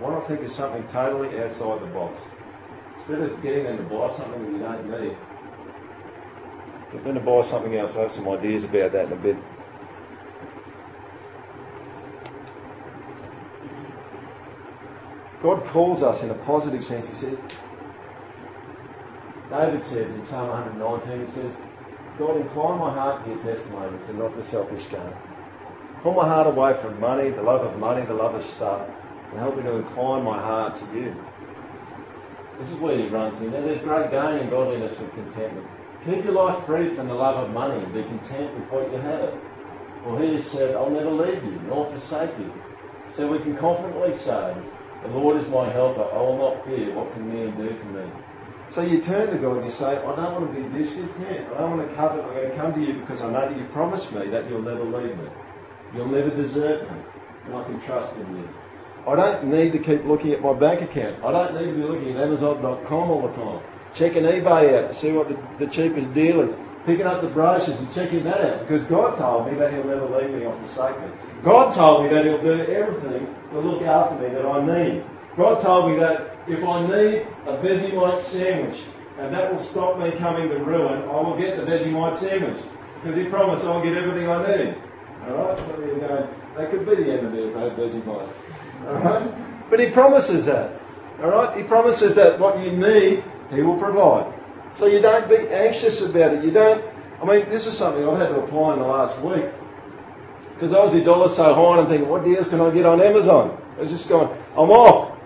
Why 0.00 0.16
not 0.16 0.26
think 0.26 0.40
of 0.40 0.50
something 0.56 0.88
totally 0.88 1.36
outside 1.36 1.84
the 1.84 1.92
box? 1.92 2.16
Instead 3.00 3.20
of 3.20 3.42
getting 3.42 3.64
them 3.64 3.76
to 3.76 3.84
buy 3.84 4.08
something 4.16 4.40
that 4.40 4.52
you 4.52 4.58
don't 4.58 4.88
need, 4.88 5.16
get 6.92 7.04
them 7.04 7.14
to 7.14 7.20
buy 7.20 7.44
something 7.52 7.76
else. 7.76 7.92
I 7.92 8.08
have 8.08 8.12
some 8.16 8.28
ideas 8.28 8.64
about 8.64 8.92
that 8.96 9.12
in 9.12 9.12
a 9.12 9.20
bit. 9.20 9.36
God 15.42 15.64
calls 15.72 16.02
us 16.02 16.22
in 16.22 16.30
a 16.30 16.38
positive 16.44 16.84
sense. 16.84 17.04
He 17.08 17.14
says, 17.20 17.38
David 19.52 19.82
says 19.92 20.08
in 20.12 20.24
Psalm 20.28 20.48
119, 20.48 21.26
he 21.26 21.32
says, 21.32 21.52
God, 22.18 22.36
incline 22.36 22.78
my 22.78 22.92
heart 22.92 23.24
to 23.24 23.32
your 23.32 23.42
testimonies 23.44 24.04
and 24.08 24.18
not 24.18 24.36
to 24.36 24.44
selfish 24.48 24.84
gain. 24.90 25.12
Pull 26.02 26.14
my 26.14 26.24
heart 26.24 26.46
away 26.48 26.80
from 26.80 26.98
money, 26.98 27.28
the 27.28 27.42
love 27.42 27.60
of 27.60 27.78
money, 27.78 28.06
the 28.06 28.14
love 28.14 28.34
of 28.34 28.42
stuff, 28.56 28.88
and 29.32 29.38
help 29.38 29.56
me 29.56 29.62
to 29.64 29.76
incline 29.84 30.24
my 30.24 30.38
heart 30.40 30.80
to 30.80 30.86
you. 30.96 31.12
This 32.56 32.72
is 32.72 32.80
where 32.80 32.96
he 32.96 33.08
runs 33.08 33.36
in. 33.40 33.52
And 33.52 33.68
there's 33.68 33.84
great 33.84 34.10
gain 34.10 34.40
in 34.40 34.48
godliness 34.48 34.96
with 34.96 35.12
contentment. 35.12 35.68
Keep 36.04 36.24
your 36.24 36.32
life 36.32 36.64
free 36.64 36.96
from 36.96 37.08
the 37.08 37.14
love 37.14 37.44
of 37.44 37.52
money 37.52 37.84
and 37.84 37.92
be 37.92 38.00
content 38.04 38.48
with 38.56 38.68
what 38.72 38.88
you 38.88 38.96
have. 38.96 39.36
For 40.04 40.16
he 40.24 40.40
has 40.40 40.44
said, 40.52 40.72
I'll 40.72 40.88
never 40.88 41.12
leave 41.12 41.44
you 41.44 41.60
nor 41.68 41.92
forsake 41.92 42.32
you. 42.40 42.48
So 43.16 43.28
we 43.28 43.44
can 43.44 43.60
confidently 43.60 44.16
say, 44.24 44.56
The 45.04 45.12
Lord 45.12 45.36
is 45.36 45.48
my 45.52 45.68
helper. 45.68 46.00
I 46.00 46.16
will 46.16 46.40
not 46.40 46.64
fear. 46.64 46.96
What 46.96 47.12
can 47.12 47.28
man 47.28 47.52
do 47.60 47.68
to 47.76 47.86
me? 47.92 48.08
So 48.72 48.80
you 48.80 49.04
turn 49.04 49.36
to 49.36 49.38
God 49.38 49.60
and 49.60 49.68
you 49.68 49.76
say, 49.76 50.00
I 50.00 50.16
don't 50.16 50.32
want 50.40 50.48
to 50.48 50.56
be 50.56 50.64
discontent. 50.72 51.52
I 51.52 51.60
don't 51.60 51.76
want 51.76 51.84
to 51.84 51.92
covet. 51.92 52.24
I'm 52.24 52.32
going 52.32 52.48
to 52.48 52.56
come 52.56 52.72
to 52.72 52.80
you 52.80 53.04
because 53.04 53.20
I 53.20 53.28
know 53.28 53.52
that 53.52 53.56
you 53.58 53.68
promised 53.76 54.08
me 54.16 54.32
that 54.32 54.48
you'll 54.48 54.64
never 54.64 54.84
leave 54.84 55.16
me. 55.20 55.28
You'll 55.94 56.08
never 56.08 56.30
desert 56.30 56.90
me. 56.90 56.98
And 57.46 57.54
I 57.56 57.64
can 57.64 57.80
trust 57.86 58.14
in 58.16 58.36
you. 58.36 58.48
I 59.08 59.16
don't 59.16 59.48
need 59.48 59.72
to 59.72 59.78
keep 59.78 60.04
looking 60.04 60.32
at 60.32 60.42
my 60.42 60.52
bank 60.52 60.84
account. 60.84 61.24
I 61.24 61.32
don't 61.32 61.56
need 61.56 61.72
to 61.72 61.76
be 61.76 61.82
looking 61.82 62.14
at 62.14 62.20
Amazon.com 62.20 63.10
all 63.10 63.26
the 63.26 63.34
time. 63.34 63.64
Checking 63.96 64.22
eBay 64.22 64.76
out 64.76 64.92
to 64.92 64.94
see 65.00 65.10
what 65.10 65.28
the, 65.28 65.34
the 65.58 65.66
cheapest 65.72 66.12
deal 66.14 66.44
is. 66.44 66.52
Picking 66.86 67.08
up 67.08 67.20
the 67.20 67.32
brochures 67.32 67.76
and 67.80 67.88
checking 67.94 68.24
that 68.24 68.40
out. 68.40 68.68
Because 68.68 68.86
God 68.88 69.16
told 69.16 69.50
me 69.50 69.58
that 69.58 69.72
He'll 69.72 69.88
never 69.88 70.04
leave 70.04 70.30
me 70.36 70.44
or 70.44 70.54
forsake 70.62 71.00
me. 71.00 71.08
God 71.42 71.74
told 71.74 72.04
me 72.04 72.12
that 72.12 72.24
He'll 72.28 72.44
do 72.44 72.60
everything 72.68 73.24
to 73.52 73.58
look 73.58 73.82
after 73.82 74.20
me 74.20 74.32
that 74.36 74.44
I 74.44 74.60
need. 74.62 75.02
God 75.36 75.64
told 75.64 75.90
me 75.90 75.98
that 75.98 76.36
if 76.46 76.60
I 76.60 76.84
need 76.84 77.24
a 77.48 77.56
Vegemite 77.60 78.20
sandwich 78.32 78.78
and 79.18 79.32
that 79.32 79.52
will 79.52 79.64
stop 79.72 79.98
me 79.98 80.12
coming 80.20 80.48
to 80.48 80.60
ruin, 80.60 81.08
I 81.08 81.16
will 81.20 81.36
get 81.36 81.56
the 81.56 81.64
Vegemite 81.64 82.20
sandwich. 82.20 82.60
Because 83.00 83.16
he 83.16 83.28
promised 83.32 83.64
I'll 83.64 83.82
get 83.82 83.96
everything 83.96 84.28
I 84.28 84.44
need. 84.44 84.89
Alright? 85.28 85.58
So 85.66 85.80
you're 85.84 86.00
going, 86.00 86.26
that 86.56 86.70
could 86.70 86.86
be 86.86 86.96
the 86.96 87.12
enemy 87.12 87.50
if 87.50 87.56
I 87.56 87.68
had 87.68 87.76
Vegemite. 87.76 88.28
Alright? 88.86 89.70
But 89.70 89.80
he 89.80 89.92
promises 89.92 90.46
that. 90.46 90.80
Alright? 91.20 91.56
He 91.60 91.64
promises 91.68 92.16
that 92.16 92.38
what 92.40 92.58
you 92.64 92.72
need, 92.72 93.24
he 93.52 93.62
will 93.62 93.78
provide. 93.78 94.32
So 94.78 94.86
you 94.86 95.02
don't 95.02 95.28
be 95.28 95.36
anxious 95.50 96.00
about 96.00 96.34
it. 96.34 96.44
You 96.44 96.50
don't, 96.50 96.80
I 97.20 97.24
mean, 97.26 97.50
this 97.50 97.66
is 97.66 97.76
something 97.76 98.06
I've 98.06 98.18
had 98.18 98.28
to 98.32 98.40
apply 98.40 98.74
in 98.74 98.80
the 98.80 98.86
last 98.86 99.18
week. 99.20 99.50
Because 100.54 100.72
Aussie 100.72 101.04
dollar's 101.04 101.36
so 101.36 101.52
high 101.52 101.72
and 101.76 101.80
I'm 101.84 101.88
thinking, 101.88 102.08
what 102.08 102.24
deals 102.24 102.48
can 102.48 102.60
I 102.60 102.72
get 102.72 102.86
on 102.86 103.00
Amazon? 103.00 103.56
I 103.76 103.82
was 103.82 103.90
just 103.90 104.08
going, 104.08 104.28
I'm 104.56 104.70
off. 104.72 105.16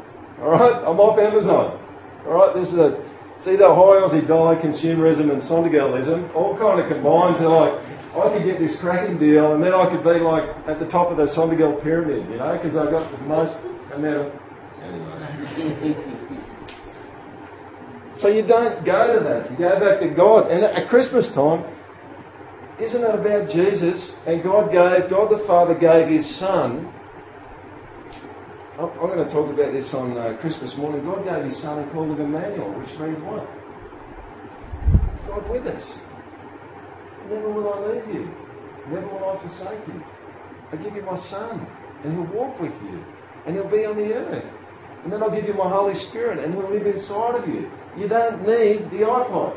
Alright? 0.40 0.82
I'm 0.82 0.98
off 0.98 1.18
Amazon. 1.18 1.78
Alright? 2.26 2.56
This 2.56 2.72
is 2.72 2.78
a, 2.78 2.98
see 3.44 3.54
the 3.54 3.68
high 3.68 4.00
Aussie 4.02 4.26
dollar, 4.26 4.56
consumerism 4.56 5.30
and 5.30 5.42
Sondergeldism 5.42 6.34
all 6.34 6.56
kind 6.56 6.80
of 6.80 6.88
combined 6.88 7.38
to 7.38 7.48
like, 7.48 7.74
I 8.14 8.30
could 8.36 8.46
get 8.46 8.58
this 8.60 8.76
cracking 8.80 9.18
deal 9.18 9.54
and 9.54 9.62
then 9.62 9.74
I 9.74 9.90
could 9.90 10.04
be 10.04 10.20
like 10.20 10.48
at 10.68 10.78
the 10.78 10.86
top 10.86 11.10
of 11.10 11.16
the 11.16 11.26
Sondergeld 11.34 11.82
pyramid, 11.82 12.30
you 12.30 12.38
know, 12.38 12.54
because 12.54 12.76
I 12.76 12.90
got 12.90 13.10
the 13.10 13.18
most 13.26 13.58
amount 13.92 14.26
of, 14.26 14.32
anyway. 14.82 16.14
So 18.18 18.28
you 18.28 18.46
don't 18.46 18.84
go 18.86 19.18
to 19.18 19.24
that. 19.24 19.50
You 19.50 19.58
go 19.58 19.80
back 19.80 20.00
to 20.00 20.08
God. 20.14 20.50
And 20.50 20.62
at 20.62 20.88
Christmas 20.88 21.26
time, 21.34 21.66
isn't 22.80 23.02
it 23.02 23.14
about 23.14 23.50
Jesus? 23.50 24.14
And 24.26 24.42
God 24.42 24.70
gave, 24.70 25.10
God 25.10 25.30
the 25.30 25.44
Father 25.46 25.74
gave 25.74 26.08
His 26.08 26.38
Son. 26.38 26.92
I'm 28.78 28.90
going 28.98 29.18
to 29.18 29.30
talk 29.30 29.52
about 29.52 29.72
this 29.72 29.90
on 29.94 30.18
uh, 30.18 30.36
Christmas 30.40 30.74
morning. 30.76 31.04
God 31.04 31.24
gave 31.24 31.50
His 31.50 31.60
Son 31.62 31.78
and 31.78 31.90
called 31.92 32.10
him 32.10 32.20
Emmanuel, 32.20 32.78
which 32.78 32.90
means 32.98 33.18
what? 33.22 33.46
God 35.26 35.50
with 35.50 35.66
us. 35.66 36.03
Never 37.28 37.52
will 37.52 37.72
I 37.72 37.78
leave 37.88 38.14
you. 38.14 38.30
Never 38.88 39.06
will 39.08 39.30
I 39.30 39.40
forsake 39.40 39.86
you. 39.88 40.02
I 40.72 40.76
give 40.76 40.94
you 40.94 41.02
my 41.02 41.16
Son, 41.30 41.66
and 42.04 42.12
He'll 42.12 42.32
walk 42.34 42.60
with 42.60 42.74
you, 42.82 43.02
and 43.46 43.56
He'll 43.56 43.70
be 43.70 43.84
on 43.84 43.96
the 43.96 44.12
earth. 44.12 44.44
And 45.04 45.12
then 45.12 45.22
I'll 45.22 45.34
give 45.34 45.44
you 45.44 45.54
my 45.54 45.68
Holy 45.68 45.94
Spirit, 46.10 46.42
and 46.42 46.54
He'll 46.54 46.70
live 46.70 46.86
inside 46.86 47.36
of 47.36 47.48
you. 47.48 47.70
You 47.96 48.08
don't 48.08 48.40
need 48.42 48.90
the 48.90 49.04
iPod. 49.04 49.56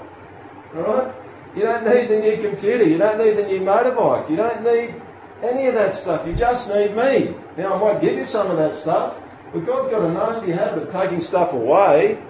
Alright? 0.75 1.15
You 1.55 1.63
don't 1.63 1.85
need 1.85 2.07
the 2.09 2.19
new 2.19 2.49
computer. 2.49 2.83
You 2.83 2.97
don't 2.97 3.17
need 3.17 3.35
the 3.37 3.47
new 3.47 3.61
motorbike. 3.61 4.29
You 4.29 4.35
don't 4.35 4.63
need 4.63 4.93
any 5.41 5.67
of 5.67 5.73
that 5.73 5.95
stuff. 6.01 6.27
You 6.27 6.35
just 6.35 6.67
need 6.67 6.95
me. 6.95 7.33
Now, 7.57 7.75
I 7.75 7.93
might 7.93 8.01
give 8.01 8.13
you 8.13 8.25
some 8.25 8.51
of 8.51 8.57
that 8.57 8.81
stuff, 8.81 9.17
but 9.53 9.65
God's 9.65 9.89
got 9.89 10.03
a 10.03 10.11
nasty 10.11 10.51
habit 10.51 10.83
of 10.83 10.93
taking 10.93 11.21
stuff 11.21 11.53
away 11.53 12.21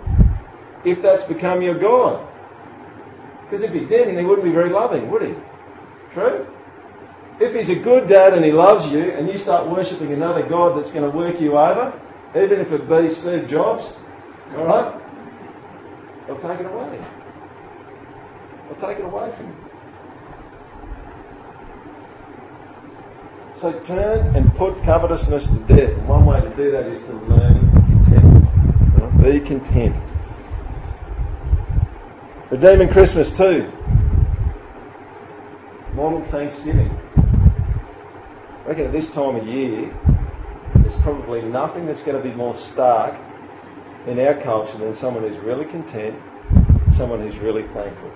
if 0.85 1.01
that's 1.01 1.27
become 1.27 1.61
your 1.61 1.79
God. 1.79 2.23
Because 3.49 3.63
if 3.63 3.71
he 3.71 3.85
didn't, 3.87 4.17
he 4.17 4.25
wouldn't 4.25 4.45
be 4.45 4.51
very 4.51 4.69
loving, 4.69 5.09
would 5.09 5.21
he? 5.21 5.33
True? 6.13 6.45
If 7.39 7.55
he's 7.55 7.69
a 7.69 7.81
good 7.81 8.09
dad 8.09 8.33
and 8.33 8.43
he 8.43 8.51
loves 8.51 8.91
you 8.91 8.99
and 8.99 9.27
you 9.27 9.37
start 9.37 9.69
worshipping 9.71 10.11
another 10.11 10.47
God 10.47 10.77
that's 10.77 10.91
going 10.91 11.09
to 11.09 11.15
work 11.15 11.39
you 11.39 11.57
over, 11.57 11.93
even 12.35 12.59
if 12.59 12.67
it 12.73 12.89
be 12.89 13.13
Steve 13.21 13.47
Jobs, 13.47 13.87
alright? 14.51 14.99
They'll 16.27 16.41
take 16.41 16.59
it 16.59 16.65
away. 16.65 16.99
They'll 18.67 18.81
take 18.83 18.99
it 18.99 19.05
away 19.05 19.31
from 19.37 19.47
you. 19.47 19.55
So 23.61 23.71
turn 23.87 24.35
and 24.35 24.53
put 24.55 24.83
covetousness 24.83 25.47
to 25.47 25.59
death. 25.65 25.97
One 26.05 26.25
way 26.27 26.41
to 26.41 26.55
do 26.55 26.69
that 26.71 26.85
is 26.85 27.01
to 27.05 27.13
learn 27.31 27.71
contentment. 27.87 29.23
Be 29.23 29.39
content. 29.39 29.95
Redeeming 32.49 32.87
Christmas 32.87 33.27
two. 33.35 33.67
Model 35.93 36.25
Thanksgiving. 36.31 36.87
I 36.87 38.69
reckon 38.69 38.85
at 38.85 38.93
this 38.93 39.11
time 39.11 39.35
of 39.35 39.45
year, 39.45 39.91
there's 40.79 40.95
probably 41.03 41.41
nothing 41.41 41.85
that's 41.85 42.01
going 42.05 42.15
to 42.15 42.23
be 42.23 42.33
more 42.33 42.55
stark 42.71 43.19
in 44.07 44.17
our 44.19 44.41
culture 44.41 44.77
than 44.79 44.95
someone 44.95 45.27
who's 45.27 45.43
really 45.43 45.65
content, 45.65 46.15
someone 46.95 47.19
who's 47.19 47.37
really 47.43 47.63
thankful. 47.73 48.15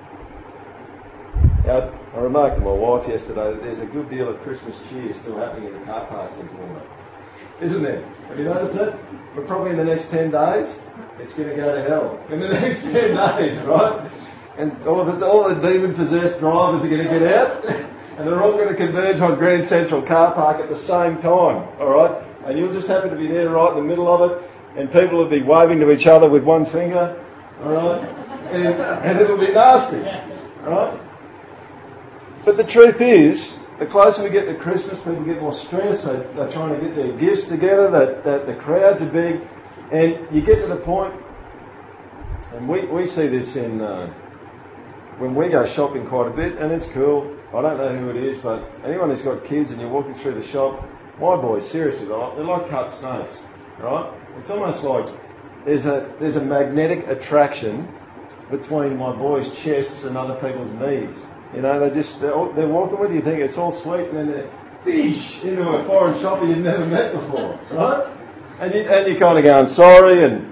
Now, 1.68 1.92
I 2.16 2.20
remarked 2.20 2.56
to 2.56 2.64
my 2.64 2.72
wife 2.72 3.10
yesterday 3.10 3.52
that 3.52 3.62
there's 3.62 3.80
a 3.80 3.92
good 3.92 4.10
deal 4.10 4.34
of 4.34 4.40
Christmas 4.44 4.80
cheer 4.90 5.12
still 5.24 5.40
happening 5.40 5.76
in 5.76 5.78
the 5.78 5.86
car 5.86 6.08
parks 6.08 6.36
in 6.40 6.48
Toowoomba. 6.48 7.01
Isn't 7.62 7.84
there? 7.84 8.02
Have 8.28 8.40
you 8.40 8.46
noticed 8.46 8.74
it? 8.74 8.90
But 9.36 9.46
probably 9.46 9.72
in 9.72 9.78
the 9.78 9.86
next 9.86 10.10
10 10.10 10.34
days, 10.34 10.66
it's 11.22 11.32
going 11.38 11.54
to 11.54 11.56
go 11.56 11.70
to 11.70 11.82
hell. 11.86 12.18
In 12.34 12.42
the 12.42 12.50
next 12.58 12.82
10 12.82 13.14
days, 13.14 13.54
right? 13.70 14.10
And 14.58 14.74
all, 14.84 15.00
of 15.00 15.08
this, 15.08 15.22
all 15.22 15.46
the 15.46 15.62
demon 15.62 15.94
possessed 15.94 16.42
drivers 16.42 16.82
are 16.82 16.90
going 16.90 17.06
to 17.06 17.12
get 17.12 17.22
out, 17.22 17.62
and 18.18 18.26
they're 18.26 18.42
all 18.42 18.58
going 18.58 18.68
to 18.68 18.76
converge 18.76 19.22
on 19.22 19.38
Grand 19.38 19.70
Central 19.70 20.02
car 20.02 20.34
park 20.34 20.58
at 20.58 20.70
the 20.74 20.82
same 20.90 21.22
time, 21.22 21.70
alright? 21.78 22.26
And 22.50 22.58
you'll 22.58 22.74
just 22.74 22.90
happen 22.90 23.14
to 23.14 23.16
be 23.16 23.30
there 23.30 23.54
right 23.54 23.78
in 23.78 23.86
the 23.86 23.88
middle 23.88 24.10
of 24.10 24.26
it, 24.26 24.42
and 24.76 24.90
people 24.92 25.22
will 25.22 25.30
be 25.30 25.46
waving 25.46 25.80
to 25.86 25.92
each 25.94 26.08
other 26.10 26.30
with 26.30 26.44
one 26.44 26.66
finger, 26.74 27.14
alright? 27.62 28.02
And, 28.50 28.74
and 29.06 29.22
it'll 29.22 29.40
be 29.40 29.54
nasty, 29.54 30.02
alright? 30.66 30.98
But 32.44 32.58
the 32.58 32.66
truth 32.66 32.98
is, 33.00 33.38
the 33.82 33.90
closer 33.90 34.22
we 34.22 34.30
get 34.30 34.46
to 34.46 34.54
Christmas, 34.62 35.02
people 35.02 35.26
get 35.26 35.42
more 35.42 35.58
stressed. 35.66 36.06
They, 36.06 36.22
they're 36.38 36.54
trying 36.54 36.78
to 36.78 36.80
get 36.86 36.94
their 36.94 37.18
gifts 37.18 37.50
together. 37.50 37.90
That, 37.90 38.22
that 38.22 38.46
the 38.46 38.54
crowds 38.62 39.02
are 39.02 39.10
big, 39.10 39.42
and 39.90 40.30
you 40.30 40.46
get 40.46 40.62
to 40.62 40.70
the 40.70 40.86
point, 40.86 41.18
and 42.54 42.70
we, 42.70 42.86
we 42.86 43.10
see 43.18 43.26
this 43.26 43.58
in 43.58 43.82
uh, 43.82 44.14
when 45.18 45.34
we 45.34 45.50
go 45.50 45.66
shopping 45.74 46.06
quite 46.06 46.30
a 46.30 46.36
bit, 46.36 46.62
and 46.62 46.70
it's 46.72 46.86
cool. 46.94 47.26
I 47.58 47.66
don't 47.66 47.82
know 47.82 47.90
who 47.98 48.14
it 48.14 48.22
is, 48.22 48.38
but 48.46 48.70
anyone 48.86 49.10
who's 49.10 49.26
got 49.26 49.50
kids 49.50 49.74
and 49.74 49.82
you're 49.82 49.90
walking 49.90 50.14
through 50.22 50.38
the 50.38 50.48
shop, 50.54 50.86
my 51.18 51.34
boys, 51.42 51.66
seriously, 51.74 52.06
they're 52.06 52.46
like, 52.46 52.70
cut 52.70 52.94
snakes, 53.02 53.34
right? 53.82 54.14
It's 54.38 54.50
almost 54.54 54.86
like 54.86 55.10
there's 55.66 55.90
a 55.90 56.16
there's 56.22 56.38
a 56.38 56.46
magnetic 56.46 57.10
attraction 57.10 57.90
between 58.54 58.96
my 58.96 59.10
boys' 59.18 59.50
chests 59.66 60.06
and 60.06 60.16
other 60.16 60.36
people's 60.38 60.70
knees. 60.78 61.31
You 61.56 61.62
know, 61.62 61.80
they 61.80 61.94
just 61.94 62.20
they're, 62.22 62.36
they're 62.56 62.72
walking 62.72 63.00
with 63.00 63.12
you, 63.12 63.22
think 63.22 63.40
it's 63.40 63.58
all 63.58 63.76
sweet, 63.84 64.08
and 64.08 64.18
then 64.18 64.28
they're 64.32 64.52
bish 64.86 65.44
into 65.44 65.62
a 65.62 65.86
foreign 65.86 66.20
shopper 66.22 66.46
you've 66.46 66.64
never 66.66 66.86
met 66.86 67.14
before, 67.14 67.60
right? 67.76 68.08
And 68.62 68.74
you 68.74 68.82
and 68.82 69.14
you 69.14 69.20
kind 69.20 69.38
of 69.38 69.44
going 69.44 69.68
sorry 69.74 70.24
and 70.24 70.48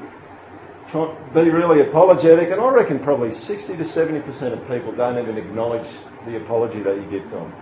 try, 0.91 1.09
be 1.33 1.49
really 1.49 1.87
apologetic, 1.87 2.49
and 2.51 2.59
I 2.59 2.69
reckon 2.69 2.99
probably 2.99 3.31
60 3.31 3.77
to 3.77 3.85
70 3.85 4.21
percent 4.21 4.53
of 4.53 4.61
people 4.67 4.93
don't 4.95 5.17
even 5.17 5.37
acknowledge 5.37 5.87
the 6.25 6.37
apology 6.43 6.83
that 6.83 6.95
you 6.97 7.07
give 7.09 7.29
them. 7.31 7.53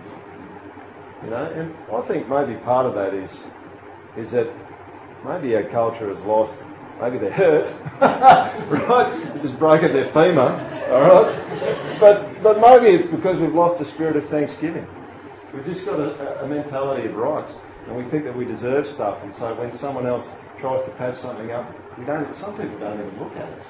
You 1.24 1.30
know, 1.30 1.46
and 1.46 1.74
I 1.94 2.06
think 2.06 2.28
maybe 2.28 2.58
part 2.64 2.86
of 2.86 2.94
that 2.94 3.14
is 3.14 3.30
is 4.16 4.32
that 4.32 4.50
maybe 5.24 5.54
our 5.54 5.68
culture 5.70 6.12
has 6.12 6.18
lost 6.26 6.58
Maybe 7.00 7.18
they're 7.18 7.32
hurt, 7.32 7.66
right? 8.02 9.38
Just 9.40 9.58
broken 9.58 9.92
their 9.92 10.10
femur, 10.10 10.50
all 10.90 11.06
right? 11.06 11.30
But, 12.02 12.42
but 12.42 12.58
maybe 12.58 12.90
it's 12.90 13.10
because 13.14 13.38
we've 13.40 13.54
lost 13.54 13.78
the 13.78 13.86
spirit 13.94 14.16
of 14.16 14.28
thanksgiving. 14.30 14.86
We've 15.54 15.64
just 15.64 15.86
got 15.86 16.00
a, 16.00 16.42
a 16.42 16.48
mentality 16.48 17.08
of 17.08 17.14
rights, 17.14 17.54
and 17.86 17.96
we 17.96 18.10
think 18.10 18.24
that 18.24 18.36
we 18.36 18.44
deserve 18.44 18.86
stuff. 18.98 19.22
And 19.22 19.32
so 19.38 19.54
when 19.54 19.70
someone 19.78 20.06
else 20.06 20.26
tries 20.60 20.82
to 20.90 20.94
patch 20.98 21.22
something 21.22 21.50
up, 21.50 21.70
we 21.96 22.04
don't. 22.04 22.34
Some 22.42 22.58
people 22.58 22.78
don't 22.78 22.98
even 22.98 23.14
look 23.22 23.32
at 23.38 23.46
us. 23.46 23.66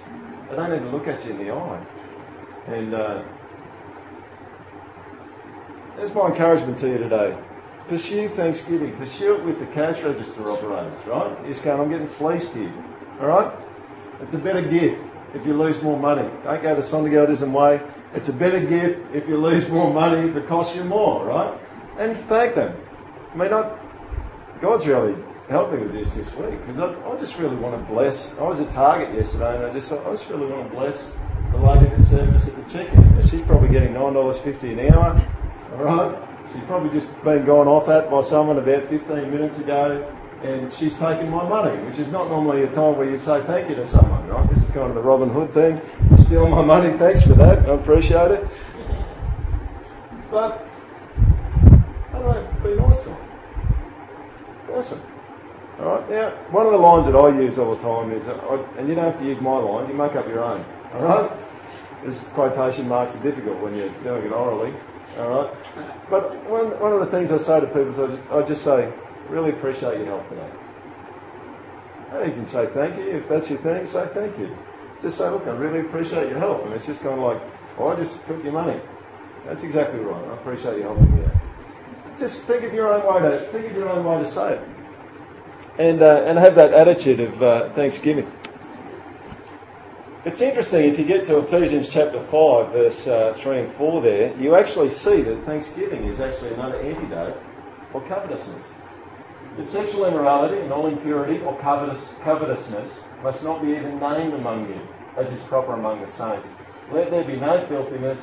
They 0.49 0.57
don't 0.57 0.72
even 0.72 0.89
look 0.89 1.07
at 1.07 1.24
you 1.24 1.37
in 1.37 1.39
the 1.45 1.53
eye. 1.53 1.85
And 2.66 2.95
uh, 2.95 3.22
that's 6.01 6.14
my 6.16 6.33
encouragement 6.33 6.81
to 6.81 6.89
you 6.89 6.99
today 6.99 7.37
pursue 7.89 8.29
Thanksgiving. 8.37 8.95
Pursue 8.97 9.41
it 9.41 9.45
with 9.45 9.59
the 9.59 9.66
cash 9.72 9.97
register 10.05 10.45
operators, 10.45 11.01
right? 11.09 11.33
Just 11.49 11.64
going, 11.64 11.81
I'm 11.81 11.91
getting 11.91 12.12
fleeced 12.18 12.53
here. 12.53 12.72
Alright? 13.20 13.50
It's 14.22 14.34
a 14.34 14.38
better 14.38 14.62
gift 14.62 15.02
if 15.34 15.46
you 15.46 15.54
lose 15.54 15.82
more 15.82 15.98
money. 15.98 16.26
Don't 16.44 16.62
go 16.62 16.74
to 16.74 16.82
Sondergeldism 16.86 17.50
way. 17.52 17.82
It's 18.14 18.28
a 18.28 18.32
better 18.32 18.62
gift 18.62 19.04
if 19.14 19.28
you 19.28 19.36
lose 19.36 19.68
more 19.70 19.92
money 19.92 20.30
if 20.30 20.36
it 20.36 20.48
costs 20.48 20.74
you 20.74 20.84
more, 20.84 21.26
right? 21.26 21.52
And 21.98 22.16
thank 22.28 22.54
them. 22.54 22.72
I 22.72 23.36
mean, 23.36 23.52
I, 23.52 23.74
God's 24.62 24.86
really 24.86 25.18
helped 25.50 25.74
me 25.74 25.82
with 25.82 25.92
this 25.92 26.08
this 26.14 26.30
week 26.38 26.56
because 26.62 26.78
I, 26.78 26.94
I, 26.94 27.12
just 27.20 27.34
really 27.36 27.56
want 27.56 27.74
to 27.76 27.82
bless. 27.90 28.14
I 28.38 28.46
was 28.46 28.60
at 28.62 28.72
Target 28.72 29.12
yesterday 29.12 29.60
and 29.60 29.64
I 29.66 29.70
just 29.74 29.90
I 29.92 30.08
just 30.14 30.28
really 30.30 30.48
want 30.48 30.68
to 30.68 30.72
bless 30.72 30.96
the 31.52 31.60
lady 31.60 31.90
that 31.90 32.02
served 32.08 32.32
us 32.38 32.44
at 32.48 32.54
the 32.54 32.66
chicken. 32.72 33.02
She's 33.28 33.44
probably 33.44 33.68
getting 33.68 33.92
nine 33.92 34.14
dollars 34.16 34.40
fifty 34.46 34.72
an 34.72 34.80
hour. 34.88 35.18
All 35.74 35.84
right. 35.84 36.14
She's 36.52 36.64
probably 36.64 36.88
just 36.96 37.12
been 37.24 37.44
gone 37.44 37.68
off 37.68 37.92
at 37.92 38.08
by 38.08 38.24
someone 38.24 38.56
about 38.56 38.88
15 38.88 39.04
minutes 39.28 39.60
ago 39.60 40.00
and 40.45 40.72
she's 40.78 40.95
taken 41.03 41.28
my 41.30 41.43
money, 41.49 41.74
which 41.86 41.99
is 41.99 42.07
not 42.12 42.28
normally 42.28 42.62
a 42.62 42.70
time 42.70 42.97
where 42.97 43.11
you 43.11 43.18
say 43.18 43.43
thank 43.47 43.68
you 43.68 43.74
to 43.74 43.86
someone, 43.91 44.28
right? 44.28 44.49
This 44.51 44.62
is 44.62 44.70
kind 44.70 44.86
of 44.91 44.95
the 44.95 45.03
Robin 45.03 45.30
Hood 45.30 45.53
thing. 45.53 45.80
Stealing 46.26 46.53
my 46.53 46.62
money, 46.62 46.95
thanks 46.99 47.26
for 47.26 47.34
that, 47.34 47.66
I 47.66 47.74
appreciate 47.74 48.30
it. 48.30 48.45
But, 50.30 50.62
I 52.12 52.22
don't 52.22 52.22
know, 52.22 52.43
be 52.62 52.76
nice 52.78 53.03
to 53.03 53.11
them. 53.11 53.22
Awesome. 54.70 55.03
Alright, 55.80 56.11
now, 56.11 56.34
one 56.51 56.66
of 56.66 56.72
the 56.72 56.78
lines 56.78 57.07
that 57.11 57.16
I 57.18 57.34
use 57.39 57.59
all 57.59 57.74
the 57.74 57.82
time 57.82 58.11
is, 58.11 58.22
and 58.78 58.89
you 58.89 58.95
don't 58.95 59.11
have 59.11 59.18
to 59.18 59.26
use 59.26 59.41
my 59.41 59.59
lines, 59.59 59.89
you 59.89 59.95
make 59.95 60.14
up 60.14 60.26
your 60.26 60.45
own. 60.45 60.62
Alright? 60.95 61.30
This 62.07 62.18
quotation 62.34 62.86
marks 62.86 63.14
are 63.16 63.22
difficult 63.22 63.59
when 63.62 63.74
you're 63.74 63.91
doing 64.07 64.26
it 64.26 64.32
orally. 64.32 64.70
All 65.18 65.30
right. 65.34 65.51
But 66.11 66.30
one, 66.47 66.78
one 66.78 66.93
of 66.93 67.01
the 67.01 67.11
things 67.11 67.30
I 67.34 67.43
say 67.43 67.59
to 67.59 67.66
people 67.66 67.91
is 67.91 67.99
I 67.99 68.07
just, 68.07 68.22
I 68.30 68.39
just 68.47 68.62
say, 68.62 68.86
really 69.31 69.51
appreciate 69.57 69.99
your 69.99 70.07
help 70.07 70.29
today. 70.29 70.51
you 72.26 72.35
can 72.35 72.47
say 72.51 72.66
thank 72.74 72.99
you. 72.99 73.07
If 73.20 73.29
that's 73.29 73.49
your 73.49 73.62
thing, 73.62 73.87
say 73.93 74.09
thank 74.14 74.39
you. 74.39 74.55
Just 75.03 75.18
say, 75.18 75.31
look, 75.31 75.47
I 75.47 75.55
really 75.55 75.87
appreciate 75.87 76.29
your 76.29 76.39
help. 76.39 76.64
And 76.66 76.74
it's 76.74 76.87
just 76.87 77.01
kind 77.01 77.14
of 77.14 77.22
like, 77.22 77.41
oh, 77.79 77.89
I 77.89 77.97
just 77.97 78.18
took 78.26 78.43
your 78.43 78.53
money. 78.53 78.81
That's 79.47 79.62
exactly 79.62 80.01
right. 80.01 80.24
I 80.26 80.35
appreciate 80.41 80.76
you 80.79 80.83
helping 80.83 81.09
me 81.14 81.24
out. 81.24 81.39
Just 82.18 82.43
think 82.49 82.64
of 82.64 82.74
your 82.74 82.91
own 82.91 83.07
way 83.07 83.22
to 83.22 83.53
think 83.53 83.70
of 83.70 83.76
your 83.76 83.89
own 83.89 84.03
way 84.03 84.26
to 84.26 84.31
say 84.35 84.59
it 84.59 84.79
and, 85.79 86.03
uh, 86.03 86.26
and 86.26 86.39
have 86.39 86.57
that 86.57 86.74
attitude 86.74 87.20
of 87.20 87.41
uh, 87.41 87.74
thanksgiving. 87.74 88.26
It's 90.26 90.43
interesting, 90.43 90.91
if 90.91 90.99
you 90.99 91.07
get 91.07 91.24
to 91.31 91.39
Ephesians 91.47 91.89
chapter 91.95 92.18
5, 92.18 92.72
verse 92.74 93.07
uh, 93.07 93.39
3 93.43 93.61
and 93.61 93.76
4 93.79 94.03
there, 94.03 94.37
you 94.37 94.57
actually 94.57 94.91
see 95.07 95.22
that 95.22 95.43
thanksgiving 95.47 96.05
is 96.11 96.18
actually 96.20 96.53
another 96.53 96.83
antidote 96.83 97.39
for 97.93 98.07
covetousness. 98.09 98.66
That 99.59 99.66
sexual 99.72 100.06
immorality 100.06 100.62
and 100.62 100.72
all 100.72 100.86
impurity 100.86 101.42
or 101.42 101.59
covetous, 101.61 101.98
covetousness 102.22 102.94
must 103.24 103.42
not 103.42 103.61
be 103.61 103.74
even 103.74 103.98
named 103.98 104.34
among 104.34 104.70
you, 104.70 104.78
as 105.18 105.26
is 105.34 105.42
proper 105.48 105.74
among 105.74 106.00
the 106.00 106.06
saints. 106.14 106.46
Let 106.94 107.11
there 107.11 107.26
be 107.26 107.34
no 107.34 107.66
filthiness, 107.68 108.22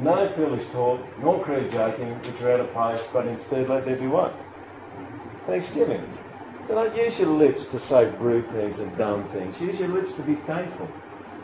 no 0.00 0.32
foolish 0.34 0.64
talk, 0.72 1.04
nor 1.20 1.44
crude 1.44 1.70
joking, 1.70 2.16
which 2.24 2.40
are 2.40 2.56
out 2.56 2.60
of 2.60 2.72
place, 2.72 3.04
but 3.12 3.26
instead 3.28 3.68
let 3.68 3.84
there 3.84 4.00
be 4.00 4.08
what? 4.08 4.32
Thanksgiving. 5.46 6.00
So 6.66 6.74
don't 6.74 6.96
use 6.96 7.20
your 7.20 7.36
lips 7.36 7.68
to 7.72 7.78
say 7.78 8.08
rude 8.16 8.48
things 8.56 8.78
and 8.78 8.96
dumb 8.96 9.28
things. 9.28 9.54
Use 9.60 9.78
your 9.78 9.92
lips 9.92 10.16
to 10.16 10.24
be 10.24 10.40
thankful. 10.46 10.88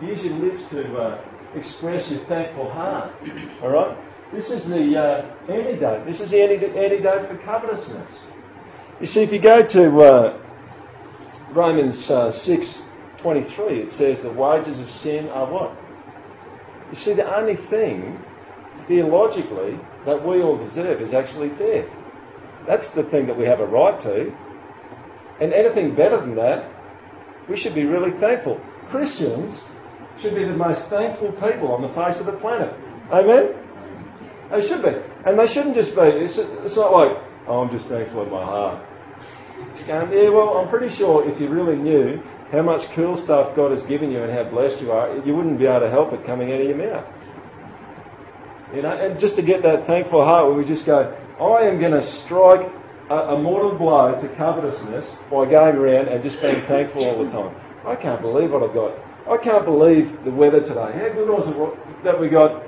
Use 0.00 0.24
your 0.24 0.40
lips 0.40 0.64
to 0.70 0.96
uh, 0.96 1.20
express 1.54 2.08
your 2.10 2.24
thankful 2.28 2.70
heart. 2.72 3.12
All 3.60 3.68
right? 3.68 3.92
This 4.32 4.48
is 4.48 4.64
the 4.68 4.96
uh, 4.96 5.52
antidote. 5.52 6.06
This 6.06 6.20
is 6.20 6.30
the 6.30 6.40
antidote 6.40 7.28
for 7.28 7.36
covetousness. 7.44 8.37
You 9.00 9.06
see, 9.06 9.20
if 9.20 9.30
you 9.30 9.40
go 9.40 9.62
to 9.62 9.98
uh, 10.00 10.42
Romans 11.54 12.10
uh, 12.10 12.32
6 12.44 12.78
23, 13.22 13.78
it 13.78 13.90
says 13.92 14.22
the 14.24 14.32
wages 14.32 14.78
of 14.78 14.88
sin 15.02 15.28
are 15.28 15.46
what? 15.46 15.76
You 16.90 16.98
see, 16.98 17.14
the 17.14 17.26
only 17.36 17.54
thing, 17.70 18.18
theologically, 18.88 19.78
that 20.04 20.18
we 20.18 20.42
all 20.42 20.58
deserve 20.58 21.00
is 21.00 21.14
actually 21.14 21.50
death. 21.50 21.86
That's 22.66 22.90
the 22.96 23.04
thing 23.10 23.26
that 23.28 23.38
we 23.38 23.44
have 23.44 23.60
a 23.60 23.66
right 23.66 24.02
to. 24.02 24.34
And 25.40 25.52
anything 25.52 25.94
better 25.94 26.20
than 26.20 26.34
that, 26.34 26.66
we 27.48 27.58
should 27.58 27.74
be 27.74 27.84
really 27.84 28.18
thankful. 28.18 28.60
Christians 28.90 29.54
should 30.20 30.34
be 30.34 30.42
the 30.42 30.56
most 30.56 30.90
thankful 30.90 31.32
people 31.38 31.70
on 31.70 31.82
the 31.82 31.94
face 31.94 32.18
of 32.18 32.26
the 32.26 32.38
planet. 32.40 32.74
Amen? 33.12 33.54
They 34.50 34.66
should 34.66 34.82
be. 34.82 34.90
And 35.24 35.38
they 35.38 35.46
shouldn't 35.46 35.76
just 35.76 35.94
be, 35.94 36.02
it's, 36.02 36.34
it's 36.36 36.76
not 36.76 36.90
like, 36.90 37.14
oh, 37.46 37.62
I'm 37.62 37.70
just 37.70 37.88
thankful 37.88 38.22
in 38.24 38.30
my 38.30 38.44
heart. 38.44 38.87
Going, 39.86 40.12
yeah, 40.12 40.28
well, 40.28 40.58
I'm 40.58 40.68
pretty 40.68 40.94
sure 40.96 41.28
if 41.28 41.40
you 41.40 41.48
really 41.48 41.76
knew 41.76 42.20
how 42.52 42.62
much 42.62 42.82
cool 42.94 43.22
stuff 43.22 43.56
God 43.56 43.72
has 43.72 43.82
given 43.88 44.10
you 44.10 44.22
and 44.22 44.32
how 44.32 44.44
blessed 44.44 44.80
you 44.82 44.90
are, 44.92 45.16
you 45.24 45.34
wouldn't 45.34 45.58
be 45.58 45.66
able 45.66 45.80
to 45.80 45.90
help 45.90 46.12
it 46.12 46.24
coming 46.26 46.52
out 46.52 46.60
of 46.60 46.66
your 46.66 46.76
mouth. 46.76 47.06
You 48.74 48.82
know, 48.82 48.92
and 48.92 49.18
just 49.18 49.36
to 49.36 49.42
get 49.42 49.62
that 49.62 49.86
thankful 49.86 50.24
heart 50.24 50.46
where 50.46 50.56
we 50.56 50.66
just 50.66 50.84
go, 50.84 51.08
I 51.40 51.64
am 51.68 51.80
going 51.80 51.92
to 51.92 52.04
strike 52.24 52.68
a, 53.08 53.32
a 53.32 53.40
mortal 53.40 53.76
blow 53.78 54.20
to 54.20 54.28
covetousness 54.36 55.08
by 55.30 55.48
going 55.48 55.76
around 55.76 56.08
and 56.08 56.22
just 56.22 56.40
being 56.42 56.60
thankful 56.68 57.04
all 57.04 57.24
the 57.24 57.30
time. 57.30 57.56
I 57.86 57.96
can't 57.96 58.20
believe 58.20 58.50
what 58.50 58.62
I've 58.62 58.74
got. 58.74 58.92
I 59.24 59.36
can't 59.42 59.64
believe 59.64 60.12
the 60.24 60.30
weather 60.30 60.60
today. 60.60 60.92
How 60.92 61.08
good 61.12 61.28
was 61.28 61.48
it 61.48 62.04
that 62.04 62.20
we 62.20 62.28
got 62.28 62.64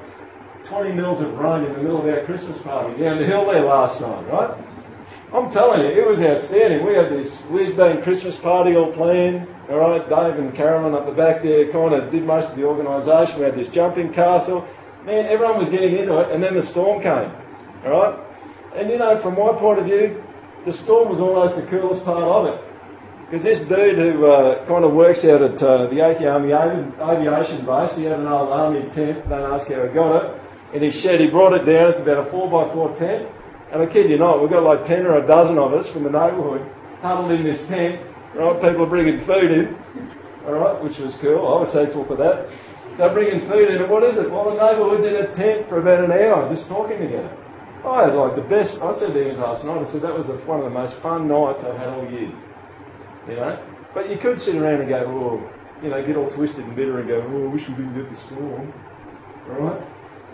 20 0.68 0.93
mils 0.93 1.20
of 1.20 1.36
rain 1.38 1.64
in 1.64 1.72
the 1.72 1.82
middle 1.82 2.01
of 2.01 2.09
our 2.09 2.24
Christmas 2.24 2.61
party 2.62 3.01
down 3.01 3.18
the 3.18 3.26
hill 3.26 3.45
there 3.45 3.64
last 3.64 4.01
night, 4.01 4.24
right? 4.28 4.53
I'm 5.31 5.47
telling 5.55 5.87
you, 5.87 5.95
it 5.95 6.03
was 6.03 6.18
outstanding. 6.18 6.83
We 6.83 6.99
had 6.99 7.14
this 7.14 7.31
whiz-bang 7.55 8.03
Christmas 8.03 8.35
party 8.43 8.74
all 8.74 8.91
planned. 8.91 9.47
All 9.70 9.78
right, 9.78 10.03
Dave 10.11 10.43
and 10.43 10.51
Carolyn 10.51 10.91
up 10.91 11.07
the 11.07 11.14
back 11.14 11.47
there 11.47 11.70
kind 11.70 11.95
of 11.95 12.11
did 12.11 12.26
most 12.26 12.51
of 12.51 12.59
the 12.59 12.66
organisation. 12.66 13.39
We 13.39 13.47
had 13.47 13.55
this 13.55 13.70
jumping 13.70 14.11
castle. 14.11 14.66
Man, 15.07 15.31
everyone 15.31 15.62
was 15.62 15.70
getting 15.70 15.95
into 15.95 16.18
it, 16.18 16.35
and 16.35 16.43
then 16.43 16.59
the 16.59 16.66
storm 16.74 16.99
came. 16.99 17.31
All 17.87 17.95
right, 17.95 18.14
and 18.74 18.91
you 18.91 18.99
know, 18.99 19.22
from 19.22 19.39
my 19.39 19.55
point 19.55 19.78
of 19.78 19.87
view, 19.87 20.18
the 20.66 20.74
storm 20.83 21.14
was 21.14 21.22
almost 21.22 21.55
the 21.62 21.70
coolest 21.70 22.03
part 22.03 22.26
of 22.26 22.51
it. 22.51 22.59
Because 23.31 23.47
this 23.47 23.62
dude 23.70 24.03
who 24.03 24.26
uh, 24.26 24.66
kind 24.66 24.83
of 24.83 24.91
works 24.91 25.22
out 25.22 25.47
at 25.47 25.62
uh, 25.62 25.87
the 25.87 26.03
Oakey 26.03 26.26
Army 26.26 26.51
Aviation 26.51 27.62
Base, 27.62 27.95
he 27.95 28.03
had 28.03 28.18
an 28.18 28.26
old 28.26 28.51
army 28.51 28.83
tent, 28.91 29.31
don't 29.31 29.47
ask 29.47 29.70
how 29.70 29.87
he 29.87 29.95
got 29.95 30.11
it, 30.18 30.26
in 30.74 30.83
his 30.83 30.99
shed. 30.99 31.22
He 31.22 31.31
brought 31.31 31.55
it 31.55 31.62
down, 31.62 31.95
it's 31.95 32.03
about 32.03 32.26
a 32.26 32.31
4x4 32.35 32.99
tent. 32.99 33.39
And 33.72 33.82
I 33.82 33.86
kid 33.86 34.10
you 34.10 34.18
not, 34.18 34.42
we've 34.42 34.50
got 34.50 34.62
like 34.62 34.86
10 34.86 35.06
or 35.06 35.22
a 35.22 35.26
dozen 35.26 35.58
of 35.58 35.72
us 35.72 35.86
from 35.92 36.02
the 36.02 36.10
neighbourhood 36.10 36.66
huddled 37.00 37.32
in 37.32 37.44
this 37.44 37.60
tent, 37.68 38.02
right? 38.36 38.54
People 38.60 38.84
are 38.84 38.92
bringing 38.92 39.24
food 39.24 39.50
in, 39.50 39.78
alright, 40.44 40.82
which 40.84 40.98
was 40.98 41.16
cool. 41.22 41.40
I 41.48 41.64
was 41.64 41.72
thankful 41.72 42.04
for 42.04 42.16
that. 42.16 42.50
They're 42.98 43.14
bringing 43.14 43.48
food 43.48 43.72
in, 43.72 43.80
and 43.80 43.88
what 43.90 44.04
is 44.04 44.18
it? 44.18 44.28
Well, 44.28 44.52
the 44.52 44.58
neighbourhood's 44.60 45.06
in 45.06 45.16
a 45.16 45.32
tent 45.32 45.68
for 45.68 45.80
about 45.80 46.04
an 46.04 46.12
hour 46.12 46.50
just 46.52 46.68
talking 46.68 47.00
together. 47.00 47.32
I 47.80 48.04
had 48.04 48.12
like 48.12 48.36
the 48.36 48.44
best. 48.44 48.76
I 48.84 48.92
said 49.00 49.16
to 49.16 49.20
him 49.24 49.40
last 49.40 49.64
night. 49.64 49.80
I 49.80 49.88
said 49.88 50.04
that 50.04 50.12
was 50.12 50.28
the, 50.28 50.36
one 50.44 50.60
of 50.60 50.68
the 50.68 50.76
most 50.76 51.00
fun 51.00 51.24
nights 51.24 51.64
I've 51.64 51.80
had 51.80 51.88
all 51.88 52.04
year. 52.04 52.28
You 53.24 53.40
know, 53.40 53.56
but 53.94 54.10
you 54.10 54.20
could 54.20 54.36
sit 54.40 54.56
around 54.56 54.84
and 54.84 54.88
go, 54.88 55.00
oh, 55.08 55.40
you 55.80 55.88
know, 55.88 56.04
get 56.04 56.16
all 56.16 56.28
twisted 56.28 56.60
and 56.60 56.76
bitter 56.76 57.00
and 57.00 57.08
go, 57.08 57.24
oh, 57.24 57.48
I 57.48 57.52
wish 57.52 57.64
we 57.68 57.80
didn't 57.80 57.96
get 57.96 58.10
the 58.10 58.20
storm. 58.28 58.68
All 59.48 59.64
right? 59.64 59.80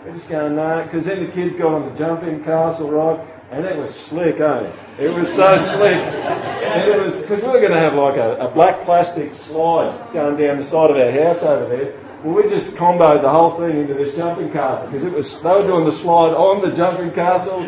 They're 0.03 0.15
just 0.15 0.29
going, 0.29 0.55
no, 0.55 0.83
because 0.85 1.05
then 1.05 1.25
the 1.25 1.31
kids 1.33 1.57
got 1.57 1.73
on 1.73 1.91
the 1.91 1.95
jumping 1.97 2.43
castle, 2.43 2.91
right? 2.91 3.19
And 3.47 3.63
it 3.63 3.79
was 3.79 3.91
slick, 4.11 4.43
eh? 4.43 4.63
It 4.99 5.07
was 5.07 5.27
so 5.39 5.47
slick. 5.79 5.95
And 5.95 6.83
it 6.83 6.99
was, 6.99 7.15
because 7.23 7.39
we 7.39 7.47
were 7.47 7.63
going 7.63 7.75
to 7.75 7.79
have 7.79 7.95
like 7.95 8.19
a, 8.19 8.43
a 8.43 8.51
black 8.51 8.83
plastic 8.83 9.31
slide 9.47 10.11
going 10.11 10.35
down 10.35 10.59
the 10.59 10.67
side 10.67 10.91
of 10.91 10.99
our 10.99 11.13
house 11.15 11.39
over 11.43 11.71
there. 11.71 11.95
Well, 12.27 12.35
we 12.35 12.43
just 12.51 12.75
comboed 12.75 13.23
the 13.23 13.31
whole 13.31 13.55
thing 13.55 13.79
into 13.79 13.95
this 13.95 14.11
jumping 14.19 14.51
castle 14.51 14.91
because 14.91 15.07
it 15.07 15.13
was 15.15 15.29
they 15.45 15.53
were 15.53 15.63
doing 15.63 15.87
the 15.87 15.95
slide 16.03 16.35
on 16.35 16.59
the 16.59 16.75
jumping 16.75 17.15
castle. 17.15 17.63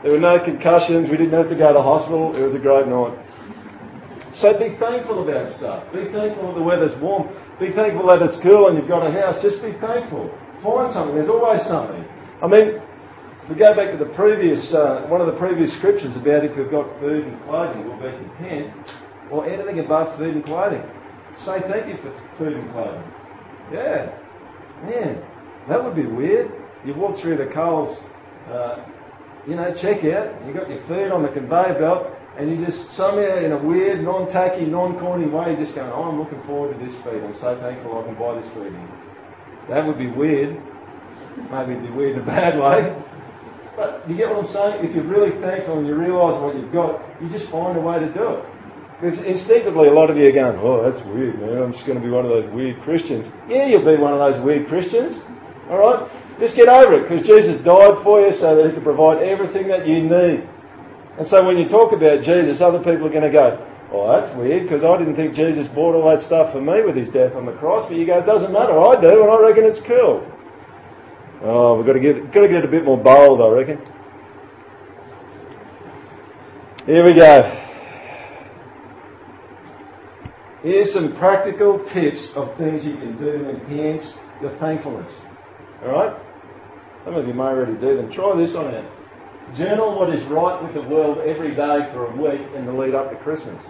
There 0.00 0.16
were 0.16 0.22
no 0.22 0.40
concussions. 0.40 1.10
We 1.10 1.18
didn't 1.20 1.36
have 1.36 1.50
to 1.52 1.58
go 1.58 1.76
to 1.76 1.82
hospital. 1.82 2.32
It 2.32 2.40
was 2.40 2.54
a 2.56 2.62
great 2.62 2.88
night. 2.88 3.18
So 4.38 4.54
be 4.56 4.78
thankful 4.80 5.26
about 5.26 5.50
stuff. 5.58 5.92
Be 5.92 6.08
thankful 6.08 6.54
that 6.54 6.56
the 6.56 6.64
weather's 6.64 6.94
warm. 7.02 7.28
Be 7.58 7.74
thankful 7.74 8.06
that 8.08 8.22
it's 8.22 8.38
cool 8.40 8.70
and 8.70 8.78
you've 8.78 8.88
got 8.88 9.02
a 9.02 9.10
house. 9.10 9.42
Just 9.42 9.60
be 9.60 9.74
thankful. 9.76 10.30
Find 10.62 10.92
something. 10.92 11.14
There's 11.14 11.28
always 11.30 11.62
something. 11.66 12.04
I 12.42 12.46
mean, 12.46 12.82
if 13.44 13.50
we 13.50 13.56
go 13.56 13.74
back 13.74 13.90
to 13.92 13.98
the 13.98 14.12
previous, 14.14 14.72
uh, 14.74 15.06
one 15.08 15.20
of 15.20 15.26
the 15.26 15.38
previous 15.38 15.72
scriptures 15.78 16.14
about 16.16 16.44
if 16.44 16.56
we've 16.56 16.70
got 16.70 16.86
food 17.00 17.24
and 17.24 17.40
clothing, 17.44 17.86
we'll 17.86 17.96
be 17.96 18.10
content, 18.10 18.74
or 19.30 19.46
anything 19.46 19.80
above 19.80 20.18
food 20.18 20.34
and 20.34 20.44
clothing. 20.44 20.82
Say 21.46 21.62
thank 21.70 21.88
you 21.88 21.96
for 22.02 22.10
food 22.36 22.54
and 22.54 22.70
clothing. 22.72 23.06
Yeah. 23.72 24.12
Man, 24.82 25.22
that 25.68 25.82
would 25.82 25.94
be 25.94 26.06
weird. 26.06 26.50
You 26.84 26.94
walk 26.94 27.20
through 27.22 27.36
the 27.36 27.50
Coles, 27.52 27.96
uh, 28.50 28.84
you 29.46 29.54
know, 29.56 29.72
checkout, 29.82 30.46
you 30.46 30.52
got 30.52 30.68
your 30.68 30.84
food 30.86 31.10
on 31.10 31.22
the 31.22 31.30
conveyor 31.30 31.78
belt, 31.78 32.06
and 32.38 32.50
you 32.50 32.64
just 32.64 32.78
somehow, 32.96 33.38
in 33.38 33.52
a 33.52 33.58
weird, 33.58 34.00
non-tacky, 34.02 34.66
non-corny 34.66 35.26
way, 35.26 35.56
just 35.56 35.74
going, 35.74 35.90
oh, 35.90 36.04
I'm 36.04 36.18
looking 36.18 36.42
forward 36.46 36.78
to 36.78 36.78
this 36.84 36.94
feed. 37.02 37.22
I'm 37.22 37.34
so 37.40 37.58
thankful 37.58 37.98
I 37.98 38.04
can 38.04 38.14
buy 38.14 38.40
this 38.40 38.46
feed. 38.54 39.07
That 39.68 39.86
would 39.86 39.98
be 39.98 40.10
weird. 40.10 40.56
Maybe 41.52 41.72
it'd 41.76 41.84
be 41.84 41.94
weird 41.94 42.16
in 42.16 42.22
a 42.22 42.26
bad 42.26 42.58
way. 42.58 42.96
But 43.76 44.08
you 44.10 44.16
get 44.16 44.28
what 44.28 44.44
I'm 44.44 44.50
saying? 44.50 44.90
If 44.90 44.96
you're 44.96 45.06
really 45.06 45.38
thankful 45.40 45.78
and 45.78 45.86
you 45.86 45.94
realise 45.94 46.40
what 46.42 46.56
you've 46.56 46.72
got, 46.72 46.98
you 47.22 47.30
just 47.30 47.46
find 47.52 47.78
a 47.78 47.80
way 47.80 48.00
to 48.00 48.10
do 48.10 48.42
it. 48.42 48.44
Because 48.98 49.22
instinctively, 49.22 49.86
a 49.86 49.94
lot 49.94 50.10
of 50.10 50.18
you 50.18 50.26
are 50.26 50.34
going, 50.34 50.58
oh, 50.58 50.82
that's 50.82 50.98
weird, 51.06 51.38
man. 51.38 51.62
I'm 51.62 51.70
just 51.70 51.86
going 51.86 51.94
to 51.94 52.02
be 52.02 52.10
one 52.10 52.26
of 52.26 52.34
those 52.34 52.50
weird 52.50 52.82
Christians. 52.82 53.30
Yeah, 53.46 53.70
you'll 53.70 53.86
be 53.86 53.94
one 53.94 54.10
of 54.10 54.18
those 54.18 54.42
weird 54.42 54.66
Christians. 54.66 55.14
All 55.70 55.78
right? 55.78 56.10
Just 56.42 56.56
get 56.56 56.66
over 56.66 56.98
it 56.98 57.06
because 57.06 57.22
Jesus 57.22 57.62
died 57.62 58.02
for 58.02 58.18
you 58.18 58.34
so 58.34 58.58
that 58.58 58.66
he 58.66 58.74
could 58.74 58.82
provide 58.82 59.22
everything 59.22 59.68
that 59.70 59.86
you 59.86 60.02
need. 60.02 60.42
And 61.18 61.26
so 61.30 61.46
when 61.46 61.58
you 61.58 61.68
talk 61.68 61.94
about 61.94 62.26
Jesus, 62.26 62.58
other 62.58 62.78
people 62.78 63.06
are 63.06 63.14
going 63.14 63.26
to 63.26 63.30
go, 63.30 63.62
oh, 63.92 64.08
that's 64.12 64.36
weird 64.36 64.64
because 64.64 64.84
I 64.84 64.96
didn't 64.98 65.16
think 65.16 65.34
Jesus 65.34 65.66
bought 65.74 65.94
all 65.94 66.08
that 66.14 66.24
stuff 66.26 66.52
for 66.52 66.60
me 66.60 66.82
with 66.84 66.96
his 66.96 67.08
death 67.10 67.34
on 67.34 67.46
the 67.46 67.56
cross. 67.56 67.88
But 67.88 67.96
you 67.96 68.06
go, 68.06 68.18
it 68.18 68.26
doesn't 68.26 68.52
matter. 68.52 68.78
I 68.78 69.00
do, 69.00 69.22
and 69.22 69.30
I 69.30 69.40
reckon 69.40 69.64
it's 69.64 69.80
cool. 69.86 70.26
Oh, 71.42 71.76
we've 71.76 71.86
got 71.86 71.92
to 71.92 72.00
get, 72.00 72.32
got 72.32 72.42
to 72.42 72.48
get 72.48 72.64
a 72.64 72.68
bit 72.68 72.84
more 72.84 72.98
bold, 72.98 73.40
I 73.40 73.48
reckon. 73.48 73.78
Here 76.86 77.04
we 77.04 77.14
go. 77.14 77.64
Here's 80.62 80.92
some 80.92 81.16
practical 81.18 81.78
tips 81.94 82.32
of 82.34 82.56
things 82.58 82.84
you 82.84 82.96
can 82.96 83.16
do 83.18 83.38
to 83.38 83.50
enhance 83.50 84.02
your 84.42 84.58
thankfulness. 84.58 85.08
Alright? 85.82 86.20
Some 87.04 87.14
of 87.14 87.28
you 87.28 87.34
may 87.34 87.44
already 87.44 87.74
do 87.74 87.96
them. 87.96 88.10
Try 88.12 88.36
this 88.36 88.56
on 88.56 88.74
out. 88.74 88.90
Journal 89.56 89.98
what 89.98 90.12
is 90.12 90.20
right 90.28 90.60
with 90.62 90.74
the 90.74 90.88
world 90.88 91.18
every 91.18 91.50
day 91.50 91.88
for 91.92 92.06
a 92.06 92.16
week 92.16 92.40
in 92.56 92.66
the 92.66 92.72
lead 92.72 92.94
up 92.94 93.10
to 93.10 93.16
Christmas. 93.18 93.62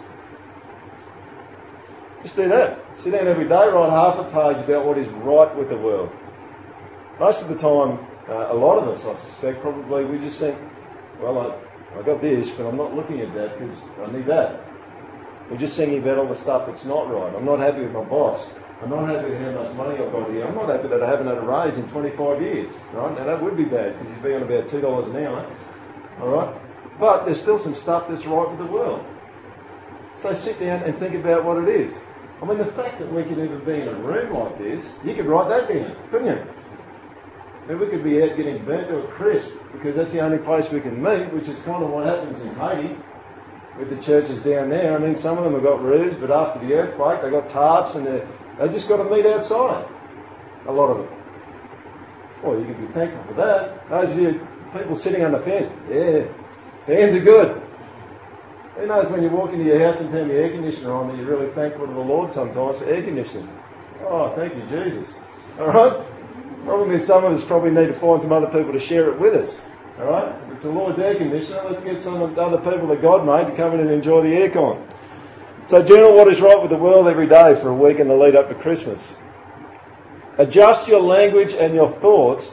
Just 2.23 2.35
do 2.35 2.49
that. 2.49 2.83
Sit 3.05 3.13
down 3.13 3.29
every 3.29 3.47
day, 3.47 3.65
write 3.71 3.95
half 3.95 4.19
a 4.19 4.27
page 4.35 4.59
about 4.65 4.87
what 4.87 4.99
is 4.99 5.07
right 5.23 5.51
with 5.55 5.71
the 5.71 5.79
world. 5.79 6.11
Most 7.21 7.43
of 7.43 7.49
the 7.49 7.59
time, 7.63 8.03
uh, 8.27 8.51
a 8.51 8.59
lot 8.59 8.83
of 8.83 8.91
us, 8.91 8.99
I 9.07 9.15
suspect, 9.31 9.63
probably 9.63 10.05
we 10.05 10.19
just 10.19 10.39
think, 10.39 10.59
well, 11.23 11.39
I, 11.39 11.99
I 11.99 12.03
got 12.03 12.21
this, 12.21 12.51
but 12.59 12.67
I'm 12.67 12.77
not 12.77 12.95
looking 12.95 13.21
at 13.21 13.35
that 13.35 13.59
because 13.59 13.75
I 14.03 14.11
need 14.11 14.27
that. 14.27 14.59
We're 15.51 15.63
just 15.63 15.79
thinking 15.79 16.03
about 16.03 16.19
all 16.19 16.29
the 16.29 16.41
stuff 16.43 16.67
that's 16.67 16.85
not 16.85 17.07
right. 17.09 17.35
I'm 17.35 17.47
not 17.47 17.59
happy 17.59 17.83
with 17.83 17.95
my 17.95 18.05
boss. 18.05 18.37
I'm 18.83 18.91
not 18.91 19.09
happy 19.09 19.31
with 19.31 19.41
how 19.41 19.65
much 19.65 19.75
money 19.75 19.97
I've 19.99 20.13
got 20.13 20.31
here. 20.31 20.45
I'm 20.45 20.55
not 20.55 20.69
happy 20.69 20.87
that 20.87 21.03
I 21.03 21.09
haven't 21.09 21.27
had 21.27 21.39
a 21.39 21.47
raise 21.47 21.75
in 21.75 21.91
25 21.91 22.43
years. 22.43 22.71
Right? 22.95 23.15
Now 23.15 23.25
that 23.27 23.43
would 23.43 23.57
be 23.57 23.65
bad 23.65 23.99
because 23.99 24.11
you'd 24.11 24.23
be 24.23 24.35
on 24.35 24.43
about 24.43 24.71
$2 24.71 24.79
an 24.79 25.17
hour. 25.23 25.43
All 26.21 26.31
right? 26.31 26.53
But 27.01 27.25
there's 27.25 27.41
still 27.43 27.63
some 27.63 27.75
stuff 27.83 28.07
that's 28.11 28.27
right 28.27 28.47
with 28.51 28.59
the 28.59 28.71
world. 28.71 29.03
So 30.23 30.35
sit 30.45 30.59
down 30.61 30.83
and 30.83 30.99
think 30.99 31.15
about 31.15 31.47
what 31.47 31.63
it 31.63 31.71
is. 31.71 31.95
I 32.41 32.47
mean, 32.47 32.59
the 32.59 32.73
fact 32.79 33.01
that 33.01 33.13
we 33.13 33.25
could 33.25 33.39
even 33.39 33.65
be 33.67 33.83
in 33.83 33.89
a 33.89 33.99
room 33.99 34.33
like 34.33 34.59
this, 34.59 34.85
you 35.05 35.15
could 35.15 35.27
write 35.27 35.49
that 35.51 35.67
down, 35.67 35.97
couldn't 36.11 36.29
you? 36.29 36.41
Mean, 37.69 37.81
we 37.81 37.91
could 37.91 38.03
be 38.03 38.23
out 38.23 38.37
getting 38.37 38.65
burnt 38.65 38.89
to 38.89 39.05
a 39.05 39.09
crisp 39.13 39.53
because 39.73 39.97
that's 39.97 40.13
the 40.13 40.21
only 40.21 40.39
place 40.39 40.65
we 40.73 40.81
can 40.81 41.03
meet, 41.03 41.29
which 41.35 41.45
is 41.45 41.59
kind 41.67 41.85
of 41.85 41.91
what 41.91 42.07
happens 42.07 42.41
in 42.41 42.55
Haiti 42.57 42.97
with 43.77 43.91
the 43.91 44.01
churches 44.07 44.41
down 44.43 44.71
there. 44.71 44.97
I 44.97 44.99
mean, 44.99 45.21
some 45.21 45.37
of 45.37 45.45
them 45.45 45.53
have 45.53 45.63
got 45.63 45.83
roofs, 45.83 46.17
but 46.21 46.31
after 46.31 46.65
the 46.65 46.73
earthquake, 46.73 47.21
they've 47.21 47.35
got 47.35 47.53
tarps 47.53 47.93
and 47.93 48.07
they 48.07 48.67
just 48.73 48.89
got 48.89 49.03
to 49.03 49.11
meet 49.11 49.27
outside. 49.27 49.85
A 50.67 50.73
lot 50.73 50.89
of 50.91 51.05
them. 51.05 51.11
Well, 52.43 52.59
you 52.59 52.65
can 52.65 52.87
be 52.87 52.93
thankful 52.95 53.23
for 53.29 53.35
that. 53.35 53.85
Those 53.91 54.13
of 54.13 54.19
you 54.19 54.41
people 54.73 54.97
sitting 54.97 55.23
on 55.25 55.33
the 55.33 55.43
fence, 55.45 55.69
yeah, 55.93 56.25
fans 56.87 57.17
are 57.17 57.25
good. 57.25 57.68
Who 58.79 58.87
knows 58.87 59.11
when 59.11 59.27
you 59.27 59.31
walk 59.31 59.51
into 59.51 59.67
your 59.67 59.83
house 59.83 59.99
and 59.99 60.07
turn 60.15 60.31
the 60.31 60.39
air 60.39 60.55
conditioner 60.55 60.95
on 60.95 61.11
that 61.11 61.19
you're 61.19 61.27
really 61.27 61.51
thankful 61.51 61.91
to 61.91 61.93
the 61.93 61.99
Lord 61.99 62.31
sometimes 62.31 62.79
for 62.79 62.87
air 62.87 63.03
conditioning. 63.03 63.51
Oh, 64.07 64.31
thank 64.39 64.55
you, 64.55 64.63
Jesus. 64.71 65.11
Alright? 65.59 65.99
Problem 66.63 66.95
is 66.95 67.03
some 67.03 67.27
of 67.27 67.35
us 67.35 67.43
probably 67.51 67.75
need 67.75 67.91
to 67.91 67.99
find 67.99 68.23
some 68.23 68.31
other 68.31 68.47
people 68.47 68.71
to 68.71 68.79
share 68.87 69.11
it 69.11 69.19
with 69.19 69.35
us. 69.35 69.51
Alright? 69.99 70.31
If 70.47 70.63
it's 70.63 70.63
the 70.63 70.71
Lord's 70.71 71.03
air 71.03 71.19
conditioner, 71.19 71.67
let's 71.67 71.83
get 71.83 72.07
some 72.07 72.23
other 72.23 72.63
people 72.63 72.87
that 72.95 73.03
God 73.03 73.27
made 73.27 73.51
to 73.51 73.57
come 73.59 73.75
in 73.75 73.83
and 73.83 73.91
enjoy 73.91 74.23
the 74.23 74.31
aircon. 74.31 74.79
So 75.67 75.83
journal 75.83 76.15
what 76.15 76.31
is 76.31 76.39
right 76.39 76.63
with 76.63 76.71
the 76.71 76.79
world 76.79 77.11
every 77.11 77.27
day 77.27 77.59
for 77.59 77.75
a 77.75 77.77
week 77.77 77.99
in 77.99 78.07
the 78.07 78.15
lead 78.15 78.39
up 78.39 78.47
to 78.47 78.55
Christmas. 78.63 79.03
Adjust 80.39 80.87
your 80.87 81.03
language 81.03 81.51
and 81.51 81.75
your 81.75 81.99
thoughts 81.99 82.47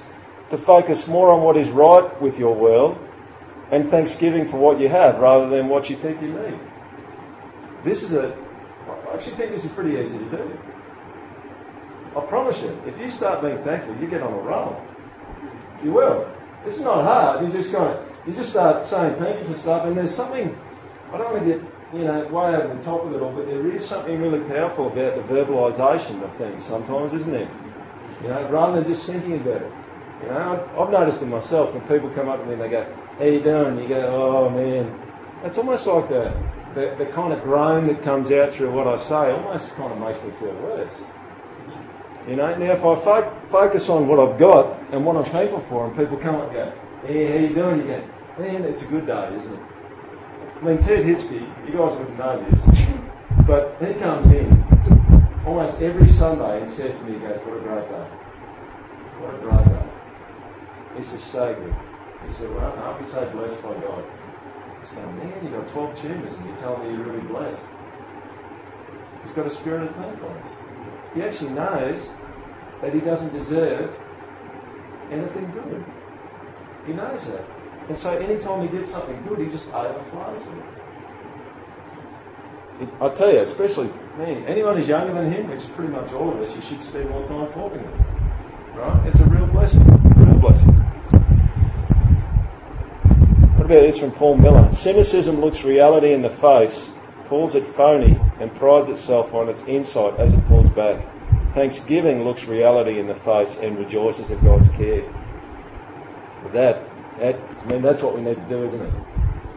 to 0.49 0.57
focus 0.65 1.05
more 1.05 1.29
on 1.29 1.45
what 1.45 1.53
is 1.53 1.69
right 1.69 2.09
with 2.17 2.33
your 2.33 2.57
world 2.57 2.97
and 3.71 3.89
thanksgiving 3.89 4.49
for 4.51 4.57
what 4.57 4.79
you 4.79 4.89
have 4.89 5.19
rather 5.19 5.49
than 5.49 5.69
what 5.69 5.89
you 5.89 5.97
think 6.01 6.21
you 6.21 6.29
need. 6.29 6.59
This 7.85 8.01
is 8.01 8.11
a, 8.11 8.33
I 8.89 9.15
actually 9.17 9.37
think 9.37 9.51
this 9.51 9.65
is 9.65 9.71
pretty 9.73 9.97
easy 9.97 10.17
to 10.17 10.29
do. 10.29 10.43
I 12.15 12.25
promise 12.29 12.55
you, 12.61 12.71
if 12.85 12.97
you 12.99 13.09
start 13.11 13.41
being 13.41 13.61
thankful, 13.63 13.95
you 13.97 14.09
get 14.09 14.21
on 14.21 14.33
a 14.33 14.41
roll. 14.41 14.79
You 15.83 15.91
will. 15.91 16.31
This 16.63 16.75
is 16.77 16.81
not 16.81 17.03
hard. 17.03 17.45
You 17.45 17.51
just 17.51 17.73
kind 17.73 17.93
of, 17.93 18.27
you 18.27 18.33
just 18.33 18.49
start 18.49 18.85
saying 18.89 19.19
thank 19.19 19.45
you 19.45 19.53
for 19.53 19.59
stuff, 19.59 19.85
and 19.85 19.97
there's 19.97 20.15
something. 20.15 20.55
I 21.11 21.17
don't 21.17 21.33
want 21.33 21.45
to 21.45 21.49
get 21.49 21.61
you 21.93 22.03
know, 22.03 22.25
way 22.33 22.55
over 22.55 22.73
the 22.73 22.81
top 22.81 23.05
of 23.05 23.13
it 23.13 23.21
all, 23.21 23.31
but 23.31 23.45
there 23.45 23.69
is 23.69 23.87
something 23.87 24.17
really 24.17 24.41
powerful 24.49 24.89
about 24.89 25.15
the 25.15 25.23
verbalisation 25.29 26.19
of 26.25 26.31
things 26.37 26.65
sometimes, 26.65 27.13
isn't 27.13 27.31
there? 27.31 27.51
You 28.23 28.29
know, 28.29 28.49
rather 28.49 28.81
than 28.81 28.89
just 28.89 29.05
thinking 29.05 29.39
about 29.39 29.61
it. 29.61 29.71
You 30.23 30.31
know, 30.31 30.65
I've 30.79 30.89
noticed 30.89 31.21
it 31.21 31.27
myself 31.27 31.75
when 31.75 31.83
people 31.87 32.09
come 32.15 32.27
up 32.27 32.39
to 32.39 32.45
me 32.47 32.53
and 32.53 32.61
they 32.63 32.71
go, 32.71 32.87
how 33.17 33.25
you 33.25 33.41
doing? 33.43 33.79
You 33.79 33.87
go, 33.87 34.01
oh 34.11 34.49
man. 34.49 34.91
It's 35.43 35.57
almost 35.57 35.87
like 35.87 36.09
the, 36.09 36.35
the, 36.75 37.05
the 37.05 37.11
kind 37.13 37.31
of 37.31 37.43
groan 37.43 37.87
that 37.87 38.03
comes 38.03 38.31
out 38.31 38.55
through 38.57 38.73
what 38.73 38.87
I 38.87 38.97
say 39.07 39.31
almost 39.31 39.71
kind 39.77 39.93
of 39.93 39.99
makes 39.99 40.19
me 40.19 40.33
feel 40.39 40.55
worse. 40.59 40.91
You 42.27 42.35
know, 42.35 42.49
now 42.57 42.73
if 42.73 42.81
I 42.81 42.93
fo- 43.05 43.31
focus 43.51 43.85
on 43.87 44.07
what 44.09 44.17
I've 44.17 44.39
got 44.39 44.81
and 44.91 45.05
what 45.05 45.15
I'm 45.15 45.31
thankful 45.31 45.63
for, 45.69 45.87
and 45.87 45.95
people 45.95 46.17
come 46.17 46.35
up 46.35 46.49
and 46.49 46.57
go, 46.57 46.65
hey, 47.05 47.29
how 47.29 47.39
you 47.39 47.53
doing? 47.53 47.85
You 47.85 47.87
go, 47.87 48.01
man, 48.41 48.65
it's 48.65 48.81
a 48.81 48.89
good 48.89 49.05
day, 49.05 49.29
isn't 49.37 49.53
it? 49.53 49.65
I 50.55 50.61
mean, 50.65 50.77
Ted 50.81 51.05
Hitsky, 51.05 51.45
you 51.69 51.77
guys 51.77 51.93
wouldn't 51.95 52.17
know 52.17 52.41
this, 52.49 52.59
but 53.45 53.77
he 53.77 53.93
comes 54.01 54.25
in 54.33 54.49
almost 55.45 55.77
every 55.79 56.09
Sunday 56.17 56.65
and 56.65 56.69
says 56.73 56.91
to 56.97 57.01
me, 57.05 57.15
he 57.15 57.21
goes, 57.21 57.37
what 57.45 57.55
a 57.55 57.63
great 57.63 57.85
day. 57.85 58.07
What 59.21 59.35
a 59.35 59.39
great 59.45 59.65
day. 59.69 59.85
This 60.97 61.07
is 61.13 61.21
so 61.31 61.53
good. 61.53 61.94
He 62.27 62.33
said, 62.33 62.49
well, 62.49 62.73
aren't 62.73 63.01
we 63.01 63.11
so 63.11 63.21
blessed 63.31 63.61
by 63.61 63.73
God? 63.79 64.01
I 64.01 64.85
said, 64.89 65.05
man, 65.17 65.45
you've 65.45 65.53
got 65.53 65.71
12 65.73 66.01
tumours 66.01 66.33
and 66.33 66.45
you 66.49 66.55
tell 66.57 66.77
me 66.77 66.89
you're 66.89 67.05
really 67.05 67.25
blessed. 67.27 67.61
He's 69.25 69.33
got 69.33 69.45
a 69.45 69.53
spirit 69.61 69.89
of 69.89 69.95
thankfulness. 69.95 70.49
He 71.13 71.21
actually 71.21 71.53
knows 71.53 72.01
that 72.81 72.93
he 72.93 73.01
doesn't 73.01 73.33
deserve 73.33 73.89
anything 75.09 75.49
good. 75.53 75.81
He 76.85 76.93
knows 76.93 77.25
that. 77.25 77.45
And 77.89 77.97
so 77.97 78.09
anytime 78.09 78.65
he 78.65 78.69
gets 78.69 78.91
something 78.91 79.21
good, 79.25 79.39
he 79.39 79.49
just 79.49 79.65
overflows 79.73 80.41
with 80.45 80.57
it. 80.57 80.75
I 82.99 83.07
tell 83.15 83.31
you, 83.31 83.39
especially, 83.41 83.87
man, 84.17 84.43
anyone 84.47 84.77
who's 84.77 84.89
younger 84.89 85.13
than 85.13 85.31
him, 85.31 85.49
which 85.49 85.61
is 85.61 85.69
pretty 85.75 85.93
much 85.93 86.11
all 86.11 86.33
of 86.33 86.41
us, 86.41 86.51
you 86.53 86.61
should 86.67 86.81
spend 86.81 87.09
more 87.09 87.25
time 87.27 87.47
talking 87.53 87.79
to 87.79 87.87
them. 87.87 88.05
Right? 88.75 89.07
It's 89.07 89.21
a 89.21 89.29
real 89.31 89.47
blessing. 89.47 89.85
Real 90.19 90.37
blessing. 90.41 90.74
What 93.65 93.81
about 93.81 93.89
this 93.89 93.99
from 93.99 94.11
Paul 94.11 94.37
Miller? 94.37 94.69
Cynicism 94.83 95.41
looks 95.41 95.65
reality 95.65 96.13
in 96.13 96.21
the 96.21 96.29
face, 96.37 96.77
calls 97.27 97.55
it 97.55 97.65
phony, 97.75 98.13
and 98.39 98.53
prides 98.61 98.93
itself 98.93 99.33
on 99.33 99.49
its 99.49 99.57
insight 99.65 100.21
as 100.21 100.29
it 100.37 100.45
pulls 100.45 100.69
back. 100.77 101.01
Thanksgiving 101.55 102.21
looks 102.21 102.45
reality 102.45 102.99
in 102.99 103.07
the 103.07 103.17
face 103.25 103.49
and 103.65 103.73
rejoices 103.73 104.29
at 104.29 104.37
God's 104.45 104.69
care. 104.77 105.01
That, 106.53 106.85
that, 107.17 107.41
I 107.41 107.65
mean, 107.65 107.81
that's 107.81 108.03
what 108.05 108.13
we 108.13 108.21
need 108.21 108.37
to 108.37 108.45
do, 108.45 108.61
isn't 108.69 108.85
it? 108.85 108.93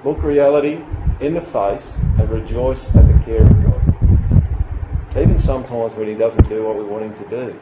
Look 0.06 0.24
reality 0.24 0.80
in 1.20 1.36
the 1.36 1.44
face 1.52 1.84
and 2.16 2.32
rejoice 2.32 2.80
at 2.96 3.04
the 3.04 3.20
care 3.28 3.44
of 3.44 3.52
God. 3.60 5.20
Even 5.20 5.36
sometimes 5.44 5.92
when 6.00 6.08
He 6.08 6.16
doesn't 6.16 6.48
do 6.48 6.64
what 6.64 6.80
we 6.80 6.84
want 6.88 7.04
Him 7.04 7.14
to 7.20 7.28
do. 7.28 7.60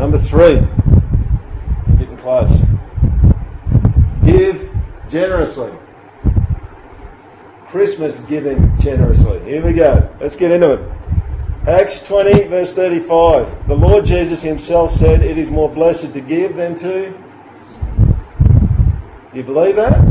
Number 0.00 0.16
three, 0.32 0.64
getting 2.00 2.16
close. 2.16 2.65
Give 4.36 4.56
generously. 5.10 5.70
Christmas 7.70 8.12
giving 8.28 8.76
generously. 8.80 9.40
Here 9.48 9.64
we 9.64 9.72
go. 9.72 10.14
Let's 10.20 10.36
get 10.36 10.50
into 10.50 10.74
it. 10.74 10.80
Acts 11.66 12.04
20, 12.08 12.48
verse 12.48 12.72
35. 12.76 13.68
The 13.68 13.74
Lord 13.74 14.04
Jesus 14.04 14.42
himself 14.42 14.90
said, 15.00 15.22
It 15.22 15.38
is 15.38 15.48
more 15.50 15.72
blessed 15.72 16.12
to 16.12 16.20
give 16.20 16.54
than 16.56 16.78
to. 16.78 17.10
Do 19.32 19.38
you 19.38 19.42
believe 19.42 19.76
that? 19.76 20.04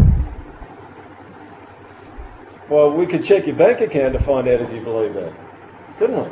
Well, 2.70 2.98
we 2.98 3.06
could 3.06 3.24
check 3.26 3.46
your 3.46 3.56
bank 3.56 3.80
account 3.80 4.18
to 4.18 4.26
find 4.26 4.48
out 4.48 4.60
if 4.60 4.74
you 4.74 4.84
believe 4.84 5.14
that. 5.14 5.34
Couldn't 6.00 6.18
we? 6.18 6.30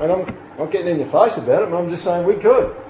And 0.00 0.12
I'm 0.12 0.56
not 0.56 0.72
getting 0.72 0.88
in 0.88 1.00
your 1.00 1.12
face 1.12 1.36
about 1.36 1.64
it, 1.64 1.70
but 1.70 1.76
I'm 1.76 1.90
just 1.90 2.02
saying 2.02 2.26
we 2.26 2.40
could. 2.40 2.87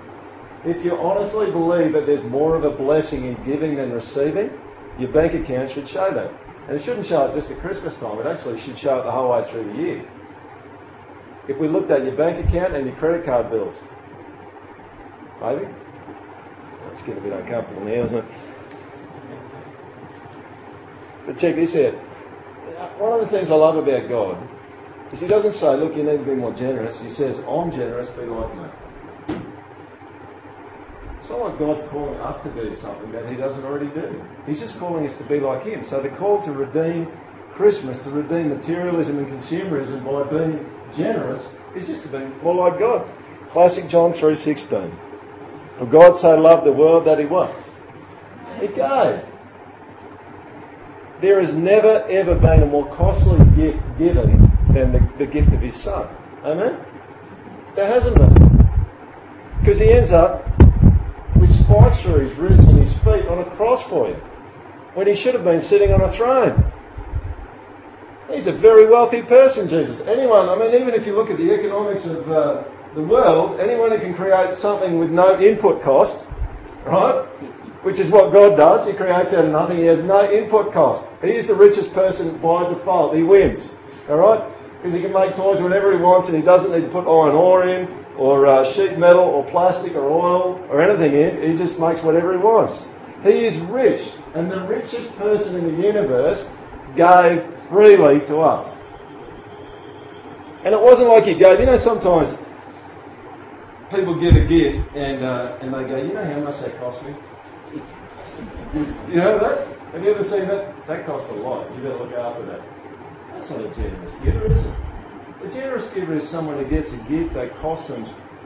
If 0.68 0.84
you 0.84 0.92
honestly 0.92 1.50
believe 1.50 1.92
that 1.92 2.04
there's 2.06 2.24
more 2.30 2.56
of 2.56 2.64
a 2.64 2.76
blessing 2.76 3.24
in 3.24 3.34
giving 3.44 3.76
than 3.76 3.90
receiving, 3.92 4.50
your 4.98 5.12
bank 5.12 5.32
account 5.32 5.72
should 5.72 5.88
show 5.88 6.12
that. 6.12 6.30
And 6.68 6.76
it 6.76 6.84
shouldn't 6.84 7.06
show 7.06 7.24
it 7.24 7.40
just 7.40 7.50
at 7.50 7.60
Christmas 7.60 7.94
time, 8.00 8.20
it 8.20 8.26
actually 8.26 8.60
should 8.66 8.78
show 8.78 9.00
it 9.00 9.04
the 9.04 9.10
whole 9.10 9.32
way 9.32 9.48
through 9.50 9.72
the 9.72 9.78
year 9.78 10.04
if 11.48 11.58
we 11.58 11.66
looked 11.66 11.90
at 11.90 12.04
your 12.04 12.14
bank 12.14 12.46
account 12.46 12.76
and 12.76 12.86
your 12.86 12.94
credit 12.96 13.24
card 13.24 13.50
bills? 13.50 13.74
Maybe? 15.40 15.64
Let's 16.92 17.02
a 17.02 17.20
bit 17.20 17.32
uncomfortable 17.32 17.84
now, 17.84 18.04
isn't 18.04 18.18
it? 18.18 18.24
But 21.26 21.38
check 21.38 21.56
this 21.56 21.74
out. 21.74 23.00
One 23.00 23.18
of 23.18 23.24
the 23.24 23.32
things 23.32 23.48
I 23.50 23.54
love 23.54 23.76
about 23.76 24.08
God 24.08 24.36
is 25.12 25.20
He 25.20 25.26
doesn't 25.26 25.54
say, 25.54 25.76
look, 25.76 25.96
you 25.96 26.04
need 26.04 26.18
to 26.18 26.24
be 26.24 26.34
more 26.34 26.52
generous. 26.52 27.00
He 27.00 27.10
says, 27.14 27.36
I'm 27.48 27.70
generous, 27.70 28.08
be 28.12 28.26
like 28.26 28.54
me. 28.54 28.87
It's 31.28 31.36
not 31.36 31.50
like 31.50 31.58
God's 31.58 31.84
calling 31.92 32.16
us 32.24 32.40
to 32.40 32.48
do 32.56 32.74
something 32.80 33.12
that 33.12 33.28
He 33.28 33.36
doesn't 33.36 33.62
already 33.62 33.92
do. 33.92 34.16
He's 34.46 34.60
just 34.64 34.78
calling 34.78 35.06
us 35.06 35.12
to 35.20 35.28
be 35.28 35.40
like 35.40 35.60
Him. 35.60 35.84
So 35.84 36.00
the 36.00 36.08
call 36.16 36.42
to 36.46 36.52
redeem 36.52 37.04
Christmas, 37.52 38.02
to 38.04 38.10
redeem 38.10 38.48
materialism 38.48 39.18
and 39.18 39.28
consumerism 39.28 40.08
by 40.08 40.24
being 40.24 40.64
generous 40.96 41.44
is 41.76 41.86
just 41.86 42.08
to 42.08 42.12
be 42.16 42.24
more 42.42 42.54
like 42.56 42.80
God. 42.80 43.04
Classic 43.52 43.84
John 43.90 44.14
3.16. 44.14 44.88
For 45.76 45.84
God 45.84 46.18
so 46.18 46.28
loved 46.28 46.66
the 46.66 46.72
world 46.72 47.06
that 47.06 47.18
he 47.18 47.26
what? 47.26 47.52
He 48.56 48.68
gave. 48.68 49.20
There 51.20 51.44
has 51.44 51.52
never 51.52 52.08
ever 52.08 52.40
been 52.40 52.62
a 52.62 52.66
more 52.66 52.88
costly 52.96 53.36
gift 53.52 53.84
given 54.00 54.48
than 54.72 54.96
the, 54.96 55.04
the 55.20 55.30
gift 55.30 55.52
of 55.52 55.60
his 55.60 55.76
son. 55.84 56.08
Amen? 56.42 56.80
There 57.76 57.84
hasn't 57.84 58.16
been. 58.16 58.32
Because 59.60 59.78
he 59.78 59.92
ends 59.92 60.10
up 60.10 60.48
with 61.40 61.50
spikes 61.64 62.02
through 62.02 62.28
his 62.28 62.34
wrists 62.38 62.66
and 62.66 62.82
his 62.82 62.92
feet 63.06 63.26
on 63.30 63.42
a 63.42 63.48
cross 63.56 63.82
for 63.88 64.08
you. 64.10 64.18
When 64.94 65.06
he 65.06 65.14
should 65.14 65.34
have 65.34 65.44
been 65.44 65.62
sitting 65.62 65.90
on 65.94 66.02
a 66.02 66.10
throne. 66.16 66.58
He's 68.28 68.46
a 68.46 68.56
very 68.60 68.90
wealthy 68.90 69.22
person, 69.22 69.70
Jesus. 69.70 70.04
Anyone, 70.04 70.48
I 70.48 70.58
mean, 70.58 70.74
even 70.76 70.92
if 70.92 71.06
you 71.06 71.16
look 71.16 71.30
at 71.30 71.38
the 71.38 71.48
economics 71.48 72.04
of, 72.04 72.28
uh, 72.28 72.64
the 72.94 73.04
world, 73.04 73.60
anyone 73.60 73.90
who 73.92 73.98
can 74.00 74.14
create 74.14 74.56
something 74.60 74.98
with 74.98 75.10
no 75.10 75.40
input 75.40 75.82
cost, 75.82 76.24
right? 76.84 77.24
Which 77.84 78.00
is 78.00 78.10
what 78.10 78.32
God 78.32 78.56
does. 78.56 78.88
He 78.88 78.96
creates 78.96 79.32
out 79.32 79.46
of 79.46 79.52
nothing. 79.52 79.78
He 79.78 79.88
has 79.88 80.02
no 80.04 80.26
input 80.26 80.72
cost. 80.72 81.06
He 81.22 81.30
is 81.36 81.46
the 81.46 81.54
richest 81.54 81.94
person 81.94 82.40
by 82.42 82.68
default. 82.72 83.14
He 83.14 83.22
wins. 83.22 83.60
Alright? 84.10 84.42
Because 84.78 84.96
he 84.96 85.02
can 85.02 85.12
make 85.12 85.36
toys 85.36 85.62
whenever 85.62 85.94
he 85.94 86.00
wants 86.00 86.28
and 86.28 86.36
he 86.36 86.42
doesn't 86.42 86.72
need 86.72 86.88
to 86.88 86.92
put 86.92 87.06
iron 87.06 87.36
ore 87.36 87.68
in 87.68 87.86
or 88.18 88.46
uh, 88.46 88.74
sheet 88.74 88.98
metal 88.98 89.22
or 89.22 89.48
plastic 89.50 89.94
or 89.94 90.02
oil 90.10 90.58
or 90.68 90.82
anything 90.82 91.14
in. 91.14 91.38
He 91.38 91.56
just 91.56 91.78
makes 91.78 92.02
whatever 92.02 92.34
he 92.34 92.38
wants. 92.42 92.74
He 93.22 93.46
is 93.46 93.54
rich. 93.70 94.02
And 94.34 94.50
the 94.50 94.66
richest 94.66 95.16
person 95.16 95.54
in 95.54 95.70
the 95.70 95.78
universe 95.78 96.42
gave 96.98 97.46
freely 97.70 98.20
to 98.26 98.42
us. 98.42 98.66
And 100.66 100.74
it 100.74 100.82
wasn't 100.82 101.08
like 101.08 101.24
he 101.24 101.38
gave, 101.38 101.62
you 101.62 101.66
know, 101.70 101.78
sometimes 101.78 102.34
people 103.94 104.18
give 104.18 104.34
a 104.34 104.44
gift 104.44 104.82
and, 104.98 105.22
uh, 105.24 105.62
and 105.62 105.70
they 105.72 105.86
go, 105.86 105.96
you 105.96 106.12
know 106.12 106.26
how 106.26 106.42
much 106.42 106.58
that 106.60 106.74
cost 106.82 106.98
me? 107.06 107.14
You 109.08 109.16
know 109.16 109.40
that? 109.40 109.66
Have 109.94 110.02
you 110.04 110.14
ever 110.14 110.22
seen 110.28 110.46
that? 110.46 110.76
That 110.86 111.06
costs 111.06 111.26
a 111.30 111.34
lot. 111.34 111.66
You 111.74 111.82
better 111.82 112.04
look 112.04 112.12
after 112.12 112.44
that. 112.46 112.60
That's 113.32 113.50
not 113.50 113.64
a 113.64 113.74
generous 113.74 114.12
giver, 114.22 114.46
is 114.46 114.60
it? 114.62 114.97
A 115.38 115.50
generous 115.54 115.86
giver 115.94 116.18
is 116.18 116.28
someone 116.30 116.58
who 116.58 116.68
gets 116.68 116.90
a 116.90 116.98
gift 117.08 117.34
that 117.34 117.54
costs 117.62 117.88
them 117.88 118.02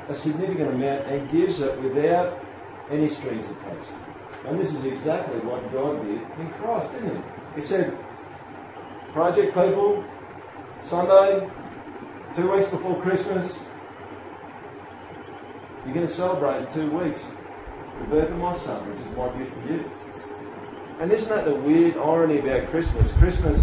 a 0.09 0.15
significant 0.15 0.77
amount 0.77 1.09
and 1.09 1.31
gives 1.33 1.57
it 1.61 1.81
without 1.81 2.37
any 2.91 3.09
strings 3.09 3.45
attached. 3.49 3.89
And 4.45 4.61
this 4.61 4.69
is 4.69 4.85
exactly 4.85 5.41
what 5.41 5.65
God 5.73 6.05
did 6.05 6.21
in 6.37 6.53
Christ, 6.61 6.93
didn't 6.93 7.17
he? 7.17 7.61
He 7.61 7.63
said, 7.63 7.97
Project 9.15 9.55
people, 9.55 10.05
Sunday, 10.91 11.49
two 12.37 12.51
weeks 12.53 12.69
before 12.69 13.01
Christmas, 13.01 13.49
you're 15.85 15.95
going 15.95 16.07
to 16.07 16.15
celebrate 16.15 16.67
in 16.67 16.75
two 16.75 16.89
weeks 16.93 17.21
the 18.01 18.07
birth 18.11 18.31
of 18.31 18.39
my 18.39 18.53
son, 18.65 18.89
which 18.91 19.01
is 19.01 19.17
my 19.17 19.33
gift 19.39 19.55
to 19.55 19.73
you. 19.73 19.85
And 21.01 21.11
isn't 21.11 21.29
that 21.29 21.47
the 21.47 21.55
weird 21.55 21.97
irony 21.97 22.39
about 22.39 22.71
Christmas? 22.71 23.09
Christmas 23.19 23.57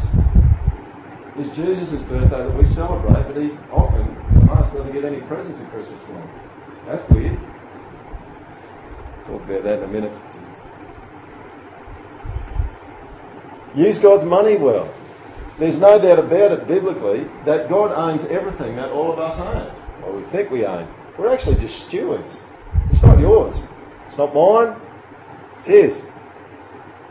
is 1.40 1.48
Jesus' 1.56 2.04
birthday 2.12 2.44
that 2.44 2.58
we 2.58 2.68
celebrate, 2.76 3.24
but 3.24 3.40
he 3.40 3.56
often, 3.72 4.12
from 4.36 4.50
us, 4.52 4.68
doesn't 4.76 4.92
get 4.92 5.06
any 5.06 5.22
presents 5.28 5.60
at 5.60 5.72
Christmas 5.72 6.00
time. 6.12 6.28
That's 6.86 7.04
weird. 7.12 7.40
Talk 9.24 9.42
about 9.48 9.64
that 9.64 9.80
in 9.80 9.84
a 9.84 9.92
minute. 9.92 10.16
Use 13.76 14.00
God's 14.02 14.26
money 14.28 14.58
well. 14.58 14.92
There's 15.60 15.80
no 15.80 16.02
doubt 16.02 16.20
about 16.20 16.52
it 16.52 16.68
biblically 16.68 17.24
that 17.46 17.70
God 17.70 17.92
owns 17.92 18.26
everything 18.32 18.76
that 18.76 18.90
all 18.90 19.12
of 19.12 19.20
us 19.20 19.40
own, 19.40 19.70
or 20.04 20.16
we 20.16 20.24
think 20.32 20.50
we 20.50 20.66
own. 20.66 20.88
We're 21.18 21.34
actually 21.34 21.60
just 21.60 21.88
stewards. 21.88 22.32
It's 22.92 23.04
not 23.04 23.20
yours. 23.20 23.54
It's 24.08 24.18
not 24.18 24.34
mine. 24.34 24.80
It's 25.60 25.68
his. 25.68 25.92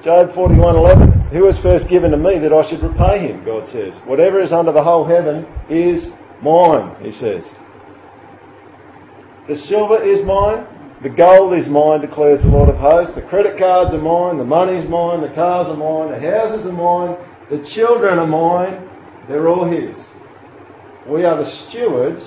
Job 0.04 0.30
41:11. 0.34 1.17
Who 1.32 1.44
was 1.44 1.60
first 1.62 1.88
given 1.88 2.10
to 2.12 2.16
me 2.16 2.38
that 2.38 2.52
I 2.52 2.68
should 2.68 2.82
repay 2.82 3.28
him? 3.28 3.44
God 3.44 3.68
says. 3.68 3.94
Whatever 4.06 4.40
is 4.40 4.52
under 4.52 4.72
the 4.72 4.82
whole 4.82 5.06
heaven 5.06 5.44
is 5.68 6.08
mine. 6.42 6.96
He 7.04 7.12
says. 7.12 7.44
The 9.48 9.56
silver 9.68 10.02
is 10.02 10.24
mine. 10.24 10.66
The 11.02 11.10
gold 11.10 11.54
is 11.54 11.68
mine, 11.68 12.00
declares 12.00 12.42
the 12.42 12.48
Lord 12.48 12.68
of 12.68 12.76
hosts. 12.76 13.14
The 13.14 13.22
credit 13.22 13.58
cards 13.58 13.94
are 13.94 14.00
mine. 14.00 14.38
The 14.38 14.44
money's 14.44 14.88
mine. 14.88 15.20
The 15.20 15.34
cars 15.34 15.68
are 15.68 15.76
mine. 15.76 16.10
The 16.10 16.20
houses 16.20 16.66
are 16.66 16.72
mine. 16.72 17.16
The 17.50 17.64
children 17.74 18.18
are 18.18 18.26
mine. 18.26 18.88
They're 19.28 19.48
all 19.48 19.68
His. 19.68 19.94
We 21.06 21.24
are 21.24 21.36
the 21.36 21.50
stewards 21.68 22.20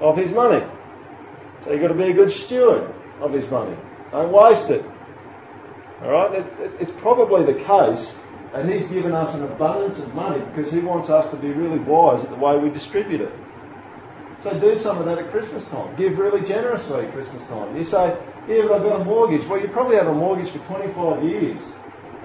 of 0.00 0.16
His 0.16 0.30
money. 0.30 0.64
So 1.64 1.72
you've 1.72 1.80
got 1.80 1.88
to 1.88 1.94
be 1.94 2.10
a 2.10 2.14
good 2.14 2.30
steward 2.46 2.92
of 3.20 3.32
his 3.32 3.48
money. 3.50 3.76
Don't 4.10 4.32
waste 4.32 4.70
it. 4.70 4.84
Alright? 6.02 6.34
It, 6.34 6.46
it, 6.58 6.70
it's 6.82 6.94
probably 7.00 7.46
the 7.46 7.58
case 7.62 8.02
that 8.52 8.68
he's 8.68 8.84
given 8.90 9.14
us 9.14 9.32
an 9.34 9.46
abundance 9.46 10.02
of 10.02 10.12
money 10.14 10.44
because 10.50 10.70
he 10.70 10.82
wants 10.82 11.08
us 11.08 11.24
to 11.32 11.40
be 11.40 11.48
really 11.48 11.78
wise 11.78 12.22
at 12.22 12.30
the 12.30 12.36
way 12.36 12.58
we 12.58 12.68
distribute 12.68 13.22
it. 13.22 13.32
So 14.42 14.58
do 14.58 14.74
some 14.82 14.98
of 14.98 15.06
that 15.06 15.22
at 15.22 15.30
Christmas 15.30 15.62
time. 15.70 15.94
Give 15.94 16.18
really 16.18 16.42
generously 16.42 17.06
at 17.06 17.14
Christmas 17.14 17.46
time. 17.46 17.78
You 17.78 17.86
say, 17.86 18.18
yeah, 18.50 18.66
but 18.66 18.82
I've 18.82 18.86
got 18.86 19.00
a 19.00 19.04
mortgage. 19.06 19.46
Well, 19.46 19.62
you 19.62 19.70
probably 19.70 19.94
have 19.94 20.10
a 20.10 20.14
mortgage 20.14 20.50
for 20.50 20.58
25 20.66 21.22
years. 21.22 21.62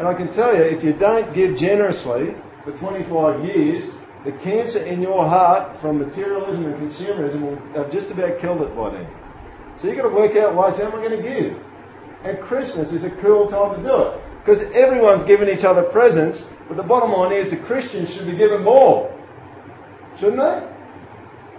And 0.02 0.10
I 0.10 0.18
can 0.18 0.34
tell 0.34 0.50
you, 0.50 0.66
if 0.66 0.84
you 0.84 0.98
don't 0.98 1.30
give 1.34 1.58
generously 1.62 2.34
for 2.66 2.74
25 2.74 3.46
years, 3.46 3.86
the 4.26 4.34
cancer 4.42 4.82
in 4.82 5.00
your 5.00 5.30
heart 5.30 5.80
from 5.80 6.02
materialism 6.02 6.66
and 6.66 6.76
consumerism 6.82 7.40
will 7.46 7.62
have 7.78 7.94
just 7.94 8.10
about 8.10 8.42
killed 8.42 8.66
it 8.66 8.74
by 8.74 8.98
then. 8.98 9.08
So 9.78 9.88
you've 9.88 10.02
got 10.02 10.10
to 10.10 10.16
work 10.16 10.34
out 10.36 10.58
ways 10.58 10.82
how 10.82 10.90
am 10.90 10.98
I 10.98 11.06
going 11.06 11.22
to 11.22 11.24
give? 11.24 11.54
And 12.24 12.40
Christmas 12.42 12.90
is 12.92 13.04
a 13.04 13.14
cool 13.22 13.50
time 13.50 13.78
to 13.78 13.82
do 13.82 13.96
it. 13.96 14.12
Because 14.42 14.64
everyone's 14.74 15.28
giving 15.28 15.50
each 15.50 15.66
other 15.66 15.84
presents, 15.92 16.42
but 16.68 16.78
the 16.78 16.84
bottom 16.88 17.12
line 17.12 17.36
is 17.36 17.52
the 17.52 17.62
Christians 17.68 18.10
should 18.16 18.26
be 18.26 18.38
given 18.38 18.64
more. 18.64 19.12
Shouldn't 20.20 20.40
they? 20.40 20.58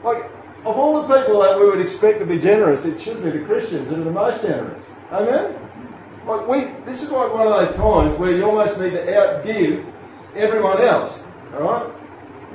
Like, 0.02 0.24
of 0.66 0.74
all 0.74 1.00
the 1.00 1.06
people 1.06 1.40
that 1.42 1.54
we 1.58 1.68
would 1.68 1.80
expect 1.80 2.18
to 2.18 2.26
be 2.26 2.40
generous, 2.40 2.84
it 2.84 2.98
should 3.04 3.22
be 3.22 3.30
the 3.30 3.44
Christians 3.46 3.88
that 3.90 4.00
are 4.00 4.04
the 4.04 4.10
most 4.10 4.42
generous. 4.42 4.82
Amen? 5.12 5.54
Like 6.26 6.44
we, 6.44 6.68
this 6.84 7.00
is 7.00 7.08
like 7.08 7.32
one 7.32 7.48
of 7.48 7.54
those 7.54 7.76
times 7.78 8.18
where 8.20 8.36
you 8.36 8.44
almost 8.44 8.76
need 8.76 8.92
to 8.92 9.04
outgive 9.08 9.80
everyone 10.36 10.82
else. 10.82 11.12
Alright? 11.54 11.88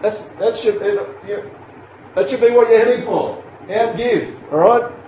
That's, 0.03 0.19
that 0.37 0.53
should, 0.61 0.77
that 0.77 2.29
should 2.29 2.41
be 2.41 2.51
what 2.53 2.69
you're 2.69 2.85
heading 2.85 3.05
for. 3.05 3.41
Outgive. 3.65 4.29
Alright? 4.53 5.02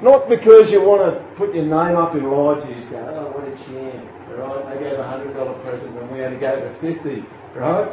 Not 0.00 0.28
because 0.30 0.70
you 0.70 0.78
want 0.78 1.02
to 1.02 1.18
put 1.34 1.54
your 1.54 1.66
name 1.66 1.98
up 1.98 2.14
in 2.14 2.22
lights 2.22 2.62
and 2.62 2.70
you 2.70 2.78
just 2.78 2.94
go, 2.94 3.02
oh, 3.02 3.34
what 3.34 3.42
a 3.42 3.54
champ, 3.66 4.06
right? 4.38 4.62
They 4.70 4.86
gave 4.86 4.94
a 4.94 5.02
$100 5.02 5.34
present 5.66 5.90
when 5.98 6.06
we 6.14 6.22
only 6.22 6.38
gave 6.38 6.62
a 6.62 6.70
50 6.78 7.38
right? 7.58 7.90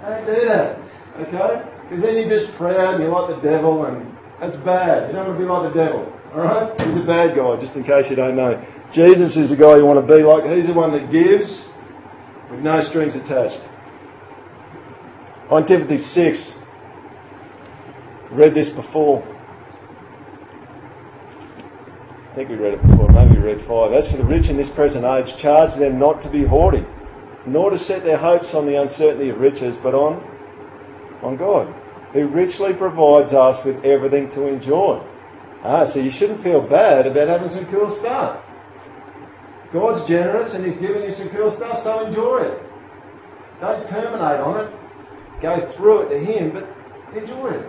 Don't 0.00 0.26
do 0.26 0.38
that, 0.46 0.78
okay? 1.26 1.66
Because 1.84 2.02
then 2.06 2.14
you're 2.16 2.30
just 2.30 2.54
proud 2.56 2.94
and 2.94 3.02
you're 3.02 3.12
like 3.12 3.34
the 3.34 3.42
devil 3.42 3.84
and 3.84 4.06
that's 4.40 4.56
bad. 4.62 5.10
You 5.10 5.16
don't 5.18 5.26
want 5.26 5.38
to 5.38 5.42
be 5.42 5.50
like 5.50 5.74
the 5.74 5.76
devil, 5.76 6.06
alright? 6.32 6.80
He's 6.80 7.02
a 7.02 7.06
bad 7.06 7.34
guy, 7.34 7.58
just 7.60 7.74
in 7.74 7.82
case 7.84 8.06
you 8.08 8.16
don't 8.16 8.36
know. 8.36 8.54
Jesus 8.94 9.36
is 9.36 9.50
the 9.50 9.58
guy 9.58 9.76
you 9.76 9.86
want 9.86 9.98
to 9.98 10.06
be 10.06 10.22
like. 10.22 10.46
He's 10.56 10.66
the 10.66 10.74
one 10.74 10.94
that 10.94 11.10
gives 11.10 11.50
with 12.50 12.60
no 12.60 12.82
strings 12.88 13.14
attached. 13.14 13.60
On 15.50 15.66
Timothy 15.66 15.98
6, 15.98 16.38
read 18.32 18.54
this 18.54 18.70
before. 18.70 19.22
I 22.29 22.29
think 22.40 22.56
we 22.58 22.64
read 22.64 22.72
it 22.72 22.80
before, 22.80 23.12
maybe 23.12 23.36
we 23.36 23.52
read 23.52 23.60
five. 23.68 23.92
As 23.92 24.08
for 24.08 24.16
the 24.16 24.24
rich 24.24 24.48
in 24.48 24.56
this 24.56 24.72
present 24.72 25.04
age, 25.04 25.28
charge 25.42 25.78
them 25.78 25.98
not 26.00 26.22
to 26.22 26.30
be 26.32 26.40
haughty, 26.42 26.80
nor 27.46 27.68
to 27.68 27.76
set 27.76 28.02
their 28.02 28.16
hopes 28.16 28.56
on 28.56 28.64
the 28.64 28.80
uncertainty 28.80 29.28
of 29.28 29.36
riches, 29.36 29.76
but 29.82 29.92
on, 29.92 30.24
on 31.20 31.36
God, 31.36 31.68
who 32.14 32.28
richly 32.28 32.72
provides 32.72 33.34
us 33.36 33.60
with 33.60 33.84
everything 33.84 34.32
to 34.32 34.48
enjoy. 34.48 35.04
Ah, 35.60 35.84
so 35.92 36.00
you 36.00 36.08
shouldn't 36.16 36.42
feel 36.42 36.64
bad 36.64 37.04
about 37.06 37.28
having 37.28 37.52
some 37.52 37.68
cool 37.68 37.92
stuff. 38.00 38.40
God's 39.70 40.08
generous 40.08 40.54
and 40.54 40.64
He's 40.64 40.80
giving 40.80 41.04
you 41.04 41.12
some 41.12 41.28
cool 41.36 41.52
stuff, 41.60 41.84
so 41.84 42.08
enjoy 42.08 42.56
it. 42.56 42.56
Don't 43.60 43.84
terminate 43.84 44.40
on 44.40 44.64
it. 44.64 44.72
Go 45.44 45.60
through 45.76 46.08
it 46.08 46.16
to 46.16 46.18
Him, 46.24 46.56
but 46.56 46.64
enjoy 47.12 47.52
it. 47.52 47.68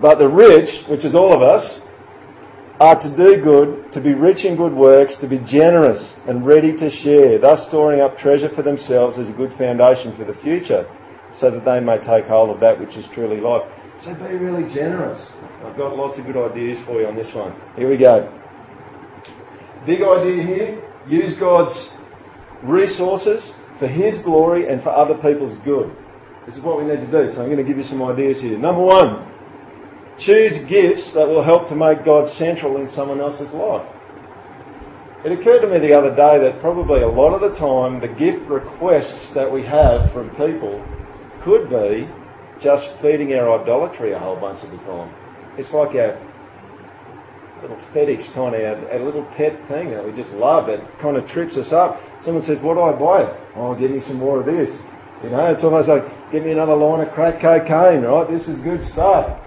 But 0.00 0.16
the 0.16 0.28
rich, 0.28 0.88
which 0.88 1.04
is 1.04 1.14
all 1.14 1.36
of 1.36 1.42
us, 1.42 1.84
are 2.80 3.00
to 3.00 3.10
do 3.16 3.42
good, 3.42 3.92
to 3.92 4.00
be 4.00 4.14
rich 4.14 4.44
in 4.44 4.56
good 4.56 4.72
works, 4.72 5.14
to 5.20 5.28
be 5.28 5.38
generous 5.46 6.00
and 6.28 6.46
ready 6.46 6.76
to 6.76 6.90
share, 6.90 7.38
thus 7.38 7.66
storing 7.68 8.00
up 8.00 8.16
treasure 8.18 8.50
for 8.54 8.62
themselves 8.62 9.18
as 9.18 9.28
a 9.28 9.32
good 9.32 9.50
foundation 9.58 10.16
for 10.16 10.24
the 10.24 10.38
future, 10.42 10.86
so 11.40 11.50
that 11.50 11.64
they 11.64 11.80
may 11.80 11.98
take 11.98 12.26
hold 12.26 12.50
of 12.50 12.60
that 12.60 12.78
which 12.78 12.96
is 12.96 13.04
truly 13.12 13.40
life. 13.40 13.66
So 14.00 14.14
be 14.14 14.38
really 14.38 14.72
generous. 14.72 15.18
I've 15.64 15.76
got 15.76 15.96
lots 15.96 16.18
of 16.18 16.26
good 16.26 16.36
ideas 16.36 16.78
for 16.86 17.00
you 17.00 17.06
on 17.08 17.16
this 17.16 17.34
one. 17.34 17.52
Here 17.74 17.90
we 17.90 17.98
go. 17.98 18.30
Big 19.84 20.02
idea 20.02 20.46
here 20.46 20.88
use 21.08 21.34
God's 21.38 21.74
resources 22.62 23.50
for 23.78 23.88
His 23.88 24.22
glory 24.22 24.68
and 24.68 24.82
for 24.82 24.90
other 24.90 25.14
people's 25.14 25.56
good. 25.64 25.90
This 26.46 26.56
is 26.56 26.62
what 26.62 26.78
we 26.78 26.84
need 26.84 27.00
to 27.00 27.10
do. 27.10 27.32
So 27.34 27.42
I'm 27.42 27.50
going 27.50 27.58
to 27.58 27.64
give 27.64 27.76
you 27.76 27.84
some 27.84 28.02
ideas 28.02 28.40
here. 28.40 28.56
Number 28.56 28.82
one, 28.82 29.26
Choose 30.20 30.52
gifts 30.68 31.12
that 31.14 31.28
will 31.28 31.44
help 31.44 31.68
to 31.68 31.76
make 31.76 32.04
God 32.04 32.28
central 32.38 32.76
in 32.78 32.90
someone 32.90 33.20
else's 33.20 33.52
life. 33.54 33.86
It 35.24 35.32
occurred 35.32 35.62
to 35.62 35.68
me 35.68 35.78
the 35.78 35.94
other 35.94 36.10
day 36.10 36.38
that 36.42 36.60
probably 36.60 37.02
a 37.02 37.08
lot 37.08 37.34
of 37.34 37.40
the 37.40 37.58
time 37.58 38.00
the 38.00 38.08
gift 38.08 38.46
requests 38.50 39.30
that 39.34 39.50
we 39.50 39.62
have 39.66 40.12
from 40.12 40.30
people 40.30 40.78
could 41.42 41.70
be 41.70 42.06
just 42.62 42.86
feeding 43.02 43.34
our 43.34 43.62
idolatry 43.62 44.12
a 44.12 44.18
whole 44.18 44.38
bunch 44.38 44.62
of 44.62 44.70
the 44.70 44.78
time. 44.86 45.10
It's 45.58 45.72
like 45.72 45.94
our 45.94 46.18
little 47.62 47.78
fetish 47.94 48.26
kind 48.34 48.54
of, 48.54 48.62
our, 48.90 49.02
little 49.02 49.26
pet 49.36 49.58
thing 49.66 49.90
that 49.90 50.04
we 50.04 50.14
just 50.14 50.30
love 50.34 50.68
It 50.68 50.80
kind 51.02 51.16
of 51.16 51.26
trips 51.30 51.56
us 51.56 51.72
up. 51.72 51.98
Someone 52.24 52.44
says, 52.44 52.58
what 52.62 52.74
do 52.74 52.82
I 52.82 52.94
buy? 52.94 53.26
Oh, 53.54 53.74
give 53.78 53.90
me 53.90 54.00
some 54.06 54.18
more 54.18 54.40
of 54.40 54.46
this. 54.46 54.70
You 55.22 55.30
know, 55.30 55.46
it's 55.50 55.64
almost 55.64 55.88
like, 55.88 56.02
give 56.30 56.44
me 56.44 56.52
another 56.52 56.74
line 56.74 57.06
of 57.06 57.12
crack 57.14 57.42
cocaine, 57.42 58.02
right? 58.02 58.26
This 58.30 58.46
is 58.46 58.58
good 58.62 58.82
stuff. 58.94 59.38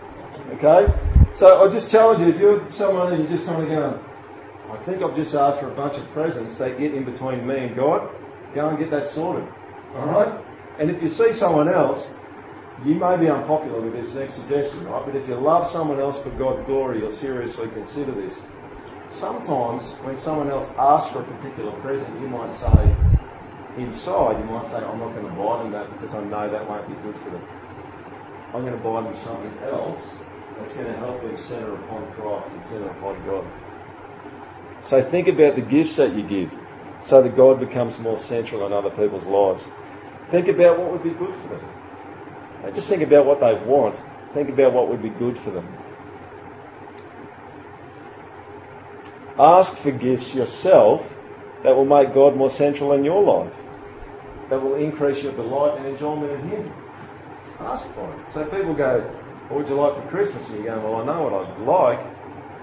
Okay? 0.57 0.91
So 1.39 1.63
I 1.63 1.71
just 1.71 1.89
challenge 1.91 2.19
you, 2.19 2.33
if 2.33 2.39
you're 2.39 2.59
someone 2.75 3.13
and 3.13 3.23
you're 3.23 3.31
just 3.31 3.47
kind 3.47 3.63
of 3.63 3.69
going, 3.71 3.95
I 4.71 4.77
think 4.85 5.03
I've 5.03 5.15
just 5.15 5.33
asked 5.33 5.59
for 5.63 5.71
a 5.71 5.75
bunch 5.75 5.95
of 5.95 6.07
presents 6.11 6.59
that 6.59 6.79
get 6.79 6.93
in 6.93 7.07
between 7.07 7.47
me 7.47 7.71
and 7.71 7.75
God, 7.75 8.11
go 8.55 8.67
and 8.67 8.77
get 8.77 8.91
that 8.91 9.11
sorted. 9.15 9.47
Alright? 9.95 10.31
And 10.79 10.91
if 10.91 11.01
you 11.01 11.09
see 11.09 11.31
someone 11.35 11.67
else, 11.67 12.03
you 12.83 12.95
may 12.95 13.15
be 13.19 13.29
unpopular 13.29 13.79
with 13.79 13.93
this 13.93 14.11
next 14.15 14.35
suggestion, 14.41 14.87
right? 14.87 15.03
But 15.05 15.15
if 15.15 15.27
you 15.27 15.35
love 15.35 15.71
someone 15.71 15.99
else 15.99 16.17
for 16.23 16.33
God's 16.35 16.65
glory, 16.65 16.99
you'll 16.99 17.15
seriously 17.19 17.69
consider 17.71 18.15
this. 18.15 18.33
Sometimes 19.19 19.83
when 20.07 20.15
someone 20.23 20.49
else 20.49 20.65
asks 20.79 21.11
for 21.13 21.21
a 21.21 21.27
particular 21.27 21.75
present, 21.83 22.09
you 22.19 22.27
might 22.31 22.51
say, 22.57 22.81
inside, 23.77 24.39
you 24.39 24.47
might 24.47 24.67
say, 24.71 24.81
I'm 24.83 24.99
not 24.99 25.13
going 25.13 25.27
to 25.27 25.35
buy 25.35 25.63
them 25.63 25.71
that 25.75 25.91
because 25.93 26.15
I 26.15 26.23
know 26.23 26.49
that 26.49 26.63
won't 26.63 26.87
be 26.87 26.95
good 27.03 27.15
for 27.23 27.29
them. 27.35 27.43
I'm 28.55 28.63
going 28.63 28.75
to 28.75 28.83
buy 28.83 29.03
them 29.03 29.15
something 29.23 29.55
else 29.67 29.99
that's 30.62 30.74
going 30.74 30.86
to 30.86 30.97
help 30.97 31.22
them 31.22 31.36
centre 31.49 31.74
upon 31.74 32.12
Christ 32.14 32.47
and 32.53 32.64
centre 32.70 32.89
upon 32.89 33.18
God. 33.26 33.45
So 34.89 35.09
think 35.09 35.28
about 35.28 35.55
the 35.55 35.62
gifts 35.62 35.97
that 35.97 36.14
you 36.16 36.22
give 36.22 36.49
so 37.07 37.22
that 37.24 37.36
God 37.36 37.59
becomes 37.59 37.97
more 37.99 38.20
central 38.30 38.66
in 38.66 38.74
other 38.74 38.89
people's 38.89 39.26
lives. 39.26 39.62
Think 40.30 40.47
about 40.47 40.80
what 40.80 40.91
would 40.91 41.03
be 41.03 41.18
good 41.18 41.34
for 41.41 41.57
them. 41.57 42.76
Just 42.76 42.89
think 42.89 43.01
about 43.01 43.26
what 43.26 43.39
they 43.39 43.53
want. 43.66 43.97
Think 44.34 44.49
about 44.49 44.74
what 44.74 44.88
would 44.88 45.01
be 45.01 45.09
good 45.09 45.38
for 45.43 45.51
them. 45.51 45.68
Ask 49.39 49.82
for 49.82 49.91
gifts 49.91 50.34
yourself 50.34 51.01
that 51.64 51.76
will 51.76 51.86
make 51.86 52.14
God 52.14 52.36
more 52.36 52.51
central 52.57 52.93
in 52.93 53.03
your 53.03 53.24
life, 53.24 53.53
that 54.49 54.62
will 54.62 54.76
increase 54.76 55.24
your 55.24 55.36
delight 55.36 55.78
and 55.80 55.88
enjoyment 55.88 56.32
in 56.32 56.49
Him. 56.49 56.74
Ask 57.59 57.86
for 57.95 58.14
it. 58.14 58.28
So 58.34 58.45
people 58.45 58.76
go, 58.76 59.01
What 59.51 59.67
would 59.67 59.67
you 59.67 59.75
like 59.75 59.99
for 59.99 60.07
Christmas? 60.07 60.47
And 60.47 60.63
you're 60.63 60.71
going, 60.71 60.79
Well, 60.79 61.03
I 61.03 61.03
know 61.03 61.27
what 61.27 61.35
I'd 61.35 61.59
like, 61.67 61.99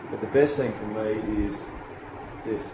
but 0.09 0.25
the 0.25 0.33
best 0.33 0.57
thing 0.57 0.73
for 0.81 0.89
me 0.89 1.21
is 1.45 1.53
this. 2.49 2.65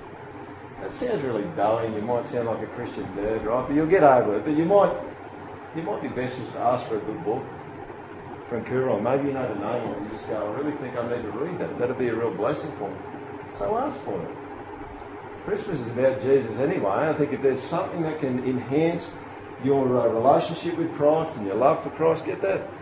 That 0.79 0.95
sounds 1.03 1.19
really 1.27 1.43
dull 1.59 1.83
and 1.83 1.99
you 1.99 2.03
might 2.03 2.31
sound 2.31 2.47
like 2.47 2.63
a 2.63 2.71
Christian 2.79 3.03
nerd, 3.19 3.43
right? 3.43 3.67
But 3.67 3.75
you'll 3.75 3.91
get 3.91 4.07
over 4.07 4.39
it. 4.39 4.47
But 4.47 4.55
you 4.55 4.71
might 4.71 4.95
you 5.75 5.83
might 5.83 5.99
be 5.99 6.15
best 6.15 6.39
just 6.39 6.55
to 6.55 6.63
ask 6.63 6.87
for 6.87 7.03
a 7.03 7.03
good 7.03 7.19
book 7.27 7.43
from 8.47 8.63
Koorong. 8.71 9.03
Maybe 9.03 9.27
you 9.27 9.35
know 9.35 9.51
the 9.51 9.59
name 9.59 9.83
of 9.83 9.99
it. 9.99 10.15
Just 10.15 10.31
go, 10.31 10.47
I 10.47 10.63
really 10.63 10.79
think 10.79 10.95
I 10.95 11.03
need 11.11 11.27
to 11.27 11.35
read 11.35 11.59
that. 11.59 11.75
That'll 11.83 11.99
be 11.99 12.07
a 12.07 12.15
real 12.15 12.39
blessing 12.39 12.71
for 12.79 12.87
me. 12.87 13.01
So 13.59 13.75
ask 13.75 13.99
for 14.07 14.15
it. 14.15 14.31
Christmas 15.43 15.83
is 15.83 15.91
about 15.91 16.23
Jesus 16.23 16.55
anyway. 16.63 17.11
I 17.11 17.19
think 17.19 17.35
if 17.35 17.43
there's 17.43 17.63
something 17.67 18.07
that 18.07 18.23
can 18.23 18.47
enhance 18.47 19.03
your 19.67 19.91
uh, 19.99 20.07
relationship 20.07 20.79
with 20.79 20.95
Christ 20.95 21.35
and 21.35 21.51
your 21.51 21.59
love 21.59 21.83
for 21.83 21.91
Christ, 21.99 22.23
get 22.31 22.39
that. 22.47 22.74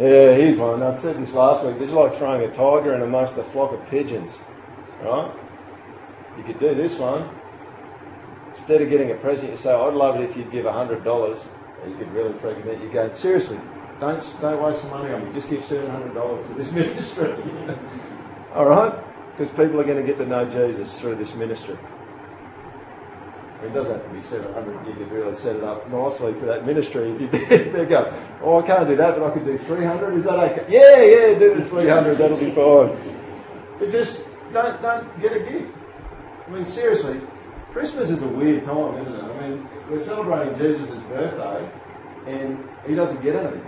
Yeah, 0.00 0.32
here's 0.32 0.56
one. 0.56 0.82
I 0.82 0.96
said 1.04 1.20
this 1.20 1.28
last 1.36 1.60
week. 1.60 1.76
This 1.76 1.92
is 1.92 1.94
like 1.94 2.16
throwing 2.16 2.40
a 2.40 2.48
tiger 2.56 2.96
in 2.96 3.04
amongst 3.04 3.36
a 3.36 3.44
flock 3.52 3.76
of 3.76 3.84
pigeons. 3.92 4.32
Right? 5.04 5.28
You 6.40 6.44
could 6.48 6.56
do 6.56 6.72
this 6.72 6.96
one. 6.96 7.28
Instead 8.56 8.80
of 8.80 8.88
getting 8.88 9.12
a 9.12 9.18
present, 9.20 9.52
you 9.52 9.60
say, 9.60 9.68
I'd 9.68 9.92
love 9.92 10.16
it 10.16 10.24
if 10.24 10.32
you'd 10.40 10.48
give 10.48 10.64
$100. 10.64 11.04
You 11.04 11.96
could 12.00 12.12
really 12.16 12.32
freak 12.40 12.64
out. 12.64 12.80
You 12.80 12.88
go, 12.88 13.12
seriously, 13.20 13.60
don't, 14.00 14.24
don't 14.40 14.64
waste 14.64 14.80
the 14.80 14.88
money 14.88 15.12
on 15.12 15.20
me. 15.20 15.36
Just 15.36 15.52
give 15.52 15.60
$700 15.68 16.16
to 16.16 16.52
this 16.56 16.72
ministry. 16.80 17.36
All 18.56 18.64
right? 18.64 18.96
Because 19.36 19.52
people 19.52 19.84
are 19.84 19.84
going 19.84 20.00
to 20.00 20.06
get 20.08 20.16
to 20.16 20.24
know 20.24 20.48
Jesus 20.48 20.88
through 21.04 21.20
this 21.20 21.28
ministry. 21.36 21.76
It 23.60 23.76
doesn't 23.76 23.92
have 23.92 24.04
to 24.04 24.12
be 24.12 24.24
700. 24.24 24.88
You 24.88 24.94
could 24.96 25.12
really 25.12 25.36
set 25.36 25.56
it 25.56 25.64
up 25.64 25.84
nicely 25.92 26.32
for 26.40 26.46
that 26.46 26.64
ministry. 26.64 27.12
If 27.12 27.20
you 27.20 27.28
did, 27.32 27.74
they 27.76 27.84
go, 27.84 28.08
oh, 28.40 28.60
I 28.60 28.66
can't 28.66 28.88
do 28.88 28.96
that, 28.96 29.16
but 29.16 29.22
I 29.22 29.30
could 29.36 29.44
do 29.44 29.58
300. 29.68 30.16
Is 30.16 30.24
that 30.24 30.40
okay? 30.40 30.64
Yeah, 30.72 31.04
yeah, 31.04 31.38
do 31.38 31.60
the 31.60 31.68
300. 31.68 32.16
That'll 32.16 32.40
be 32.40 32.56
fine. 32.56 32.96
But 33.76 33.92
just 33.92 34.24
don't, 34.52 34.80
don't 34.80 35.08
get 35.20 35.36
a 35.36 35.42
gift. 35.44 35.72
I 35.72 36.48
mean, 36.50 36.64
seriously, 36.72 37.20
Christmas 37.72 38.08
is 38.08 38.24
a 38.24 38.28
weird 38.32 38.64
time, 38.64 38.96
isn't 38.98 39.14
it? 39.14 39.22
I 39.22 39.32
mean, 39.38 39.68
we're 39.92 40.04
celebrating 40.04 40.56
Jesus' 40.56 40.90
birthday, 41.12 41.68
and 42.26 42.64
he 42.88 42.96
doesn't 42.96 43.22
get 43.22 43.36
anything 43.36 43.64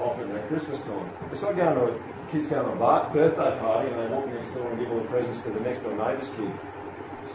often 0.00 0.32
at 0.32 0.48
Christmas 0.48 0.80
time. 0.82 1.08
It's 1.30 1.42
like 1.42 1.56
going 1.56 1.76
to 1.76 1.92
a 1.92 2.10
kids 2.32 2.46
going 2.46 2.62
to 2.62 2.72
a 2.72 3.10
birthday 3.10 3.58
party 3.58 3.90
and 3.90 3.98
they 3.98 4.06
walk 4.14 4.26
next 4.30 4.54
door 4.54 4.70
and 4.70 4.78
give 4.78 4.88
all 4.90 5.02
the 5.02 5.10
presents 5.10 5.42
to 5.42 5.50
the 5.50 5.60
next 5.60 5.82
door 5.82 5.90
neighbour's 5.92 6.30
kid. 6.38 6.50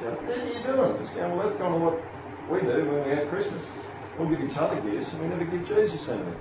So, 0.02 0.12
what 0.12 0.38
are 0.38 0.46
you 0.46 0.64
doing? 0.64 0.98
It's 1.02 1.14
going, 1.14 1.36
well, 1.36 1.48
that's 1.48 1.60
kind 1.60 1.74
of 1.76 1.82
what 1.82 1.98
we 2.52 2.62
do 2.62 2.86
when 2.90 3.06
we 3.06 3.12
have 3.16 3.30
Christmas. 3.30 3.64
We'll 4.18 4.30
give 4.30 4.42
each 4.42 4.58
other 4.58 4.80
gifts 4.82 5.12
and 5.14 5.22
we 5.22 5.28
never 5.28 5.46
give 5.46 5.66
Jesus 5.68 6.08
anything. 6.10 6.40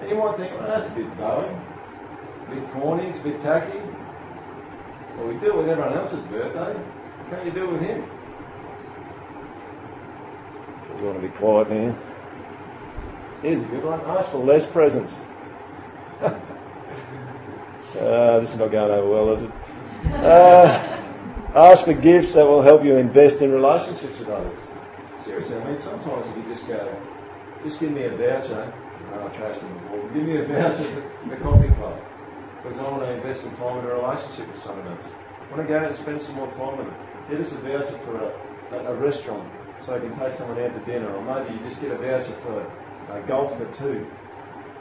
And 0.00 0.08
you 0.08 0.16
might 0.16 0.36
think, 0.36 0.52
well, 0.58 0.68
that's 0.68 0.90
a 0.90 0.94
bit 0.94 1.10
going. 1.16 1.54
a 1.54 2.48
bit 2.54 2.64
corny, 2.72 3.08
it's 3.08 3.20
a 3.20 3.22
bit 3.22 3.40
tacky. 3.42 3.78
Well, 5.16 5.28
we 5.28 5.34
it 5.36 5.56
with 5.56 5.68
everyone 5.68 5.92
else's 5.92 6.24
birthday. 6.28 6.72
Can't 7.30 7.46
you 7.46 7.52
it 7.52 7.72
with 7.72 7.82
him? 7.82 8.04
So 10.82 10.96
we 10.96 11.02
want 11.04 11.20
to 11.20 11.28
be 11.28 11.34
quiet 11.36 11.70
now. 11.70 11.92
Here's 13.42 13.62
a 13.62 13.68
good 13.68 13.84
one. 13.84 14.00
Ask 14.00 14.32
for 14.32 14.44
less 14.44 14.64
presents. 14.72 15.12
Uh, 17.90 18.38
this 18.38 18.50
is 18.50 18.58
not 18.58 18.70
going 18.70 18.88
over 18.88 19.10
well, 19.10 19.34
is 19.36 19.42
it? 19.42 19.50
Uh, 20.24 20.99
ask 21.54 21.82
for 21.84 21.94
gifts 21.94 22.34
that 22.38 22.46
will 22.46 22.62
help 22.62 22.84
you 22.84 22.96
invest 22.96 23.42
in 23.42 23.50
relationships 23.50 24.14
with 24.18 24.30
others. 24.30 24.58
Seriously, 25.26 25.56
I 25.56 25.62
mean, 25.66 25.78
sometimes 25.82 26.26
if 26.30 26.34
you 26.38 26.46
just 26.46 26.66
go, 26.70 26.78
just 27.66 27.80
give 27.82 27.90
me 27.90 28.06
a 28.06 28.14
voucher. 28.14 28.70
Oh, 29.10 29.26
I 29.26 29.28
trashed 29.34 29.58
him 29.58 29.74
before. 29.82 30.06
Give 30.14 30.24
me 30.24 30.38
a 30.38 30.46
voucher 30.46 30.86
for 30.94 31.28
the 31.28 31.38
coffee 31.42 31.72
club. 31.74 31.98
Because 32.62 32.78
I 32.78 32.84
want 32.86 33.02
to 33.02 33.10
invest 33.10 33.42
some 33.42 33.56
time 33.58 33.82
in 33.82 33.84
a 33.88 33.92
relationship 33.98 34.46
with 34.46 34.62
someone 34.62 34.86
else. 34.94 35.06
I 35.06 35.44
want 35.50 35.60
to 35.64 35.68
go 35.68 35.74
out 35.80 35.90
and 35.90 35.96
spend 35.98 36.22
some 36.22 36.36
more 36.38 36.50
time 36.54 36.78
with 36.78 36.86
them. 36.86 36.98
Get 37.26 37.42
us 37.42 37.50
a 37.50 37.60
voucher 37.64 37.98
for 38.06 38.14
a, 38.20 38.28
a, 38.76 38.78
a 38.90 38.94
restaurant 38.96 39.48
so 39.82 39.96
you 39.98 40.06
can 40.06 40.16
take 40.22 40.38
someone 40.38 40.60
out 40.60 40.70
to 40.70 40.82
dinner. 40.86 41.10
Or 41.10 41.20
maybe 41.24 41.56
you 41.56 41.60
just 41.66 41.82
get 41.82 41.90
a 41.90 41.98
voucher 41.98 42.36
for 42.46 42.62
uh, 42.62 43.20
golf 43.26 43.58
for 43.58 43.66
two 43.74 44.06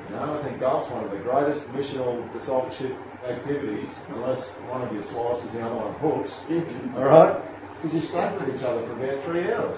you 0.09 0.15
know, 0.17 0.41
I 0.41 0.43
think 0.43 0.59
golf's 0.59 0.89
one 0.89 1.05
of 1.05 1.11
the 1.13 1.21
greatest 1.21 1.61
missional 1.69 2.17
discipleship 2.33 2.97
activities, 3.27 3.89
unless 4.09 4.39
one 4.69 4.81
of 4.81 4.93
you 4.93 5.01
slices 5.11 5.51
the 5.51 5.59
other 5.61 5.75
one 5.75 5.93
hooks. 5.99 6.31
All 6.95 7.03
right? 7.03 7.35
Because 7.81 7.95
you 7.95 8.09
stay 8.09 8.27
with 8.35 8.55
each 8.55 8.63
other 8.63 8.85
for 8.87 8.93
about 8.95 9.25
three 9.25 9.51
hours. 9.51 9.77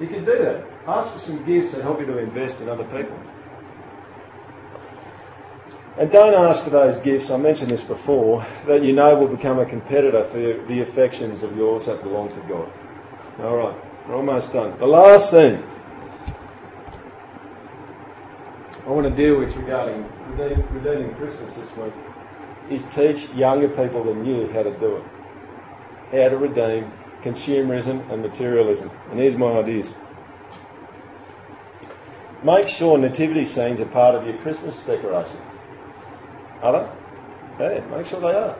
You 0.00 0.08
can 0.08 0.24
do 0.24 0.36
that. 0.40 0.64
Ask 0.88 1.12
for 1.12 1.20
some 1.26 1.44
gifts 1.44 1.72
that 1.72 1.82
help 1.82 2.00
you 2.00 2.06
to 2.06 2.18
invest 2.18 2.60
in 2.60 2.68
other 2.68 2.84
people. 2.84 3.16
And 6.00 6.10
don't 6.10 6.32
ask 6.32 6.64
for 6.64 6.70
those 6.70 6.96
gifts, 7.04 7.30
I 7.30 7.36
mentioned 7.36 7.70
this 7.70 7.84
before, 7.84 8.40
that 8.66 8.82
you 8.82 8.94
know 8.94 9.14
will 9.16 9.28
become 9.28 9.58
a 9.58 9.68
competitor 9.68 10.24
for 10.32 10.40
the 10.40 10.80
affections 10.88 11.42
of 11.42 11.54
yours 11.56 11.84
that 11.86 12.02
belong 12.02 12.30
to 12.30 12.40
God. 12.48 12.72
Alright, 13.40 13.76
we're 14.08 14.16
almost 14.16 14.52
done. 14.52 14.78
The 14.78 14.86
last 14.86 15.30
thing 15.30 15.60
I 18.86 18.88
want 18.88 19.04
to 19.04 19.14
deal 19.14 19.38
with 19.38 19.54
regarding 19.56 20.08
redeeming 20.72 21.14
Christmas 21.16 21.52
this 21.54 21.68
week 21.76 21.92
is 22.70 22.80
teach 22.94 23.28
younger 23.34 23.68
people 23.68 24.04
than 24.04 24.24
you 24.24 24.48
how 24.52 24.62
to 24.62 24.78
do 24.78 24.96
it. 24.96 25.04
How 26.12 26.28
to 26.28 26.36
redeem 26.38 26.90
consumerism 27.24 28.10
and 28.12 28.22
materialism. 28.22 28.90
And 29.10 29.18
here's 29.18 29.36
my 29.36 29.58
ideas. 29.58 29.86
Make 32.44 32.68
sure 32.78 32.96
nativity 32.96 33.44
scenes 33.52 33.80
are 33.80 33.90
part 33.92 34.14
of 34.14 34.26
your 34.26 34.38
Christmas 34.42 34.74
decorations. 34.86 35.44
Are 36.62 36.72
they? 36.72 37.74
Yeah, 37.74 37.96
make 37.96 38.06
sure 38.06 38.20
they 38.20 38.32
are. 38.32 38.56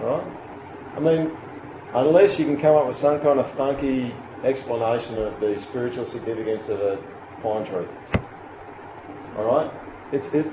Alright? 0.00 0.26
I 0.96 1.00
mean, 1.00 1.30
unless 1.94 2.38
you 2.38 2.44
can 2.44 2.60
come 2.60 2.76
up 2.76 2.86
with 2.86 2.96
some 2.96 3.20
kind 3.20 3.40
of 3.40 3.56
funky 3.56 4.12
explanation 4.44 5.16
of 5.16 5.40
the 5.40 5.56
spiritual 5.70 6.04
significance 6.10 6.64
of 6.68 6.80
a 6.80 6.96
pine 7.42 7.64
tree. 7.64 7.86
All 9.38 9.44
right? 9.44 9.70
It's 10.12 10.26
it. 10.34 10.46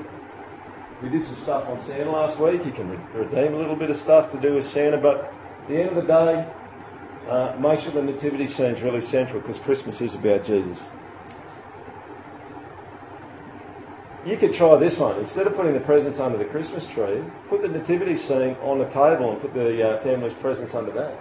We 1.02 1.08
did 1.10 1.24
some 1.26 1.40
stuff 1.44 1.64
on 1.68 1.80
Santa 1.88 2.12
last 2.12 2.36
week. 2.44 2.60
You 2.66 2.74
can 2.74 2.92
redeem 3.16 3.54
a 3.54 3.58
little 3.58 3.76
bit 3.76 3.90
of 3.90 3.96
stuff 4.04 4.32
to 4.34 4.42
do 4.42 4.56
with 4.56 4.66
Santa, 4.76 5.00
but 5.00 5.32
at 5.32 5.68
the 5.70 5.80
end 5.80 5.96
of 5.96 6.04
the 6.04 6.08
day, 6.08 6.34
uh, 7.32 7.56
make 7.56 7.80
sure 7.80 7.94
the 7.96 8.04
nativity 8.04 8.48
scene 8.48 8.76
is 8.76 8.84
really 8.84 9.00
central 9.08 9.40
because 9.40 9.56
Christmas 9.64 9.96
is 10.02 10.14
about 10.16 10.44
Jesus. 10.44 10.78
You 14.28 14.36
could 14.36 14.60
try 14.60 14.76
this 14.76 15.00
one. 15.00 15.24
Instead 15.24 15.48
of 15.48 15.56
putting 15.56 15.74
the 15.74 15.86
presents 15.88 16.20
under 16.20 16.38
the 16.38 16.52
Christmas 16.52 16.84
tree, 16.94 17.24
put 17.50 17.62
the 17.62 17.72
nativity 17.72 18.18
scene 18.28 18.60
on 18.60 18.80
the 18.84 18.92
table 18.92 19.32
and 19.32 19.40
put 19.40 19.54
the 19.54 19.80
uh, 19.80 20.04
family's 20.04 20.36
presents 20.42 20.76
under 20.76 20.92
that. 20.92 21.16